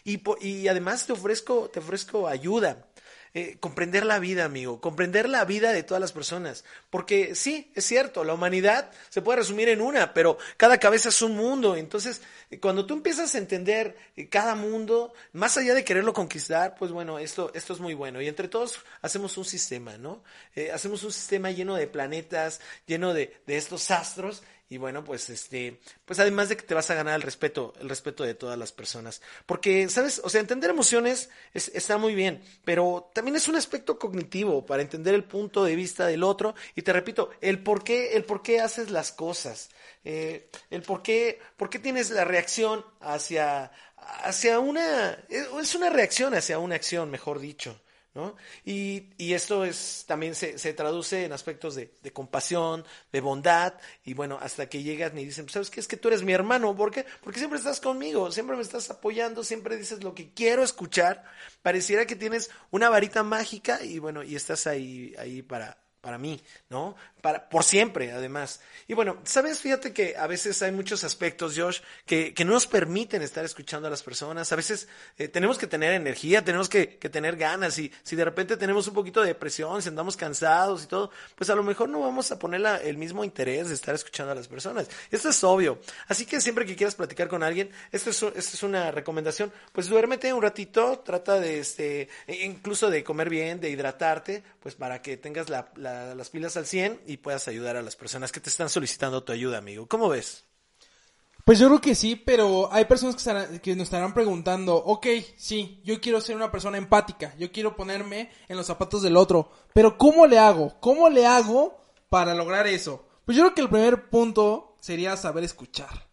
Y, 0.05 0.69
además 0.69 1.07
te 1.07 1.13
ofrezco, 1.13 1.69
te 1.69 1.81
ofrezco 1.81 2.29
ayuda. 2.29 2.87
Eh, 3.37 3.57
comprender 3.59 4.07
la 4.07 4.21
vida, 4.21 4.45
amigo, 4.45 4.81
comprender 4.81 5.29
la 5.29 5.45
vida 5.45 5.73
de 5.73 5.83
todas 5.83 6.01
las 6.01 6.13
personas. 6.13 6.65
Porque 6.89 7.35
sí, 7.35 7.69
es 7.75 7.85
cierto, 7.85 8.23
la 8.23 8.33
humanidad 8.33 8.93
se 9.09 9.23
puede 9.23 9.41
resumir 9.41 9.69
en 9.71 9.81
una, 9.81 10.15
pero 10.15 10.39
cada 10.57 10.79
cabeza 10.79 11.09
es 11.09 11.21
un 11.21 11.35
mundo. 11.35 11.75
Entonces, 11.75 12.23
eh, 12.53 12.61
cuando 12.61 12.87
tú 12.87 12.95
empiezas 12.95 13.35
a 13.35 13.39
entender 13.39 13.97
eh, 14.15 14.29
cada 14.29 14.55
mundo, 14.55 15.13
más 15.33 15.57
allá 15.57 15.75
de 15.75 15.85
quererlo 15.85 16.13
conquistar, 16.13 16.77
pues 16.79 16.93
bueno, 16.93 17.19
esto, 17.19 17.51
esto 17.55 17.73
es 17.73 17.81
muy 17.81 17.95
bueno. 17.95 18.23
Y 18.23 18.29
entre 18.29 18.47
todos 18.47 18.79
hacemos 19.03 19.37
un 19.37 19.45
sistema, 19.45 19.99
¿no? 19.99 20.23
Hacemos 20.73 21.03
un 21.03 21.11
sistema 21.11 21.51
lleno 21.51 21.75
de 21.75 21.89
planetas, 21.89 22.61
lleno 22.87 23.13
de, 23.15 23.37
de 23.49 23.57
estos 23.57 23.91
astros 23.91 24.45
y 24.69 24.79
bueno, 24.79 25.05
pues 25.05 25.29
este, 25.29 25.81
pues 26.05 26.19
además 26.19 26.49
de 26.49 26.57
que 26.57 26.63
te 26.63 26.75
vas 26.75 26.91
a 26.91 26.95
ganar 26.95 27.17
el 27.17 27.23
respeto, 27.23 27.75
el 27.81 27.89
respeto 27.89 28.25
de 28.25 28.35
todas 28.35 28.59
las 28.59 28.73
personas. 28.73 29.21
Porque, 29.45 29.89
¿sabes? 29.89 30.21
O 30.25 30.31
sea, 30.31 30.41
entender 30.41 30.71
emociones 30.71 31.29
es, 31.53 31.71
está 31.75 31.99
muy 31.99 32.15
bien, 32.15 32.43
pero 32.65 33.11
también 33.15 33.37
es 33.37 33.47
un 33.47 33.57
aspecto 33.57 33.99
cognitivo 33.99 34.65
para 34.65 34.83
entender 34.83 35.15
el 35.15 35.25
punto 35.25 35.65
de 35.65 35.77
vista 35.77 36.07
del 36.07 36.23
otro. 36.23 36.55
Y 36.75 36.83
te 36.83 36.93
repito, 36.93 37.31
el 37.43 37.63
por 37.63 37.85
qué, 37.85 38.15
el 38.15 38.25
por 38.25 38.43
qué 38.43 38.61
haces 38.61 38.91
las 38.91 39.13
cosas. 39.13 39.69
Eh, 40.03 40.49
el 40.71 40.83
por 40.83 41.03
qué, 41.03 41.41
por 41.57 41.69
qué 41.69 41.79
tienes 41.79 42.11
la 42.11 42.25
reacción 42.25 42.85
hacia, 43.01 43.71
hacia 43.97 44.61
una, 44.61 45.19
es 45.29 45.75
una 45.75 45.91
reacción 45.91 46.35
hacia 46.35 46.59
una 46.59 46.75
acción, 46.75 47.11
mejor 47.11 47.39
dicho. 47.39 47.81
¿No? 48.15 48.37
Y, 48.65 49.11
y, 49.19 49.35
esto 49.35 49.65
es, 49.65 50.05
también 50.07 50.35
se, 50.35 50.57
se 50.59 50.73
traduce 50.73 51.25
en 51.25 51.33
aspectos 51.33 51.75
de, 51.75 51.93
de, 52.01 52.13
compasión, 52.13 52.85
de 53.13 53.21
bondad, 53.21 53.75
y 54.05 54.15
bueno, 54.15 54.39
hasta 54.41 54.69
que 54.69 54.83
llegan 54.83 55.19
y 55.19 55.25
dicen, 55.25 55.49
¿sabes 55.49 55.69
qué? 55.69 55.81
Es 55.81 55.89
que 55.89 55.97
tú 55.97 56.09
eres 56.09 56.23
mi 56.23 56.33
hermano, 56.33 56.77
¿por 56.77 56.93
qué? 56.93 57.05
Porque 57.23 57.41
siempre 57.41 57.59
estás 57.59 57.81
conmigo, 57.81 58.31
siempre 58.31 58.57
me 58.57 58.63
estás 58.63 58.89
apoyando, 58.91 59.43
siempre 59.43 59.77
dices 59.77 60.05
lo 60.05 60.15
que 60.15 60.31
quiero 60.33 60.63
escuchar, 60.63 61.25
pareciera 61.63 62.07
que 62.07 62.15
tienes 62.15 62.51
una 62.71 62.89
varita 62.89 63.25
mágica 63.25 63.83
y 63.83 63.99
bueno, 63.99 64.23
y 64.23 64.37
estás 64.37 64.69
ahí, 64.69 65.15
ahí 65.19 65.43
para, 65.43 65.77
para 66.01 66.19
mí, 66.19 66.41
¿no? 66.69 66.95
Para, 67.25 67.49
por 67.49 67.65
siempre, 67.65 68.13
además. 68.13 68.61
Y 68.87 68.93
bueno, 68.93 69.17
sabes, 69.25 69.59
fíjate 69.61 69.95
que 69.95 70.15
a 70.15 70.27
veces 70.27 70.61
hay 70.61 70.73
muchos 70.73 71.05
aspectos, 71.05 71.55
Josh, 71.57 71.81
que, 72.05 72.35
que 72.35 72.45
no 72.45 72.53
nos 72.53 72.67
permiten 72.67 73.23
estar 73.23 73.47
escuchando 73.47 73.89
a 73.89 73.91
las 73.91 74.03
personas. 74.03 74.53
A 74.53 74.57
veces 74.57 74.89
eh, 75.17 75.29
tenemos 75.29 75.57
que 75.57 75.67
tener 75.67 75.95
energía, 75.95 76.45
tenemos 76.45 76.69
que, 76.69 76.99
que, 76.99 77.09
tener 77.09 77.37
ganas. 77.37 77.79
Y 77.79 77.91
si 78.03 78.15
de 78.15 78.27
repente 78.27 78.59
tenemos 78.59 78.89
un 78.89 78.93
poquito 78.93 79.23
de 79.23 79.29
depresión, 79.29 79.81
si 79.81 79.89
andamos 79.89 80.19
cansados 80.19 80.85
y 80.85 80.87
todo, 80.87 81.11
pues 81.35 81.49
a 81.49 81.55
lo 81.55 81.63
mejor 81.63 81.89
no 81.89 82.01
vamos 82.01 82.31
a 82.31 82.39
poner 82.39 82.61
la, 82.61 82.77
el 82.77 82.99
mismo 82.99 83.25
interés 83.25 83.69
de 83.69 83.75
estar 83.75 83.95
escuchando 83.95 84.33
a 84.33 84.35
las 84.35 84.47
personas. 84.47 84.91
Esto 85.11 85.31
es 85.31 85.45
obvio. 85.45 85.81
Así 86.09 86.27
que 86.27 86.43
siempre 86.43 86.67
que 86.67 86.77
quieras 86.77 86.95
platicar 86.95 87.29
con 87.29 87.43
alguien, 87.43 87.71
esto 87.91 88.11
es, 88.11 88.23
esto 88.23 88.37
es 88.37 88.63
una 88.63 88.91
recomendación, 88.91 89.51
pues 89.73 89.89
duérmete 89.89 90.31
un 90.35 90.43
ratito, 90.43 90.99
trata 90.99 91.41
de, 91.41 91.61
este, 91.61 92.11
e 92.27 92.45
incluso 92.45 92.91
de 92.91 93.03
comer 93.03 93.31
bien, 93.31 93.61
de 93.61 93.71
hidratarte, 93.71 94.43
pues 94.61 94.75
para 94.75 95.01
que 95.01 95.17
tengas 95.17 95.49
la, 95.49 95.73
la 95.77 96.15
las 96.15 96.31
pilas 96.31 96.57
al 96.57 96.67
100 96.67 97.01
y 97.07 97.14
puedas 97.17 97.49
ayudar 97.49 97.77
a 97.77 97.83
las 97.83 97.97
personas 97.97 98.33
que 98.33 98.41
te 98.41 98.51
están 98.51 98.69
solicitando 98.69 99.23
tu 99.23 99.33
ayuda, 99.33 99.59
amigo. 99.59 99.87
¿Cómo 99.87 100.09
ves? 100.09 100.45
Pues 101.45 101.59
yo 101.59 101.69
creo 101.69 101.81
que 101.81 101.95
sí, 101.95 102.17
pero 102.17 102.73
hay 102.73 102.87
personas 102.87 103.17
que, 103.17 103.61
que, 103.61 103.77
nos 103.77 103.85
estarán 103.85 104.15
preguntando, 104.15 104.77
ok, 104.77 105.07
sí, 105.37 105.83
yo 105.85 106.01
quiero 106.01 106.21
ser 106.23 106.37
una 106.37 106.51
persona 106.51 106.79
empática, 106.79 107.35
yo 107.39 107.53
quiero 107.53 107.77
ponerme 107.77 108.31
en 108.49 108.57
los 108.57 108.67
zapatos 108.67 109.03
del 109.03 109.17
otro, 109.17 109.51
pero 109.75 109.99
¿cómo 109.99 110.27
le 110.27 110.39
hago? 110.39 110.81
¿Cómo 110.81 111.11
le 111.11 111.27
hago 111.27 111.77
para 112.09 112.35
lograr 112.35 112.67
eso? 112.67 113.07
Pues 113.27 113.37
yo 113.37 113.45
creo 113.45 113.55
que 113.55 113.61
el 113.61 113.69
primer 113.69 114.09
punto 114.09 114.79
sería 114.81 115.19
saber 115.19 115.45
escuchar. 115.45 116.09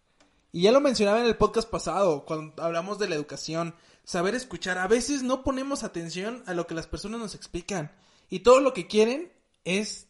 Y 0.51 0.63
ya 0.63 0.73
lo 0.73 0.81
mencionaba 0.81 1.21
en 1.21 1.27
el 1.27 1.37
podcast 1.37 1.69
pasado, 1.69 2.25
cuando 2.25 2.61
hablamos 2.61 2.99
de 2.99 3.07
la 3.07 3.15
educación, 3.15 3.73
saber 4.03 4.35
escuchar. 4.35 4.77
A 4.77 4.87
veces 4.87 5.23
no 5.23 5.43
ponemos 5.43 5.83
atención 5.83 6.43
a 6.45 6.53
lo 6.53 6.67
que 6.67 6.75
las 6.75 6.87
personas 6.87 7.21
nos 7.21 7.35
explican. 7.35 7.95
Y 8.29 8.39
todo 8.39 8.59
lo 8.59 8.73
que 8.73 8.87
quieren 8.87 9.31
es 9.63 10.07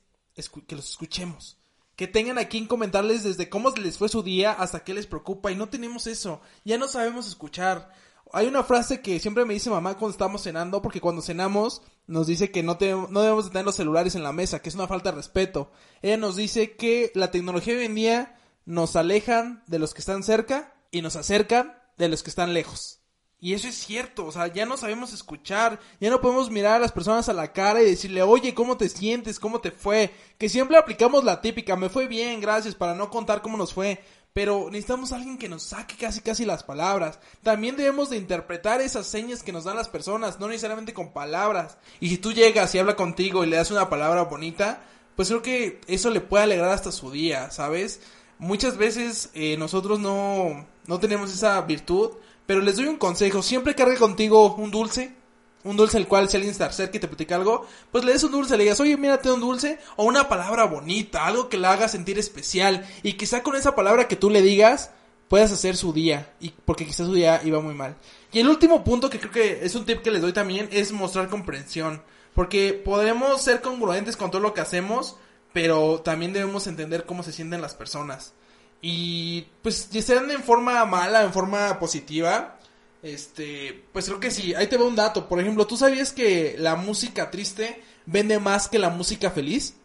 que 0.67 0.76
los 0.76 0.89
escuchemos, 0.89 1.58
que 1.96 2.08
tengan 2.08 2.38
a 2.38 2.46
quien 2.46 2.67
comentarles 2.67 3.24
desde 3.24 3.50
cómo 3.50 3.72
les 3.72 3.98
fue 3.98 4.10
su 4.10 4.24
día 4.24 4.52
hasta 4.54 4.84
qué 4.84 4.94
les 4.94 5.08
preocupa 5.08 5.52
y 5.52 5.56
no 5.56 5.70
tenemos 5.70 6.08
eso, 6.08 6.41
ya 6.63 6.78
no 6.78 6.88
sabemos 6.88 7.28
escuchar. 7.28 7.91
Hay 8.34 8.48
una 8.48 8.63
frase 8.63 9.02
que 9.02 9.20
siempre 9.20 9.44
me 9.44 9.54
dice 9.54 9.70
mamá 9.70 9.98
cuando 9.98 10.12
estamos 10.12 10.44
cenando, 10.44 10.82
porque 10.82 11.02
cuando 11.02 11.22
cenamos 11.22 11.82
nos 12.08 12.28
dice 12.28 12.50
que 12.50 12.63
no, 12.63 12.78
no 13.10 13.22
debemos 13.22 13.46
de 13.46 13.52
tener 13.52 13.65
los 13.65 13.76
celulares 13.76 14.15
en 14.15 14.24
la 14.24 14.32
mesa, 14.32 14.62
que 14.62 14.70
es 14.70 14.76
una 14.76 14.88
falta 14.88 15.12
de 15.12 15.17
respeto. 15.17 15.72
Ella 16.02 16.17
nos 16.17 16.38
dice 16.38 16.78
que 16.78 17.12
la 17.13 17.30
tecnología 17.30 17.76
hoy 17.76 17.86
en 17.86 17.96
día 17.96 18.39
nos 18.65 18.96
alejan 18.96 19.63
de 19.67 19.80
los 19.80 19.94
que 19.94 20.00
están 20.00 20.24
cerca 20.24 20.74
y 20.91 21.02
nos 21.02 21.17
acercan 21.17 21.78
de 21.98 22.08
los 22.08 22.24
que 22.24 22.30
están 22.30 22.54
lejos. 22.54 23.01
Y 23.43 23.56
eso 23.56 23.67
es 23.67 23.75
cierto, 23.75 24.27
o 24.27 24.32
sea, 24.32 24.45
ya 24.54 24.67
no 24.67 24.77
sabemos 24.77 25.13
escuchar, 25.13 25.80
ya 25.99 26.12
no 26.12 26.21
podemos 26.21 26.51
mirar 26.51 26.75
a 26.75 26.80
las 26.80 26.91
personas 26.91 27.27
a 27.27 27.34
la 27.34 27.51
cara 27.51 27.82
y 27.82 27.86
decirle, 27.86 28.21
oye, 28.21 28.54
¿cómo 28.54 28.77
te 28.77 28.88
sientes? 28.88 29.39
¿Cómo 29.39 29.60
te 29.60 29.71
fue? 29.71 30.12
Que 30.38 30.47
siempre 30.47 30.77
aplicamos 30.77 31.23
la 31.23 31.41
típica, 31.41 31.75
me 31.75 31.89
fue 31.89 32.08
bien, 32.08 32.39
gracias, 32.39 32.75
para 32.75 32.93
no 32.93 33.10
contar 33.10 33.41
cómo 33.41 33.58
nos 33.58 33.73
fue. 33.73 33.99
Pero 34.32 34.67
necesitamos 34.69 35.12
a 35.12 35.15
alguien 35.15 35.39
que 35.39 35.49
nos 35.49 35.63
saque 35.63 35.95
casi 35.97 36.21
casi 36.21 36.45
las 36.45 36.62
palabras. 36.62 37.19
También 37.41 37.75
debemos 37.75 38.12
de 38.12 38.17
interpretar 38.17 38.80
esas 38.80 39.08
señas 39.08 39.41
que 39.41 39.51
nos 39.51 39.63
dan 39.63 39.75
las 39.75 39.89
personas, 39.89 40.39
no 40.39 40.47
necesariamente 40.47 40.93
con 40.93 41.12
palabras. 41.12 41.80
Y 41.99 42.10
si 42.10 42.19
tú 42.19 42.34
llegas 42.34 42.75
y 42.75 42.77
habla 42.77 42.95
contigo 42.95 43.43
y 43.43 43.47
le 43.47 43.58
das 43.58 43.71
una 43.71 43.89
palabra 43.89 44.21
bonita, 44.25 44.84
pues 45.15 45.30
creo 45.30 45.41
que 45.41 45.82
eso 45.88 46.12
le 46.12 46.21
puede 46.21 46.43
alegrar 46.43 46.69
hasta 46.69 46.91
su 46.91 47.10
día, 47.10 47.49
¿sabes? 47.49 48.01
Muchas 48.38 48.77
veces 48.77 49.32
eh, 49.34 49.58
nosotros 49.58 49.99
no, 49.99 50.67
no 50.86 50.99
tenemos 50.99 51.34
esa 51.34 51.60
virtud 51.62 52.12
pero 52.52 52.60
les 52.60 52.76
doy 52.76 52.88
un 52.88 52.98
consejo, 52.98 53.42
siempre 53.42 53.76
cargue 53.76 53.96
contigo 53.96 54.56
un 54.56 54.72
dulce, 54.72 55.16
un 55.64 55.78
dulce 55.78 55.98
el 55.98 56.06
cual 56.06 56.28
si 56.28 56.36
alguien 56.36 56.52
está 56.52 56.70
cerca 56.70 56.98
y 56.98 57.00
te 57.00 57.08
platica 57.08 57.38
algo, 57.38 57.66
pues 57.90 58.04
le 58.04 58.12
des 58.12 58.26
un 58.26 58.34
dulce, 58.34 58.58
le 58.58 58.64
digas, 58.64 58.82
oye, 58.82 58.98
mírate 58.98 59.32
un 59.32 59.40
dulce, 59.40 59.80
o 59.96 60.04
una 60.04 60.28
palabra 60.28 60.66
bonita, 60.66 61.26
algo 61.26 61.48
que 61.48 61.56
la 61.56 61.72
haga 61.72 61.88
sentir 61.88 62.20
especial, 62.20 62.86
y 63.04 63.14
quizá 63.14 63.42
con 63.42 63.56
esa 63.56 63.74
palabra 63.74 64.10
que 64.10 64.18
tú 64.18 64.30
le 64.30 64.42
digas, 64.42 64.92
puedas 65.30 65.54
hacer 65.54 65.78
su 65.78 65.94
día, 65.94 66.34
y 66.42 66.50
porque 66.66 66.86
quizás 66.86 67.08
su 67.08 67.14
día 67.14 67.40
iba 67.46 67.62
muy 67.62 67.74
mal. 67.74 67.96
Y 68.34 68.40
el 68.40 68.50
último 68.50 68.84
punto 68.84 69.10
que 69.10 69.22
creo 69.22 69.32
que 69.32 69.66
es 69.66 69.74
un 69.76 69.86
tip 69.86 70.02
que 70.02 70.12
les 70.12 70.22
doy 70.22 70.34
también 70.34 70.68
es 70.74 70.92
mostrar 70.92 71.30
comprensión, 71.30 72.04
porque 72.34 72.74
podemos 72.74 73.42
ser 73.42 73.62
congruentes 73.62 74.18
con 74.18 74.30
todo 74.30 74.42
lo 74.42 74.54
que 74.54 74.60
hacemos, 74.60 75.16
pero 75.54 76.02
también 76.02 76.34
debemos 76.34 76.68
entender 76.68 77.06
cómo 77.06 77.24
se 77.24 77.32
sienten 77.32 77.62
las 77.62 77.76
personas. 77.76 78.34
Y 78.82 79.41
pues 79.62 79.89
ya 79.91 80.02
sean 80.02 80.30
en 80.32 80.44
forma 80.44 80.84
mala, 80.86 81.24
en 81.24 81.32
forma 81.32 81.78
positiva, 81.80 82.60
este, 83.04 83.86
pues 83.94 84.06
creo 84.06 84.20
que 84.20 84.32
sí. 84.32 84.54
Ahí 84.56 84.67
te 84.67 84.78
veo 84.78 84.88
un 84.88 84.96
dato. 84.96 85.28
Por 85.28 85.39
ejemplo, 85.39 85.67
¿tú 85.67 85.78
sabías 85.78 86.12
que 86.12 86.56
la 86.58 86.76
música 86.76 87.30
triste 87.30 87.82
vende 88.06 88.39
más 88.39 88.67
que 88.67 88.80
la 88.80 88.89
música 88.89 89.32
feliz? 89.32 89.76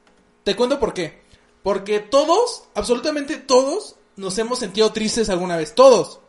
Te 0.44 0.56
cuento 0.56 0.80
por 0.80 0.94
qué. 0.94 1.22
Porque 1.62 2.00
todos, 2.00 2.64
absolutamente 2.74 3.36
todos, 3.36 3.96
nos 4.16 4.38
hemos 4.38 4.58
sentido 4.58 4.92
tristes 4.92 5.28
alguna 5.28 5.56
vez. 5.56 5.74
Todos. 5.74 6.20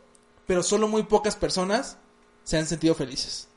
Pero 0.46 0.62
solo 0.62 0.88
muy 0.88 1.04
pocas 1.04 1.36
personas 1.36 1.96
se 2.44 2.58
han 2.58 2.66
sentido 2.66 2.94
felices. 2.94 3.48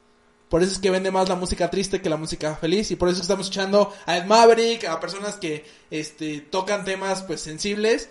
Por 0.49 0.61
eso 0.61 0.73
es 0.73 0.79
que 0.79 0.91
vende 0.91 1.11
más 1.11 1.29
la 1.29 1.35
música 1.35 1.69
triste 1.69 2.01
que 2.01 2.09
la 2.09 2.17
música 2.17 2.55
feliz. 2.55 2.91
Y 2.91 2.97
por 2.97 3.07
eso 3.09 3.21
estamos 3.21 3.47
escuchando 3.47 3.93
a 4.05 4.17
Ed 4.17 4.25
Maverick, 4.25 4.85
a 4.85 4.99
personas 4.99 5.35
que 5.35 5.65
este, 5.89 6.41
tocan 6.41 6.83
temas 6.83 7.23
pues 7.23 7.41
sensibles 7.41 8.09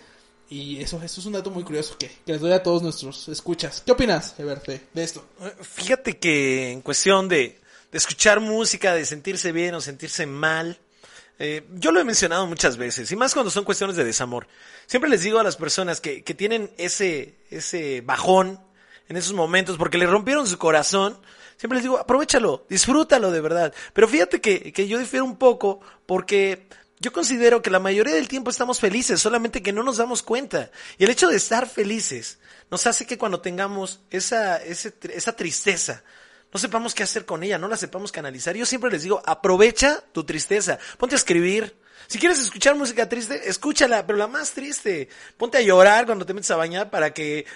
y 0.51 0.81
eso, 0.83 1.01
eso 1.01 1.21
es 1.21 1.27
un 1.27 1.33
dato 1.33 1.51
muy 1.53 1.63
curioso 1.63 1.97
que, 1.97 2.11
les 2.27 2.41
doy 2.41 2.53
a 2.53 2.63
todos 2.63 2.83
nuestros 2.83 3.29
escuchas. 3.29 3.83
¿Qué 3.87 3.93
opinas, 3.93 4.35
Eberte, 4.37 4.89
de 4.93 5.05
esto? 5.05 5.25
Fíjate 5.63 6.19
que 6.19 6.73
en 6.73 6.83
cuestión 6.83 7.29
de, 7.29 7.61
escuchar 7.93 8.41
música, 8.41 8.93
de 8.93 9.07
sentirse 9.07 9.53
bien 9.53 9.75
o 9.77 9.81
sentirse 9.81 10.27
mal, 10.27 10.79
eh, 11.39 11.65
yo 11.75 11.93
lo 11.93 12.01
he 12.01 12.05
mencionado 12.05 12.47
muchas 12.47 12.77
veces, 12.77 13.11
y 13.13 13.17
más 13.17 13.33
cuando 13.33 13.51
son 13.51 13.65
cuestiones 13.65 13.95
de 13.95 14.05
desamor. 14.05 14.49
Siempre 14.87 15.09
les 15.09 15.23
digo 15.23 15.39
a 15.39 15.45
las 15.45 15.57
personas 15.57 16.01
que, 16.01 16.25
que 16.25 16.35
tienen 16.35 16.73
ese, 16.77 17.37
ese 17.51 18.01
bajón 18.01 18.59
en 19.09 19.17
esos 19.17 19.33
momentos 19.33 19.77
porque 19.77 19.99
le 19.99 20.07
rompieron 20.07 20.49
su 20.49 20.59
corazón, 20.59 21.17
siempre 21.57 21.77
les 21.77 21.85
digo, 21.85 21.97
aprovechalo, 21.97 22.67
disfrútalo 22.69 23.31
de 23.31 23.41
verdad. 23.41 23.75
Pero 23.93 24.09
fíjate 24.09 24.41
que, 24.41 24.73
que 24.73 24.89
yo 24.89 24.99
difiero 24.99 25.25
un 25.25 25.37
poco 25.37 25.81
porque 26.07 26.67
yo 27.01 27.13
considero 27.13 27.63
que 27.63 27.71
la 27.71 27.79
mayoría 27.81 28.15
del 28.15 28.29
tiempo 28.29 28.51
estamos 28.51 28.79
felices, 28.79 29.21
solamente 29.21 29.63
que 29.63 29.73
no 29.73 29.83
nos 29.83 29.97
damos 29.97 30.23
cuenta. 30.23 30.71
Y 30.99 31.05
el 31.05 31.11
hecho 31.11 31.29
de 31.29 31.37
estar 31.37 31.67
felices 31.67 32.39
nos 32.71 32.87
hace 32.87 33.07
que 33.07 33.17
cuando 33.17 33.41
tengamos 33.41 34.01
esa, 34.11 34.59
esa 34.59 35.35
tristeza, 35.35 36.05
no 36.53 36.61
sepamos 36.61 36.95
qué 36.95 37.03
hacer 37.03 37.25
con 37.25 37.43
ella, 37.43 37.57
no 37.57 37.69
la 37.69 37.79
sepamos 37.79 38.13
canalizar. 38.13 38.55
Yo 38.55 38.67
siempre 38.67 38.91
les 38.91 39.03
digo, 39.03 39.23
aprovecha 39.25 40.05
tu 40.13 40.25
tristeza, 40.25 40.79
ponte 40.99 41.15
a 41.15 41.19
escribir, 41.19 41.75
si 42.07 42.19
quieres 42.19 42.41
escuchar 42.41 42.75
música 42.75 43.09
triste, 43.09 43.49
escúchala, 43.49 44.07
pero 44.07 44.19
la 44.19 44.27
más 44.27 44.53
triste. 44.53 45.09
Ponte 45.37 45.59
a 45.59 45.61
llorar 45.61 46.07
cuando 46.07 46.27
te 46.27 46.35
metes 46.35 46.51
a 46.51 46.57
bañar 46.57 46.91
para 46.91 47.13
que, 47.15 47.47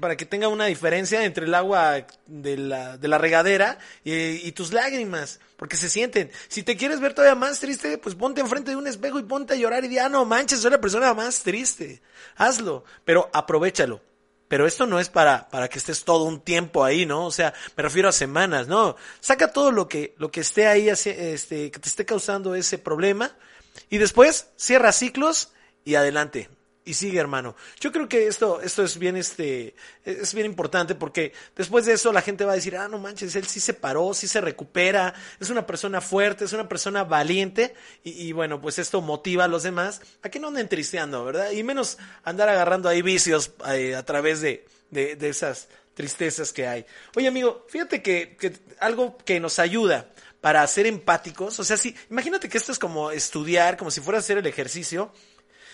para 0.00 0.16
que 0.16 0.26
tenga 0.26 0.48
una 0.48 0.66
diferencia 0.66 1.24
entre 1.24 1.46
el 1.46 1.54
agua 1.54 2.06
de 2.26 2.56
la, 2.56 2.98
de 2.98 3.08
la 3.08 3.18
regadera 3.18 3.78
y, 4.04 4.52
tus 4.52 4.72
lágrimas, 4.72 5.40
porque 5.56 5.76
se 5.76 5.88
sienten. 5.88 6.30
Si 6.48 6.62
te 6.62 6.76
quieres 6.76 7.00
ver 7.00 7.14
todavía 7.14 7.34
más 7.34 7.60
triste, 7.60 7.98
pues 7.98 8.14
ponte 8.14 8.40
enfrente 8.40 8.70
de 8.70 8.76
un 8.76 8.86
espejo 8.86 9.18
y 9.18 9.24
ponte 9.24 9.54
a 9.54 9.56
llorar 9.56 9.84
y 9.84 9.88
di, 9.88 9.98
ah, 9.98 10.08
no 10.08 10.24
manches, 10.24 10.60
soy 10.60 10.70
la 10.70 10.80
persona 10.80 11.12
más 11.12 11.42
triste. 11.42 12.00
Hazlo, 12.36 12.84
pero 13.04 13.28
aprovechalo. 13.32 14.00
Pero 14.48 14.66
esto 14.66 14.86
no 14.86 15.00
es 15.00 15.08
para, 15.08 15.48
para 15.48 15.68
que 15.68 15.78
estés 15.78 16.04
todo 16.04 16.24
un 16.24 16.40
tiempo 16.40 16.84
ahí, 16.84 17.04
¿no? 17.04 17.26
O 17.26 17.32
sea, 17.32 17.52
me 17.76 17.82
refiero 17.82 18.08
a 18.08 18.12
semanas, 18.12 18.68
¿no? 18.68 18.94
Saca 19.20 19.52
todo 19.52 19.72
lo 19.72 19.88
que, 19.88 20.14
lo 20.18 20.30
que 20.30 20.40
esté 20.40 20.68
ahí, 20.68 20.88
este, 20.88 21.70
que 21.72 21.80
te 21.80 21.88
esté 21.88 22.04
causando 22.04 22.54
ese 22.54 22.78
problema 22.78 23.34
y 23.90 23.98
después 23.98 24.48
cierra 24.56 24.92
ciclos 24.92 25.52
y 25.84 25.94
adelante. 25.94 26.48
Y 26.88 26.94
sigue, 26.94 27.18
hermano. 27.18 27.56
Yo 27.80 27.90
creo 27.90 28.08
que 28.08 28.28
esto, 28.28 28.60
esto 28.60 28.84
es 28.84 28.96
bien, 28.96 29.16
este, 29.16 29.74
es 30.04 30.32
bien 30.34 30.46
importante 30.46 30.94
porque 30.94 31.32
después 31.56 31.84
de 31.84 31.94
eso 31.94 32.12
la 32.12 32.22
gente 32.22 32.44
va 32.44 32.52
a 32.52 32.54
decir, 32.54 32.76
ah, 32.76 32.86
no 32.86 33.00
manches, 33.00 33.34
él 33.34 33.44
sí 33.48 33.58
se 33.58 33.74
paró, 33.74 34.14
sí 34.14 34.28
se 34.28 34.40
recupera, 34.40 35.12
es 35.40 35.50
una 35.50 35.66
persona 35.66 36.00
fuerte, 36.00 36.44
es 36.44 36.52
una 36.52 36.68
persona 36.68 37.02
valiente 37.02 37.74
y, 38.04 38.30
bueno, 38.30 38.60
pues 38.60 38.78
esto 38.78 39.00
motiva 39.00 39.44
a 39.44 39.48
los 39.48 39.64
demás 39.64 40.00
a 40.22 40.28
que 40.28 40.38
no 40.38 40.46
anden 40.46 40.68
tristeando, 40.68 41.24
¿verdad? 41.24 41.50
Y 41.50 41.64
menos 41.64 41.98
andar 42.22 42.48
agarrando 42.48 42.88
ahí 42.88 43.02
vicios 43.02 43.50
eh, 43.68 43.96
a 43.96 44.04
través 44.04 44.40
de, 44.40 44.64
de, 44.90 45.28
esas 45.28 45.66
tristezas 45.94 46.52
que 46.52 46.68
hay. 46.68 46.86
Oye, 47.16 47.26
amigo, 47.26 47.66
fíjate 47.68 48.00
que 48.00 48.36
algo 48.78 49.18
que 49.18 49.40
nos 49.40 49.58
ayuda 49.58 50.08
para 50.46 50.64
ser 50.68 50.86
empáticos. 50.86 51.58
O 51.58 51.64
sea, 51.64 51.76
sí, 51.76 51.92
imagínate 52.08 52.48
que 52.48 52.56
esto 52.56 52.70
es 52.70 52.78
como 52.78 53.10
estudiar, 53.10 53.76
como 53.76 53.90
si 53.90 54.00
fuera 54.00 54.18
a 54.18 54.20
hacer 54.20 54.38
el 54.38 54.46
ejercicio. 54.46 55.10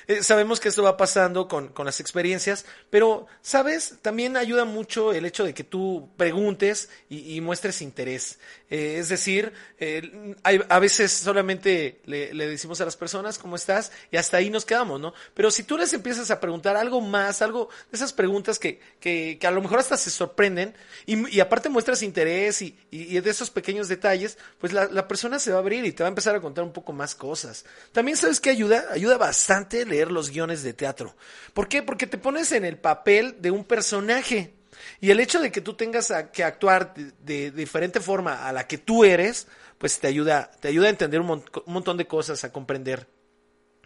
Eh, 0.06 0.22
sabemos 0.22 0.60
que 0.60 0.68
esto 0.68 0.82
va 0.82 0.96
pasando 0.96 1.48
con, 1.48 1.68
con, 1.68 1.86
las 1.86 2.00
experiencias, 2.00 2.64
pero, 2.90 3.26
¿sabes? 3.40 3.96
También 4.02 4.36
ayuda 4.36 4.64
mucho 4.64 5.12
el 5.12 5.24
hecho 5.24 5.44
de 5.44 5.54
que 5.54 5.64
tú 5.64 6.10
preguntes 6.16 6.90
y, 7.08 7.40
muestres 7.40 7.82
interés. 7.82 8.38
Eh, 8.70 8.96
es 8.98 9.08
decir, 9.08 9.52
eh, 9.78 10.36
hay, 10.42 10.60
a 10.68 10.78
veces 10.78 11.12
solamente 11.12 12.00
le, 12.04 12.32
decimos 12.32 12.80
a 12.80 12.84
las 12.84 12.96
personas 12.96 13.38
cómo 13.38 13.56
estás 13.56 13.92
y 14.10 14.16
hasta 14.16 14.38
ahí 14.38 14.50
nos 14.50 14.64
quedamos, 14.64 15.00
¿no? 15.00 15.12
Pero 15.34 15.50
si 15.50 15.62
tú 15.62 15.76
les 15.76 15.92
empiezas 15.92 16.30
a 16.30 16.40
preguntar 16.40 16.76
algo 16.76 17.00
más, 17.00 17.42
algo 17.42 17.68
de 17.90 17.96
esas 17.96 18.12
preguntas 18.12 18.58
que, 18.58 18.80
que, 19.00 19.38
que 19.40 19.46
a 19.46 19.50
lo 19.50 19.60
mejor 19.60 19.78
hasta 19.78 19.96
se 19.96 20.10
sorprenden 20.10 20.74
y, 21.06 21.36
y 21.36 21.40
aparte 21.40 21.68
muestras 21.68 22.02
interés 22.02 22.62
y, 22.62 22.78
y, 22.90 23.20
de 23.20 23.30
esos 23.30 23.50
pequeños 23.50 23.88
detalles, 23.88 24.38
pues 24.58 24.72
la, 24.72 24.86
la 24.86 25.06
persona 25.06 25.38
se 25.38 25.50
va 25.50 25.56
a 25.56 25.60
abrir 25.60 25.84
y 25.84 25.92
te 25.92 26.02
va 26.02 26.08
a 26.08 26.10
empezar 26.10 26.34
a 26.34 26.40
contar 26.40 26.64
un 26.64 26.72
poco 26.72 26.92
más 26.92 27.14
cosas. 27.14 27.64
También 27.92 28.16
sabes 28.16 28.40
que 28.40 28.50
ayuda, 28.50 28.86
ayuda 28.90 29.16
bastante 29.18 29.84
leer 29.92 30.10
los 30.10 30.30
guiones 30.30 30.62
de 30.62 30.72
teatro. 30.72 31.14
¿Por 31.52 31.68
qué? 31.68 31.82
Porque 31.82 32.06
te 32.06 32.16
pones 32.16 32.50
en 32.52 32.64
el 32.64 32.78
papel 32.78 33.36
de 33.40 33.50
un 33.50 33.64
personaje. 33.64 34.54
Y 35.00 35.10
el 35.10 35.20
hecho 35.20 35.38
de 35.38 35.52
que 35.52 35.60
tú 35.60 35.74
tengas 35.74 36.12
que 36.32 36.42
actuar 36.42 36.94
de, 36.94 37.50
diferente 37.50 38.00
forma 38.00 38.48
a 38.48 38.52
la 38.52 38.66
que 38.66 38.78
tú 38.78 39.04
eres, 39.04 39.46
pues 39.76 39.98
te 39.98 40.06
ayuda, 40.06 40.50
te 40.60 40.68
ayuda 40.68 40.86
a 40.86 40.90
entender 40.90 41.20
un, 41.20 41.44
montón 41.66 41.96
de 41.98 42.06
cosas, 42.06 42.42
a 42.44 42.52
comprender. 42.52 43.06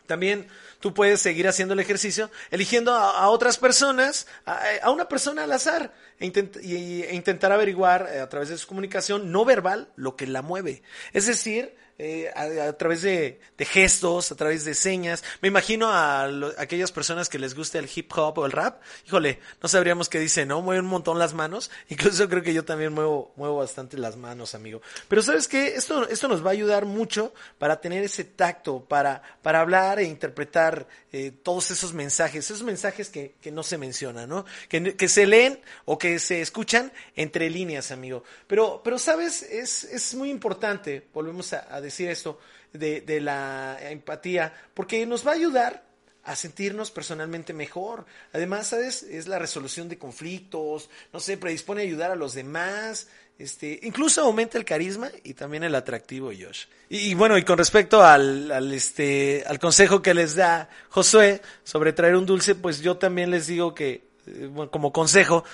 También 0.06 0.46
tú 0.78 0.94
puedes 0.94 1.20
seguir 1.20 1.48
haciendo 1.48 1.74
el 1.74 1.80
ejercicio 1.80 2.30
eligiendo 2.52 2.94
a, 2.94 3.28
otras 3.28 3.58
personas, 3.58 4.28
a, 4.44 4.88
una 4.92 5.08
persona 5.08 5.42
al 5.42 5.50
azar, 5.50 5.92
e, 6.20 6.26
e 6.26 7.14
intentar 7.16 7.50
averiguar 7.50 8.08
eh, 8.12 8.20
a 8.20 8.28
través 8.28 8.48
de 8.48 8.58
su 8.58 8.68
comunicación 8.68 9.32
no 9.32 9.44
verbal 9.44 9.90
lo 9.96 10.14
que 10.14 10.28
la 10.28 10.42
mueve. 10.42 10.84
Es 11.12 11.26
decir, 11.26 11.74
eh, 11.98 12.30
a, 12.34 12.72
través 12.74 13.00
de, 13.00 13.40
gestos, 13.58 14.30
a 14.30 14.34
través 14.34 14.66
de 14.66 14.74
señas. 14.74 15.24
Me 15.40 15.48
imagino 15.48 15.88
a, 15.88 16.28
aquellas 16.58 16.92
personas 16.92 17.30
que 17.30 17.38
les 17.38 17.54
guste 17.54 17.78
el 17.78 17.88
hip 17.94 18.12
hop 18.16 18.38
o 18.38 18.44
el 18.46 18.52
rap. 18.52 18.82
Híjole, 19.06 19.40
no 19.62 19.68
sabríamos 19.68 20.10
qué 20.10 20.18
dice, 20.18 20.44
¿no? 20.44 20.60
Mueven 20.60 20.84
un 20.84 20.90
montón 20.90 21.18
las 21.18 21.32
manos. 21.32 21.70
Incluso 21.88 22.28
creo 22.28 22.42
que 22.42 22.52
yo 22.52 22.64
también 22.66 22.92
muevo, 22.92 23.32
muevo 23.36 23.56
bastante 23.56 23.96
las 23.96 24.16
manos, 24.16 24.54
amigo. 24.54 24.82
Pero 25.08 25.22
sabes 25.22 25.48
qué? 25.48 25.68
Esto, 25.68 26.06
esto 26.08 26.28
nos 26.28 26.44
va 26.44 26.50
a 26.50 26.52
ayudar 26.52 26.84
mucho 26.84 27.32
para 27.58 27.80
tener 27.80 28.04
ese 28.04 28.24
tacto, 28.24 28.84
para, 28.84 29.22
para 29.40 29.60
hablar 29.60 29.98
e 29.98 30.04
interpretar 30.04 30.86
eh, 31.12 31.32
todos 31.42 31.70
esos 31.70 31.94
mensajes, 31.94 32.44
esos 32.44 32.62
mensajes 32.62 33.08
que, 33.08 33.36
que 33.40 33.50
no 33.50 33.62
se 33.62 33.78
mencionan, 33.78 34.28
¿no? 34.28 34.44
Que, 34.68 34.96
que 34.96 35.08
se 35.08 35.26
leen 35.26 35.60
o 35.86 35.96
que 35.96 36.18
se 36.18 36.42
escuchan 36.42 36.92
entre 37.14 37.48
líneas, 37.48 37.90
amigo. 37.90 38.22
Pero, 38.46 38.82
pero 38.84 38.98
sabes, 38.98 39.40
es, 39.42 39.84
es 39.84 40.14
muy 40.14 40.28
importante, 40.28 41.06
volvemos 41.14 41.54
a, 41.54 41.74
a 41.74 41.80
decir 41.86 42.08
esto, 42.08 42.38
de, 42.72 43.00
de 43.00 43.20
la 43.20 43.78
empatía, 43.80 44.52
porque 44.74 45.04
nos 45.06 45.26
va 45.26 45.32
a 45.32 45.34
ayudar 45.34 45.86
a 46.24 46.34
sentirnos 46.34 46.90
personalmente 46.90 47.52
mejor. 47.52 48.04
Además, 48.32 48.68
¿sabes? 48.68 49.02
Es 49.04 49.28
la 49.28 49.38
resolución 49.38 49.88
de 49.88 49.98
conflictos, 49.98 50.90
no 51.12 51.20
sé, 51.20 51.38
predispone 51.38 51.82
a 51.82 51.84
ayudar 51.84 52.10
a 52.10 52.16
los 52.16 52.34
demás, 52.34 53.08
este, 53.38 53.80
incluso 53.82 54.22
aumenta 54.22 54.56
el 54.56 54.64
carisma 54.64 55.10
y 55.22 55.34
también 55.34 55.62
el 55.62 55.74
atractivo, 55.74 56.28
Josh. 56.28 56.64
Y, 56.88 57.12
bueno, 57.14 57.36
y 57.36 57.44
con 57.44 57.58
respecto 57.58 58.02
al, 58.02 58.50
al, 58.50 58.72
este, 58.72 59.44
al 59.46 59.58
consejo 59.58 60.00
que 60.00 60.14
les 60.14 60.34
da 60.36 60.70
Josué 60.88 61.42
sobre 61.62 61.92
traer 61.92 62.16
un 62.16 62.24
dulce, 62.24 62.54
pues 62.54 62.80
yo 62.80 62.96
también 62.96 63.30
les 63.30 63.46
digo 63.46 63.74
que, 63.74 64.04
bueno, 64.26 64.70
como 64.70 64.92
consejo, 64.92 65.44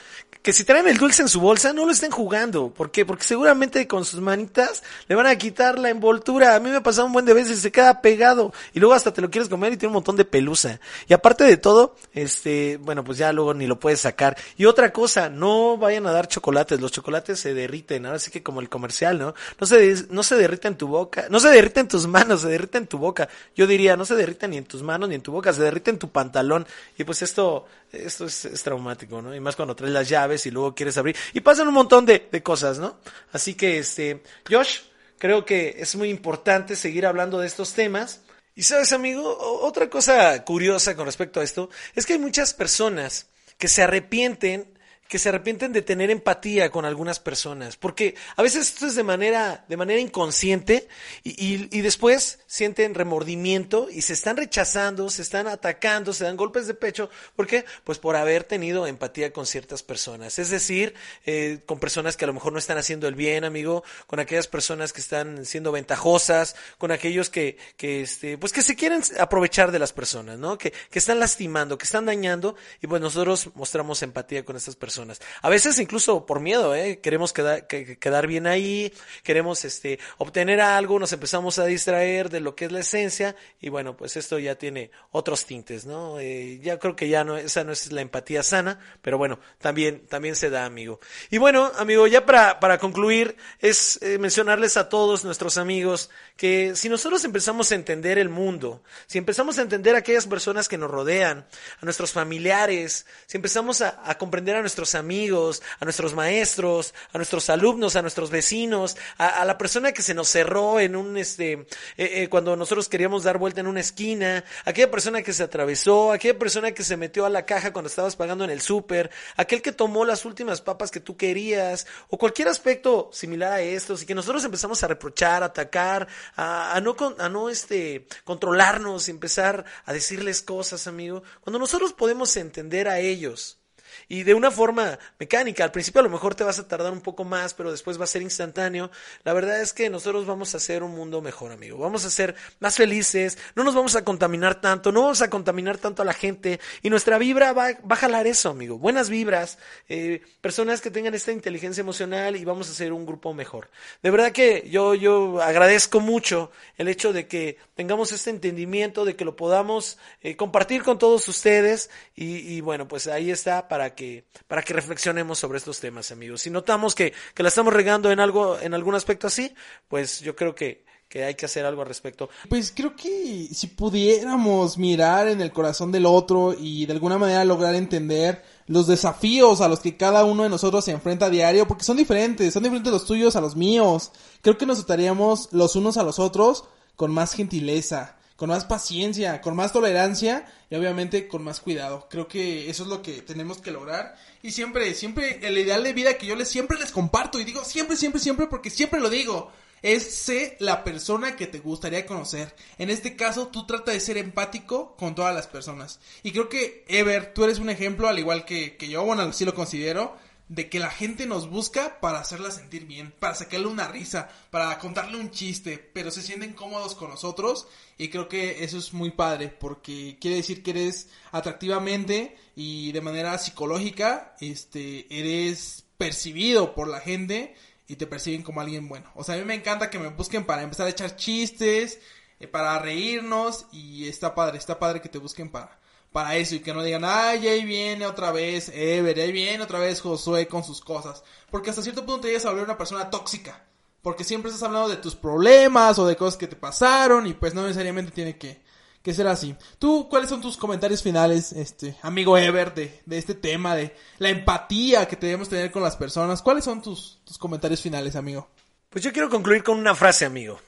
que 0.43 0.53
si 0.53 0.65
traen 0.65 0.89
el 0.89 0.99
dulce 0.99 1.23
en 1.23 1.29
su 1.29 1.41
bolsa, 1.41 1.73
no 1.73 1.87
lo 1.87 1.93
estén 1.93 2.11
jugando. 2.11 2.71
¿Por 2.71 2.91
qué? 2.91 3.07
Porque 3.07 3.25
seguramente 3.25 3.87
con 3.87 4.05
sus 4.05 4.21
manitas 4.21 4.83
le 5.07 5.15
van 5.15 5.27
a 5.27 5.37
quitar 5.37 5.79
la 5.79 5.91
envoltura. 5.91 6.57
A 6.57 6.61
mí 6.61 6.71
me 6.71 6.77
ha 6.77 6.83
pasado 6.83 7.07
un 7.07 7.13
buen 7.13 7.25
de 7.25 7.35
veces 7.35 7.61
se 7.61 7.71
queda 7.71 8.01
pegado. 8.01 8.53
Y 8.73 8.81
luego 8.81 8.95
hasta 8.95 9.13
te 9.13 9.21
lo 9.21 9.31
quieres 9.31 9.49
comer 9.49 9.73
y 9.73 9.77
tiene 9.77 9.91
un 9.91 9.95
montón 9.95 10.17
de 10.17 10.25
pelusa. 10.25 10.81
Y 11.07 11.13
aparte 11.13 11.45
de 11.45 11.57
todo, 11.59 11.95
este, 12.13 12.79
bueno, 12.79 13.05
pues 13.05 13.19
ya 13.19 13.33
luego 13.33 13.55
ni 13.55 13.67
lo 13.67 13.79
puedes 13.79 14.01
sacar. 14.01 14.37
Y 14.57 14.65
otra 14.65 14.93
cosa, 14.93 15.29
no 15.29 15.77
vayan 15.77 16.07
a 16.07 16.13
dar 16.13 16.27
chocolates. 16.27 16.81
Los 16.81 16.91
chocolates 16.91 17.39
se 17.39 17.55
derriten. 17.55 18.07
Ahora 18.07 18.19
sí 18.19 18.31
que 18.31 18.43
como 18.43 18.61
el 18.61 18.69
comercial, 18.69 19.19
¿no? 19.19 19.35
No 19.61 19.67
se, 19.67 20.07
no 20.11 20.25
se 20.25 20.37
derrita 20.37 20.67
en 20.67 20.77
tu 20.77 20.89
boca. 20.89 21.27
No 21.31 21.39
se 21.39 21.51
derrita 21.51 21.81
en 21.81 21.89
tus 21.89 22.07
manos, 22.09 22.41
se 22.41 22.49
derrita 22.49 22.79
en 22.79 22.89
tu 22.89 22.99
boca. 22.99 23.29
Yo 23.55 23.69
diría, 23.69 23.97
no 23.97 24.05
se 24.05 24.17
derrita 24.17 24.49
ni 24.49 24.57
en 24.57 24.65
tus 24.65 24.83
manos 24.83 25.09
ni 25.09 25.15
en 25.15 25.23
tu 25.23 25.31
boca, 25.31 25.53
se 25.53 25.63
derrite 25.63 25.91
en 25.91 25.99
tu 25.99 26.11
pantalón. 26.11 26.67
Y 26.99 27.05
pues 27.05 27.23
esto, 27.23 27.67
esto 27.93 28.25
es, 28.25 28.45
es 28.45 28.62
traumático, 28.63 29.21
¿no? 29.23 29.35
Y 29.35 29.41
más 29.41 29.57
cuando 29.57 29.77
traes 29.77 29.93
las 29.93 30.09
llaves 30.09 30.47
y 30.47 30.51
luego 30.51 30.75
quieres 30.75 30.97
abrir. 30.99 31.17
Y 31.33 31.41
pasan 31.41 31.69
un 31.69 31.75
montón 31.75 32.07
de, 32.07 32.29
de 32.31 32.43
cosas, 32.43 32.79
¿no? 32.79 32.99
Así 33.33 33.55
que, 33.55 33.79
este, 33.79 34.23
Josh, 34.49 34.81
creo 35.19 35.45
que 35.45 35.77
es 35.79 35.95
muy 35.97 36.11
importante 36.11 36.75
seguir 36.77 37.07
hablando 37.07 37.39
de 37.39 37.47
estos 37.47 37.75
temas. 37.75 38.23
Y 38.55 38.65
sabes, 38.65 38.93
amigo, 38.93 39.39
otra 39.63 39.89
cosa 39.89 40.45
curiosa 40.45 40.97
con 40.97 41.07
respecto 41.07 41.41
a 41.41 41.45
esto 41.45 41.71
es 41.95 42.05
que 42.07 42.15
hay 42.15 42.19
muchas 42.19 42.55
personas 42.55 43.29
que 43.57 43.69
se 43.69 43.83
arrepienten 43.83 44.67
que 45.13 45.19
se 45.19 45.29
arrepienten 45.29 45.75
de 45.75 45.83
tener 45.83 46.11
empatía 46.11 46.71
con 46.71 46.87
algunas 46.87 47.21
personas, 47.21 47.77
porque 47.77 48.15
a 48.35 48.41
veces 48.41 48.69
esto 48.69 48.87
es 48.87 48.95
de 48.95 49.03
manera, 49.03 49.63
de 49.69 49.77
manera 49.77 50.01
inconsciente 50.01 50.89
y, 51.23 51.69
y, 51.71 51.81
después 51.83 52.39
sienten 52.47 52.95
remordimiento 52.95 53.89
y 53.91 54.01
se 54.01 54.15
están 54.15 54.39
rechazando, 54.39 55.11
se 55.11 55.21
están 55.21 55.49
atacando, 55.49 56.15
se 56.15 56.25
dan 56.25 56.39
golpes 56.39 56.67
de 56.67 56.73
pecho, 56.73 57.11
¿por 57.37 57.47
qué? 57.47 57.67
Pues 57.85 57.99
por 57.99 58.17
haber 58.17 58.45
tenido 58.45 58.87
empatía 58.87 59.35
con 59.35 59.45
ciertas 59.45 59.83
personas, 59.83 60.39
es 60.39 60.49
decir, 60.49 60.95
eh, 61.27 61.61
con 61.67 61.79
personas 61.79 62.17
que 62.17 62.25
a 62.25 62.29
lo 62.29 62.33
mejor 62.33 62.55
no 62.55 62.59
están 62.59 62.79
haciendo 62.79 63.07
el 63.07 63.15
bien, 63.15 63.45
amigo, 63.45 63.85
con 64.07 64.19
aquellas 64.19 64.49
personas 64.49 64.95
que 64.95 65.03
están 65.03 65.45
siendo 65.45 65.73
ventajosas, 65.73 66.57
con 66.79 66.91
aquellos 66.91 67.29
que, 67.29 67.59
que 67.77 68.01
este, 68.01 68.39
pues 68.39 68.55
que 68.55 68.63
se 68.63 68.77
quieren 68.77 69.03
aprovechar 69.21 69.73
de 69.73 69.79
las 69.79 69.93
personas, 69.93 70.39
¿no? 70.39 70.57
Que, 70.57 70.73
que 70.91 70.99
están 70.99 71.19
lastimando, 71.19 71.77
que 71.77 71.85
están 71.85 72.07
dañando 72.07 72.57
y 72.81 72.87
pues 72.87 73.03
nosotros 73.03 73.51
mostramos 73.57 74.03
empatía 74.03 74.43
con 74.47 74.57
estas 74.57 74.75
personas. 74.75 75.02
A 75.43 75.49
veces 75.49 75.79
incluso 75.79 76.27
por 76.27 76.41
miedo, 76.41 76.75
¿eh? 76.75 77.01
Queremos 77.01 77.33
quedar, 77.33 77.67
que, 77.67 77.99
quedar 77.99 78.27
bien 78.27 78.47
ahí, 78.47 78.93
queremos 79.23 79.65
este, 79.65 79.99
obtener 80.19 80.61
algo, 80.61 80.99
nos 80.99 81.13
empezamos 81.13 81.59
a 81.59 81.65
distraer 81.65 82.31
de 82.31 82.41
lo 82.41 82.55
que 82.55 82.67
es 82.67 82.73
la 82.73 82.81
esencia 82.81 83.37
y 83.61 83.69
bueno, 83.69 83.97
pues 83.97 84.17
esto 84.17 84.39
ya 84.39 84.57
tiene 84.57 84.91
otros 85.11 85.47
tintes, 85.47 85.87
¿no? 85.87 86.19
Eh, 86.21 86.61
ya 86.63 86.79
creo 86.79 86.97
que 86.97 87.09
ya 87.09 87.25
no, 87.25 87.37
esa 87.37 87.65
no 87.65 87.73
es 87.73 87.93
la 87.93 88.01
empatía 88.01 88.43
sana, 88.43 88.79
pero 89.01 89.19
bueno, 89.19 89.39
también, 89.59 90.07
también 90.07 90.37
se 90.37 90.51
da, 90.51 90.65
amigo. 90.65 91.01
Y 91.31 91.39
bueno, 91.39 91.71
amigo, 91.79 92.07
ya 92.07 92.25
para, 92.27 92.61
para 92.61 92.79
concluir, 92.79 93.37
es 93.61 93.99
eh, 94.03 94.19
mencionarles 94.19 94.77
a 94.77 94.89
todos 94.89 95.25
nuestros 95.25 95.59
amigos 95.59 96.11
que 96.37 96.75
si 96.77 96.89
nosotros 96.89 97.25
empezamos 97.25 97.73
a 97.73 97.75
entender 97.75 98.19
el 98.19 98.29
mundo, 98.29 98.83
si 99.07 99.19
empezamos 99.19 99.59
a 99.59 99.63
entender 99.63 99.95
a 99.95 99.99
aquellas 99.99 100.27
personas 100.27 100.69
que 100.69 100.79
nos 100.79 100.91
rodean, 100.91 101.47
a 101.81 101.85
nuestros 101.85 102.13
familiares, 102.13 103.07
si 103.27 103.37
empezamos 103.37 103.81
a, 103.81 104.01
a 104.05 104.19
comprender 104.19 104.57
a 104.57 104.61
nuestros 104.61 104.92
amigos, 104.95 105.63
a 105.81 105.85
nuestros 105.85 106.15
maestros, 106.15 106.95
a 107.13 107.19
nuestros 107.19 107.51
alumnos, 107.51 107.97
a 107.97 108.03
nuestros 108.03 108.31
vecinos, 108.31 108.97
a, 109.19 109.45
la 109.45 109.59
persona 109.59 109.93
que 109.93 110.03
se 110.03 110.15
nos 110.15 110.29
cerró 110.29 110.81
en 110.81 110.97
un, 110.97 111.17
este, 111.17 111.53
eh, 111.53 111.67
eh, 111.97 112.29
cuando 112.29 112.57
nosotros 112.57 112.89
queríamos 112.89 113.25
dar 113.25 113.39
vuelta 113.39 113.61
en 113.61 113.67
una 113.67 113.81
esquina, 113.81 114.45
aquella 114.65 114.91
persona 114.91 115.23
que 115.23 115.33
se 115.33 115.43
atravesó, 115.43 116.13
aquella 116.13 116.39
persona 116.39 116.73
que 116.73 116.85
se 116.85 116.97
metió 116.97 117.27
a 117.27 117.31
la 117.31 117.47
caja 117.47 117.73
cuando 117.73 117.89
estabas 117.89 118.17
pagando 118.17 118.45
en 118.45 118.51
el 118.51 118.61
súper, 118.61 119.11
aquel 119.37 119.63
que 119.63 119.73
tomó 119.73 120.05
las 120.05 120.25
últimas 120.25 120.61
papas 120.61 120.91
que 120.91 121.01
tú 121.01 121.17
querías, 121.17 121.87
o 122.09 122.19
cualquier 122.19 122.49
aspecto 122.49 123.11
similar 123.13 123.53
a 123.53 123.61
estos, 123.61 124.03
y 124.03 124.07
que 124.07 124.15
nosotros 124.15 124.45
empezamos 124.45 124.83
a 124.83 124.89
reprochar, 124.89 125.43
a 125.43 125.47
atacar, 125.47 126.09
a, 126.37 126.77
a 126.77 126.81
no, 126.81 126.97
a 127.19 127.29
no 127.29 127.49
este, 127.49 128.07
controlarnos, 128.25 129.09
empezar 129.09 129.65
a 129.85 129.93
decirles 129.93 130.43
cosas, 130.43 130.87
amigo, 130.87 131.23
cuando 131.41 131.59
nosotros 131.59 131.93
podemos 131.93 132.37
entender 132.37 132.89
a 132.89 132.99
ellos, 132.99 133.62
y 134.09 134.23
de 134.23 134.35
una 134.35 134.51
forma 134.51 134.99
mecánica. 135.19 135.65
Al 135.65 135.73
principio 135.73 136.01
a 136.01 136.05
lo 136.05 136.11
mejor 136.11 136.35
te 136.35 136.45
vas 136.45 136.59
a 136.59 136.69
tardar 136.69 136.93
un 136.93 137.01
poco 137.01 137.25
más, 137.25 137.55
pero 137.55 137.71
después 137.71 137.99
va 137.99 138.05
a 138.05 138.09
ser 138.09 138.23
instantáneo. 138.23 138.91
La 139.25 139.33
verdad 139.33 139.61
es 139.61 139.73
que 139.73 139.91
nosotros 139.91 140.27
vamos 140.27 140.55
a 140.55 140.59
hacer 140.59 140.83
un 140.83 140.93
mundo 140.93 141.21
mejor, 141.21 141.53
amigo. 141.53 141.79
Vamos 141.79 142.05
a 142.05 142.11
ser 142.11 142.35
más 142.61 142.77
felices, 142.77 143.39
no 143.55 143.65
nos 143.65 143.75
vamos 143.75 143.97
a 143.97 144.05
contaminar 144.05 144.61
tanto, 144.61 144.93
no 144.93 145.03
vamos 145.03 145.23
a 145.23 145.31
contaminar 145.31 145.79
tanto 145.79 146.03
a 146.03 146.05
la 146.05 146.13
gente 146.13 146.61
y 146.83 146.91
nuestra 146.91 147.19
vibra 147.19 147.53
va, 147.53 147.73
va 147.73 147.95
a 147.95 147.97
jalar 147.97 148.27
eso, 148.27 148.51
amigo. 148.51 148.79
Buenas 148.79 149.09
vibras, 149.09 149.59
eh, 149.89 150.23
personas 150.41 150.81
que 150.81 150.91
tengan 150.91 151.15
esta 151.15 151.33
inteligencia 151.33 151.81
emocional 151.81 152.37
y 152.37 152.45
vamos 152.45 152.71
a 152.71 152.75
ser 152.75 152.93
un 152.93 153.07
grupo 153.07 153.35
mejor. 153.35 153.69
De 154.03 154.11
verdad 154.11 154.33
que 154.33 154.69
yo, 154.71 154.95
yo 154.95 155.41
agradezco 155.43 156.01
mucho 156.01 156.51
el 156.77 156.89
hecho 156.89 157.13
de 157.13 157.27
que 157.27 157.59
tengamos 157.75 158.13
este 158.13 158.31
entendimiento, 158.31 159.05
de 159.05 159.17
que 159.17 159.25
lo 159.25 159.37
podamos 159.37 159.99
eh, 160.23 160.37
compartir 160.37 160.83
con 160.83 160.99
todos 160.99 161.27
ustedes 161.29 161.91
y, 162.15 162.55
y 162.55 162.61
bueno, 162.61 162.89
pues 162.89 163.07
ahí 163.07 163.31
está 163.31 163.69
para 163.69 163.82
que, 163.91 164.25
para 164.49 164.63
que 164.63 164.73
reflexionemos 164.73 165.39
sobre 165.39 165.59
estos 165.59 165.81
temas, 165.81 166.11
amigos. 166.11 166.43
Si 166.43 166.51
notamos 166.51 166.95
que, 166.95 167.13
que 167.35 167.43
la 167.43 167.49
estamos 167.49 167.73
regando 167.73 168.11
en 168.11 168.21
algo, 168.21 168.59
en 168.61 168.75
algún 168.75 168.95
aspecto 168.95 169.27
así, 169.27 169.55
pues 169.89 170.21
yo 170.21 170.35
creo 170.35 170.55
que, 170.55 170.85
que 171.13 171.25
hay 171.25 171.35
que 171.35 171.45
hacer 171.45 171.67
algo 171.67 171.83
al 171.83 171.89
respecto. 171.89 172.31
Pues 172.49 172.73
creo 172.75 172.97
que 172.97 173.47
si 173.53 173.67
pudiéramos 173.67 174.79
mirar 174.79 175.29
en 175.29 175.43
el 175.43 175.53
corazón 175.53 175.93
del 175.93 176.07
otro 176.07 176.55
y 176.59 176.87
de 176.87 176.95
alguna 176.95 177.19
manera 177.19 177.45
lograr 177.45 177.75
entender 177.75 178.43
los 178.67 178.87
desafíos 178.87 179.61
a 179.61 179.69
los 179.69 179.81
que 179.81 179.99
cada 179.99 180.25
uno 180.25 180.45
de 180.45 180.49
nosotros 180.49 180.87
se 180.87 180.93
enfrenta 180.93 181.27
a 181.27 181.31
diario, 181.31 181.69
porque 181.69 181.85
son 181.85 181.99
diferentes, 181.99 182.55
son 182.55 182.63
diferentes 182.63 182.91
los 182.91 183.05
tuyos 183.05 183.37
a 183.37 183.43
los 183.43 183.57
míos, 183.57 184.11
creo 184.41 184.57
que 184.57 184.65
nos 184.65 184.79
trataríamos 184.79 185.51
los 185.53 185.77
unos 185.77 185.99
a 185.99 186.03
los 186.03 186.19
otros 186.19 186.65
con 186.97 187.13
más 187.13 187.35
gentileza, 187.35 188.17
con 188.43 188.49
más 188.49 188.65
paciencia, 188.65 189.41
con 189.41 189.55
más 189.55 189.73
tolerancia 189.73 190.53
y 190.69 190.75
obviamente 190.75 191.29
con 191.29 191.45
más 191.45 191.61
cuidado. 191.61 192.09
Creo 192.11 192.27
que 192.27 192.69
eso 192.69 192.83
es 192.83 192.89
lo 192.89 193.01
que 193.01 193.23
tenemos 193.23 193.59
que 193.59 193.71
lograr 193.71 194.17
y 194.43 194.51
siempre, 194.51 194.97
siempre 194.97 195.39
el 195.47 195.57
ideal 195.57 195.85
de 195.85 195.93
vida 195.93 196.19
que 196.19 196.27
yo 196.27 196.35
les 196.35 196.49
siempre 196.49 196.77
les 196.77 196.91
comparto 196.91 197.39
y 197.39 197.45
digo 197.45 197.65
siempre, 197.65 197.97
siempre, 197.97 198.21
siempre 198.21 198.49
porque 198.49 198.69
siempre 198.69 198.99
lo 198.99 199.11
digo. 199.11 199.53
Es 199.81 200.13
ser 200.13 200.57
la 200.59 200.83
persona 200.83 201.37
que 201.37 201.47
te 201.47 201.61
gustaría 201.61 202.05
conocer. 202.05 202.53
En 202.79 202.91
este 202.91 203.15
caso, 203.15 203.47
tú 203.47 203.65
trata 203.65 203.93
de 203.93 204.01
ser 204.01 204.19
empático 204.19 204.97
con 204.97 205.15
todas 205.15 205.33
las 205.33 205.47
personas. 205.47 206.01
Y 206.25 206.33
creo 206.33 206.49
que, 206.49 206.85
Ever, 206.89 207.33
tú 207.35 207.45
eres 207.45 207.61
un 207.61 207.71
ejemplo, 207.71 208.09
al 208.09 208.19
igual 208.19 208.45
que, 208.45 208.77
que 208.77 208.89
yo, 208.89 209.05
bueno, 209.05 209.33
sí 209.33 209.45
lo 209.45 209.55
considero, 209.55 210.17
de 210.55 210.69
que 210.69 210.79
la 210.79 210.91
gente 210.91 211.25
nos 211.25 211.49
busca 211.49 211.99
para 211.99 212.21
hacerla 212.21 212.51
sentir 212.51 212.85
bien, 212.85 213.15
para 213.19 213.35
sacarle 213.35 213.69
una 213.69 213.89
risa, 213.89 214.29
para 214.51 214.79
contarle 214.79 215.17
un 215.17 215.31
chiste, 215.31 215.79
pero 215.79 216.11
se 216.11 216.21
sienten 216.21 216.53
cómodos 216.53 216.95
con 216.95 217.09
nosotros 217.09 217.67
y 217.97 218.09
creo 218.09 218.29
que 218.29 218.63
eso 218.63 218.77
es 218.77 218.93
muy 218.93 219.13
padre 219.13 219.49
porque 219.49 220.19
quiere 220.21 220.37
decir 220.37 220.63
que 220.63 220.73
eres 220.73 221.09
atractivamente 221.31 222.37
y 222.55 222.93
de 222.93 223.01
manera 223.01 223.39
psicológica, 223.39 224.37
este, 224.41 225.07
eres 225.09 225.85
percibido 225.97 226.75
por 226.75 226.87
la 226.87 227.01
gente 227.01 227.55
y 227.89 227.97
te 227.97 228.07
perciben 228.07 228.43
como 228.43 228.61
alguien 228.61 228.89
bueno. 228.89 229.11
O 229.15 229.25
sea, 229.25 229.37
a 229.37 229.39
mí 229.39 229.45
me 229.47 229.55
encanta 229.55 229.89
que 229.89 229.99
me 229.99 230.09
busquen 230.09 230.45
para 230.45 230.63
empezar 230.63 230.87
a 230.87 230.91
echar 230.91 231.17
chistes, 231.17 231.99
eh, 232.41 232.47
para 232.47 232.79
reírnos 232.79 233.65
y 233.73 234.07
está 234.07 234.35
padre, 234.35 234.59
está 234.59 234.79
padre 234.79 235.01
que 235.01 235.09
te 235.09 235.17
busquen 235.17 235.49
para 235.49 235.81
para 236.13 236.37
eso 236.37 236.55
y 236.55 236.61
que 236.61 236.75
no 236.75 236.83
digan, 236.83 237.05
ay, 237.05 237.49
ahí 237.49 237.65
viene 237.65 238.07
otra 238.07 238.31
vez 238.31 238.71
Ever, 238.75 239.19
ahí 239.19 239.33
viene 239.33 239.65
otra 239.65 239.79
vez 239.79 240.01
Josué 240.01 240.47
con 240.47 240.63
sus 240.63 240.81
cosas. 240.81 241.25
Porque 241.51 241.71
hasta 241.71 241.83
cierto 241.83 242.05
punto 242.05 242.23
te 242.23 242.29
llegas 242.29 242.45
a 242.45 242.51
volver 242.51 242.65
una 242.65 242.79
persona 242.79 243.11
tóxica. 243.11 243.65
Porque 244.03 244.25
siempre 244.25 244.51
estás 244.51 244.67
hablando 244.67 244.89
de 244.89 244.97
tus 244.97 245.15
problemas 245.15 245.99
o 245.99 246.07
de 246.07 246.17
cosas 246.17 246.37
que 246.37 246.49
te 246.49 246.57
pasaron 246.57 247.27
y 247.27 247.35
pues 247.35 247.55
no 247.55 247.63
necesariamente 247.63 248.11
tiene 248.11 248.37
que, 248.37 248.61
que 249.03 249.15
ser 249.15 249.27
así. 249.29 249.57
¿Tú 249.79 250.09
cuáles 250.09 250.29
son 250.29 250.41
tus 250.41 250.57
comentarios 250.57 251.03
finales, 251.03 251.53
este 251.53 251.97
amigo 252.03 252.37
Ever, 252.37 252.75
de, 252.75 253.01
de 253.07 253.19
este 253.19 253.35
tema, 253.35 253.75
de 253.75 253.97
la 254.19 254.29
empatía 254.29 255.07
que 255.07 255.17
debemos 255.17 255.49
tener 255.49 255.71
con 255.71 255.83
las 255.83 255.97
personas? 255.97 256.43
¿Cuáles 256.43 256.65
son 256.65 256.83
tus, 256.83 257.21
tus 257.25 257.39
comentarios 257.39 257.81
finales, 257.81 258.17
amigo? 258.17 258.49
Pues 258.91 259.05
yo 259.05 259.13
quiero 259.13 259.31
concluir 259.31 259.63
con 259.63 259.79
una 259.79 259.95
frase, 259.95 260.25
amigo. 260.25 260.61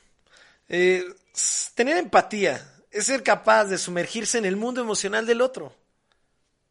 Eh, 0.69 1.05
tener 1.75 1.99
empatía 1.99 2.74
es 2.95 3.07
ser 3.07 3.25
capaz 3.25 3.65
de 3.65 3.77
sumergirse 3.77 4.39
en 4.39 4.45
el 4.45 4.57
mundo 4.57 4.81
emocional 4.81 5.27
del 5.27 5.41
otro. 5.41 5.75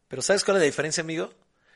Pero 0.07 0.21
¿sabes 0.21 0.43
cuál 0.45 0.57
es 0.57 0.61
la 0.61 0.65
diferencia, 0.65 1.01
amigo? 1.01 1.33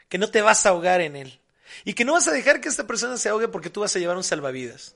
Que 0.08 0.18
no 0.18 0.32
te 0.32 0.42
vas 0.42 0.66
a 0.66 0.70
ahogar 0.70 1.02
en 1.02 1.18
él. 1.18 1.40
Y 1.84 1.94
que 1.94 2.06
no 2.06 2.14
vas 2.14 2.30
a 2.30 2.32
dejar 2.32 2.62
que 2.62 2.70
esta 2.70 2.88
persona 2.88 3.18
se 3.18 3.28
ahogue 3.28 3.50
porque 3.50 3.70
tú 3.70 3.82
vas 3.82 3.94
a 3.96 4.00
llevar 4.00 4.16
un 4.16 4.24
salvavidas. 4.24 4.96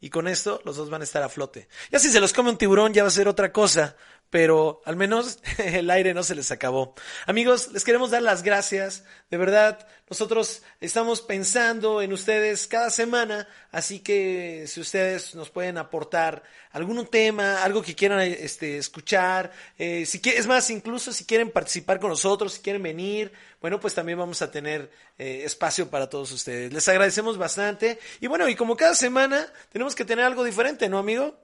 Y 0.00 0.10
con 0.10 0.28
esto 0.28 0.62
los 0.64 0.76
dos 0.76 0.88
van 0.88 1.00
a 1.00 1.04
estar 1.04 1.22
a 1.22 1.28
flote. 1.28 1.68
Ya 1.90 1.98
si 1.98 2.10
se 2.10 2.20
los 2.20 2.32
come 2.32 2.50
un 2.50 2.58
tiburón 2.58 2.92
ya 2.94 3.02
va 3.02 3.08
a 3.08 3.12
ser 3.12 3.26
otra 3.26 3.52
cosa. 3.52 3.96
Pero 4.32 4.80
al 4.86 4.96
menos 4.96 5.40
el 5.58 5.90
aire 5.90 6.14
no 6.14 6.22
se 6.22 6.34
les 6.34 6.50
acabó. 6.50 6.94
Amigos, 7.26 7.70
les 7.72 7.84
queremos 7.84 8.10
dar 8.10 8.22
las 8.22 8.42
gracias. 8.42 9.04
De 9.30 9.36
verdad, 9.36 9.86
nosotros 10.08 10.62
estamos 10.80 11.20
pensando 11.20 12.00
en 12.00 12.14
ustedes 12.14 12.66
cada 12.66 12.88
semana, 12.88 13.46
así 13.72 14.00
que 14.00 14.64
si 14.68 14.80
ustedes 14.80 15.34
nos 15.34 15.50
pueden 15.50 15.76
aportar 15.76 16.42
algún 16.70 17.06
tema, 17.08 17.62
algo 17.62 17.82
que 17.82 17.94
quieran 17.94 18.20
este, 18.20 18.78
escuchar, 18.78 19.52
eh, 19.76 20.06
si 20.06 20.22
es 20.24 20.46
más, 20.46 20.70
incluso 20.70 21.12
si 21.12 21.26
quieren 21.26 21.50
participar 21.50 22.00
con 22.00 22.08
nosotros, 22.08 22.54
si 22.54 22.62
quieren 22.62 22.82
venir, 22.82 23.32
bueno, 23.60 23.80
pues 23.80 23.92
también 23.92 24.18
vamos 24.18 24.40
a 24.40 24.50
tener 24.50 24.90
eh, 25.18 25.42
espacio 25.44 25.90
para 25.90 26.08
todos 26.08 26.32
ustedes. 26.32 26.72
Les 26.72 26.88
agradecemos 26.88 27.36
bastante. 27.36 27.98
Y 28.18 28.28
bueno, 28.28 28.48
y 28.48 28.54
como 28.54 28.78
cada 28.78 28.94
semana, 28.94 29.46
tenemos 29.70 29.94
que 29.94 30.06
tener 30.06 30.24
algo 30.24 30.42
diferente, 30.42 30.88
¿no, 30.88 30.98
amigo? 30.98 31.41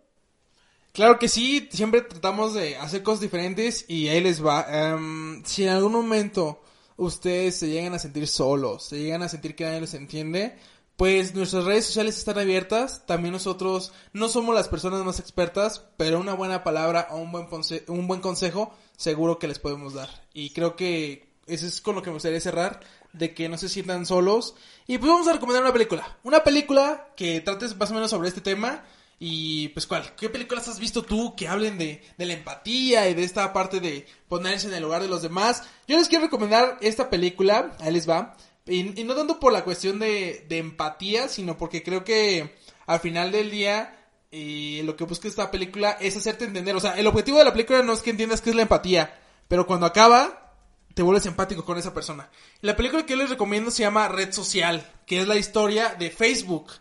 Claro 0.93 1.19
que 1.19 1.29
sí, 1.29 1.69
siempre 1.71 2.03
tratamos 2.03 2.55
de 2.55 2.77
hacer 2.77 3.03
cosas 3.03 3.21
diferentes 3.21 3.85
y 3.89 4.09
ahí 4.09 4.21
les 4.21 4.45
va. 4.45 4.67
Em, 4.69 5.45
si 5.45 5.65
en 5.65 5.71
algún 5.71 5.93
momento 5.93 6.61
ustedes 6.97 7.57
se 7.57 7.69
llegan 7.69 7.95
a 7.95 7.99
sentir 7.99 8.27
solos, 8.27 8.85
se 8.85 8.99
llegan 8.99 9.23
a 9.23 9.29
sentir 9.29 9.55
que 9.55 9.65
nadie 9.65 9.81
les 9.81 9.95
entiende, 9.95 10.57
pues 10.99 11.33
nuestras 11.33 11.65
redes 11.65 11.87
sociales 11.87 12.19
están 12.19 12.39
abiertas. 12.39 13.07
También 13.07 13.33
nosotros 13.33 13.93
no 14.13 14.29
somos 14.29 14.55
las 14.55 14.67
personas 14.69 15.05
más 15.05 15.21
expertas, 15.21 15.85
pero 15.97 16.19
una 16.19 16.35
buena 16.35 16.65
palabra 16.65 17.07
o 17.13 17.19
un 17.19 17.31
buen, 17.31 17.47
un 17.87 18.09
buen 18.09 18.21
consejo 18.21 18.75
seguro 18.97 19.39
que 19.39 19.47
les 19.47 19.61
podemos 19.61 19.95
dar. 19.95 20.09
Y 20.35 20.51
creo 20.51 20.75
que 20.75 21.29
eso 21.47 21.67
es 21.67 21.81
con 21.81 21.95
lo 21.95 22.03
que 22.03 22.11
me 22.11 22.15
gustaría 22.15 22.41
cerrar, 22.41 22.81
de 23.13 23.33
que 23.33 23.49
no 23.49 23.57
se 23.57 23.69
sientan 23.69 24.07
solos. 24.07 24.57
Y 24.89 24.99
pues 24.99 25.11
vamos 25.11 25.29
a 25.29 25.35
recomendar 25.35 25.63
una 25.63 25.73
película. 25.73 26.19
Una 26.25 26.43
película 26.43 27.09
que 27.17 27.41
trates 27.43 27.77
más 27.77 27.93
o 27.93 27.95
menos 27.95 28.11
sobre 28.11 28.29
este 28.29 28.41
tema 28.41 28.85
y 29.19 29.69
pues, 29.69 29.87
¿cuál? 29.87 30.15
¿Qué 30.15 30.29
películas 30.29 30.69
has 30.69 30.79
visto 30.79 31.03
tú 31.03 31.35
que 31.35 31.49
hablen 31.49 31.77
de, 31.77 32.03
de, 32.17 32.27
la 32.27 32.35
empatía 32.35 33.09
y 33.09 33.15
de 33.15 33.25
esta 33.25 33.53
parte 33.53 33.81
de 33.81 34.07
ponerse 34.29 34.69
en 34.69 34.75
el 34.75 34.83
lugar 34.83 35.03
de 35.03 35.09
los 35.09 35.23
demás? 35.23 35.65
Yo 35.89 35.99
les 35.99 36.09
quiero 36.09 36.25
recomendar 36.25 36.79
esta 36.81 37.11
película, 37.11 37.77
ahí 37.81 37.93
les 37.93 38.09
va. 38.09 38.37
Y, 38.67 38.83
no 38.85 39.15
tanto 39.15 39.41
por 39.41 39.53
la 39.53 39.65
cuestión 39.65 39.99
de, 39.99 40.45
de, 40.49 40.59
empatía, 40.59 41.29
sino 41.29 41.57
porque 41.57 41.83
creo 41.83 42.05
que 42.05 42.55
al 42.87 43.01
final 43.01 43.33
del 43.33 43.51
día 43.51 43.95
y 44.31 44.83
lo 44.83 44.95
que 44.95 45.05
busca 45.05 45.27
esta 45.27 45.51
película 45.51 45.93
es 46.01 46.17
hacerte 46.17 46.45
entender. 46.45 46.77
O 46.77 46.81
sea, 46.81 46.93
el 46.93 47.07
objetivo 47.07 47.39
de 47.39 47.45
la 47.45 47.53
película 47.53 47.83
no 47.83 47.95
es 47.95 48.03
que 48.03 48.11
entiendas 48.11 48.41
qué 48.41 48.51
es 48.51 48.57
la 48.57 48.63
empatía, 48.63 49.19
pero 49.49 49.67
cuando 49.67 49.87
acaba, 49.87 50.55
te 50.95 51.03
vuelves 51.03 51.27
empático 51.27 51.65
con 51.65 51.79
esa 51.79 51.95
persona. 51.95 52.31
La 52.61 52.77
película 52.77 53.05
que 53.05 53.15
yo 53.15 53.17
les 53.19 53.31
recomiendo 53.31 53.71
se 53.71 53.83
llama 53.83 54.09
Red 54.09 54.33
Social, 54.33 54.87
que 55.07 55.21
es 55.21 55.27
la 55.27 55.37
historia 55.37 55.95
de 55.99 56.11
Facebook 56.11 56.73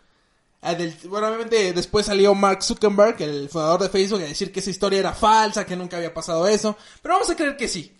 Ah, 0.60 0.76
bueno, 1.04 1.28
obviamente 1.28 1.72
después 1.72 2.06
salió 2.06 2.34
Mark 2.34 2.64
Zuckerberg, 2.64 3.22
el 3.22 3.48
fundador 3.48 3.82
de 3.82 3.88
Facebook, 3.88 4.22
a 4.22 4.24
decir 4.24 4.50
que 4.50 4.58
esa 4.60 4.70
historia 4.70 4.98
era 4.98 5.12
falsa, 5.14 5.64
que 5.64 5.76
nunca 5.76 5.96
había 5.96 6.12
pasado 6.12 6.48
eso. 6.48 6.76
Pero 7.00 7.14
vamos 7.14 7.30
a 7.30 7.36
creer 7.36 7.56
que 7.56 7.68
sí. 7.68 7.94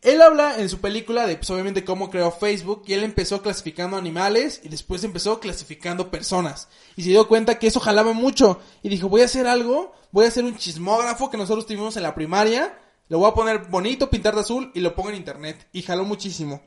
Él 0.00 0.20
habla 0.20 0.58
en 0.58 0.68
su 0.68 0.80
película 0.80 1.26
de, 1.26 1.36
pues, 1.36 1.48
obviamente, 1.50 1.82
cómo 1.82 2.10
creó 2.10 2.30
Facebook 2.30 2.84
y 2.86 2.92
él 2.92 3.04
empezó 3.04 3.40
clasificando 3.40 3.96
animales 3.96 4.60
y 4.62 4.68
después 4.68 5.02
empezó 5.02 5.40
clasificando 5.40 6.10
personas. 6.10 6.68
Y 6.94 7.02
se 7.02 7.08
dio 7.08 7.26
cuenta 7.26 7.58
que 7.58 7.68
eso 7.68 7.80
jalaba 7.80 8.12
mucho 8.12 8.60
y 8.82 8.90
dijo, 8.90 9.08
voy 9.08 9.22
a 9.22 9.24
hacer 9.24 9.46
algo, 9.46 9.94
voy 10.12 10.26
a 10.26 10.28
hacer 10.28 10.44
un 10.44 10.56
chismógrafo 10.58 11.30
que 11.30 11.38
nosotros 11.38 11.66
tuvimos 11.66 11.96
en 11.96 12.02
la 12.02 12.14
primaria, 12.14 12.78
lo 13.08 13.18
voy 13.18 13.30
a 13.30 13.34
poner 13.34 13.64
bonito, 13.70 14.10
pintar 14.10 14.34
de 14.34 14.42
azul 14.42 14.70
y 14.74 14.80
lo 14.80 14.94
pongo 14.94 15.08
en 15.08 15.16
internet. 15.16 15.68
Y 15.72 15.80
jaló 15.82 16.04
muchísimo. 16.04 16.62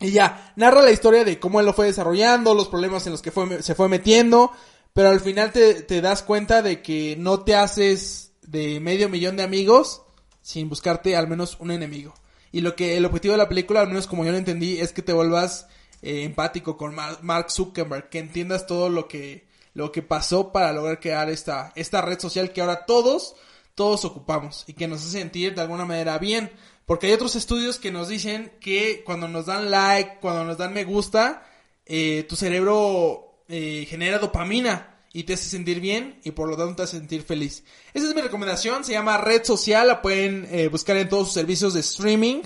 Y 0.00 0.12
ya, 0.12 0.52
narra 0.56 0.82
la 0.82 0.92
historia 0.92 1.24
de 1.24 1.40
cómo 1.40 1.58
él 1.58 1.66
lo 1.66 1.72
fue 1.72 1.86
desarrollando, 1.86 2.54
los 2.54 2.68
problemas 2.68 3.04
en 3.06 3.12
los 3.12 3.22
que 3.22 3.32
fue, 3.32 3.62
se 3.62 3.74
fue 3.74 3.88
metiendo, 3.88 4.52
pero 4.92 5.10
al 5.10 5.20
final 5.20 5.52
te, 5.52 6.00
das 6.00 6.22
cuenta 6.22 6.62
de 6.62 6.82
que 6.82 7.16
no 7.18 7.40
te 7.40 7.56
haces 7.56 8.32
de 8.42 8.78
medio 8.80 9.08
millón 9.08 9.36
de 9.36 9.42
amigos 9.42 10.02
sin 10.40 10.68
buscarte 10.68 11.16
al 11.16 11.28
menos 11.28 11.56
un 11.60 11.72
enemigo. 11.72 12.14
Y 12.52 12.60
lo 12.60 12.76
que 12.76 12.96
el 12.96 13.04
objetivo 13.04 13.32
de 13.32 13.38
la 13.38 13.48
película, 13.48 13.80
al 13.80 13.88
menos 13.88 14.06
como 14.06 14.24
yo 14.24 14.30
lo 14.30 14.38
entendí, 14.38 14.78
es 14.78 14.92
que 14.92 15.02
te 15.02 15.12
vuelvas 15.12 15.66
eh, 16.00 16.22
empático 16.22 16.76
con 16.76 16.94
Mark 16.94 17.50
Zuckerberg, 17.50 18.08
que 18.08 18.20
entiendas 18.20 18.66
todo 18.66 18.88
lo 18.88 19.08
que 19.08 19.48
lo 19.74 19.92
que 19.92 20.02
pasó 20.02 20.50
para 20.50 20.72
lograr 20.72 20.98
crear 20.98 21.28
esta 21.28 21.72
esta 21.76 22.00
red 22.00 22.18
social 22.18 22.52
que 22.52 22.60
ahora 22.60 22.86
todos 22.86 23.36
todos 23.74 24.04
ocupamos 24.04 24.64
y 24.66 24.72
que 24.72 24.88
nos 24.88 25.02
hace 25.02 25.20
sentir 25.20 25.54
de 25.54 25.60
alguna 25.60 25.84
manera 25.84 26.18
bien. 26.18 26.50
Porque 26.88 27.08
hay 27.08 27.12
otros 27.12 27.36
estudios 27.36 27.78
que 27.78 27.92
nos 27.92 28.08
dicen 28.08 28.50
que 28.62 29.02
cuando 29.04 29.28
nos 29.28 29.44
dan 29.44 29.70
like, 29.70 30.20
cuando 30.22 30.44
nos 30.44 30.56
dan 30.56 30.72
me 30.72 30.84
gusta, 30.84 31.46
eh, 31.84 32.24
tu 32.26 32.34
cerebro 32.34 33.44
eh, 33.46 33.86
genera 33.86 34.18
dopamina 34.18 35.04
y 35.12 35.24
te 35.24 35.34
hace 35.34 35.50
sentir 35.50 35.80
bien 35.80 36.18
y 36.24 36.30
por 36.30 36.48
lo 36.48 36.56
tanto 36.56 36.76
te 36.76 36.82
hace 36.84 36.96
sentir 36.96 37.24
feliz. 37.24 37.62
Esa 37.92 38.08
es 38.08 38.14
mi 38.14 38.22
recomendación, 38.22 38.84
se 38.84 38.92
llama 38.92 39.18
Red 39.18 39.44
Social, 39.44 39.86
la 39.86 40.00
pueden 40.00 40.48
eh, 40.50 40.68
buscar 40.68 40.96
en 40.96 41.10
todos 41.10 41.26
sus 41.26 41.34
servicios 41.34 41.74
de 41.74 41.80
streaming. 41.80 42.40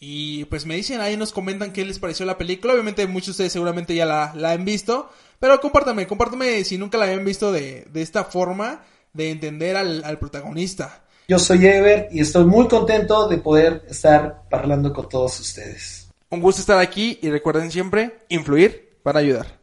Y 0.00 0.46
pues 0.46 0.66
me 0.66 0.74
dicen, 0.74 1.00
ahí 1.00 1.16
nos 1.16 1.30
comentan 1.30 1.72
qué 1.72 1.84
les 1.84 2.00
pareció 2.00 2.26
la 2.26 2.36
película. 2.36 2.72
Obviamente 2.72 3.06
muchos 3.06 3.28
de 3.28 3.30
ustedes 3.30 3.52
seguramente 3.52 3.94
ya 3.94 4.04
la, 4.04 4.32
la 4.34 4.50
han 4.50 4.64
visto. 4.64 5.10
Pero 5.38 5.60
compártame, 5.60 6.08
compártame 6.08 6.64
si 6.64 6.76
nunca 6.76 6.98
la 6.98 7.04
habían 7.04 7.24
visto 7.24 7.52
de, 7.52 7.86
de 7.88 8.02
esta 8.02 8.24
forma 8.24 8.84
de 9.16 9.30
entender 9.30 9.76
al, 9.76 10.18
protagonista. 10.18 11.05
Yo 11.28 11.40
soy 11.40 11.66
Ever 11.66 12.08
y 12.12 12.20
estoy 12.20 12.44
muy 12.44 12.68
contento 12.68 13.26
de 13.26 13.38
poder 13.38 13.84
estar 13.90 14.44
hablando 14.52 14.92
con 14.92 15.08
todos 15.08 15.40
ustedes. 15.40 16.08
Un 16.30 16.40
gusto 16.40 16.60
estar 16.60 16.78
aquí 16.78 17.18
y 17.20 17.30
recuerden 17.30 17.72
siempre 17.72 18.18
influir 18.28 18.98
para 19.02 19.18
ayudar. 19.18 19.58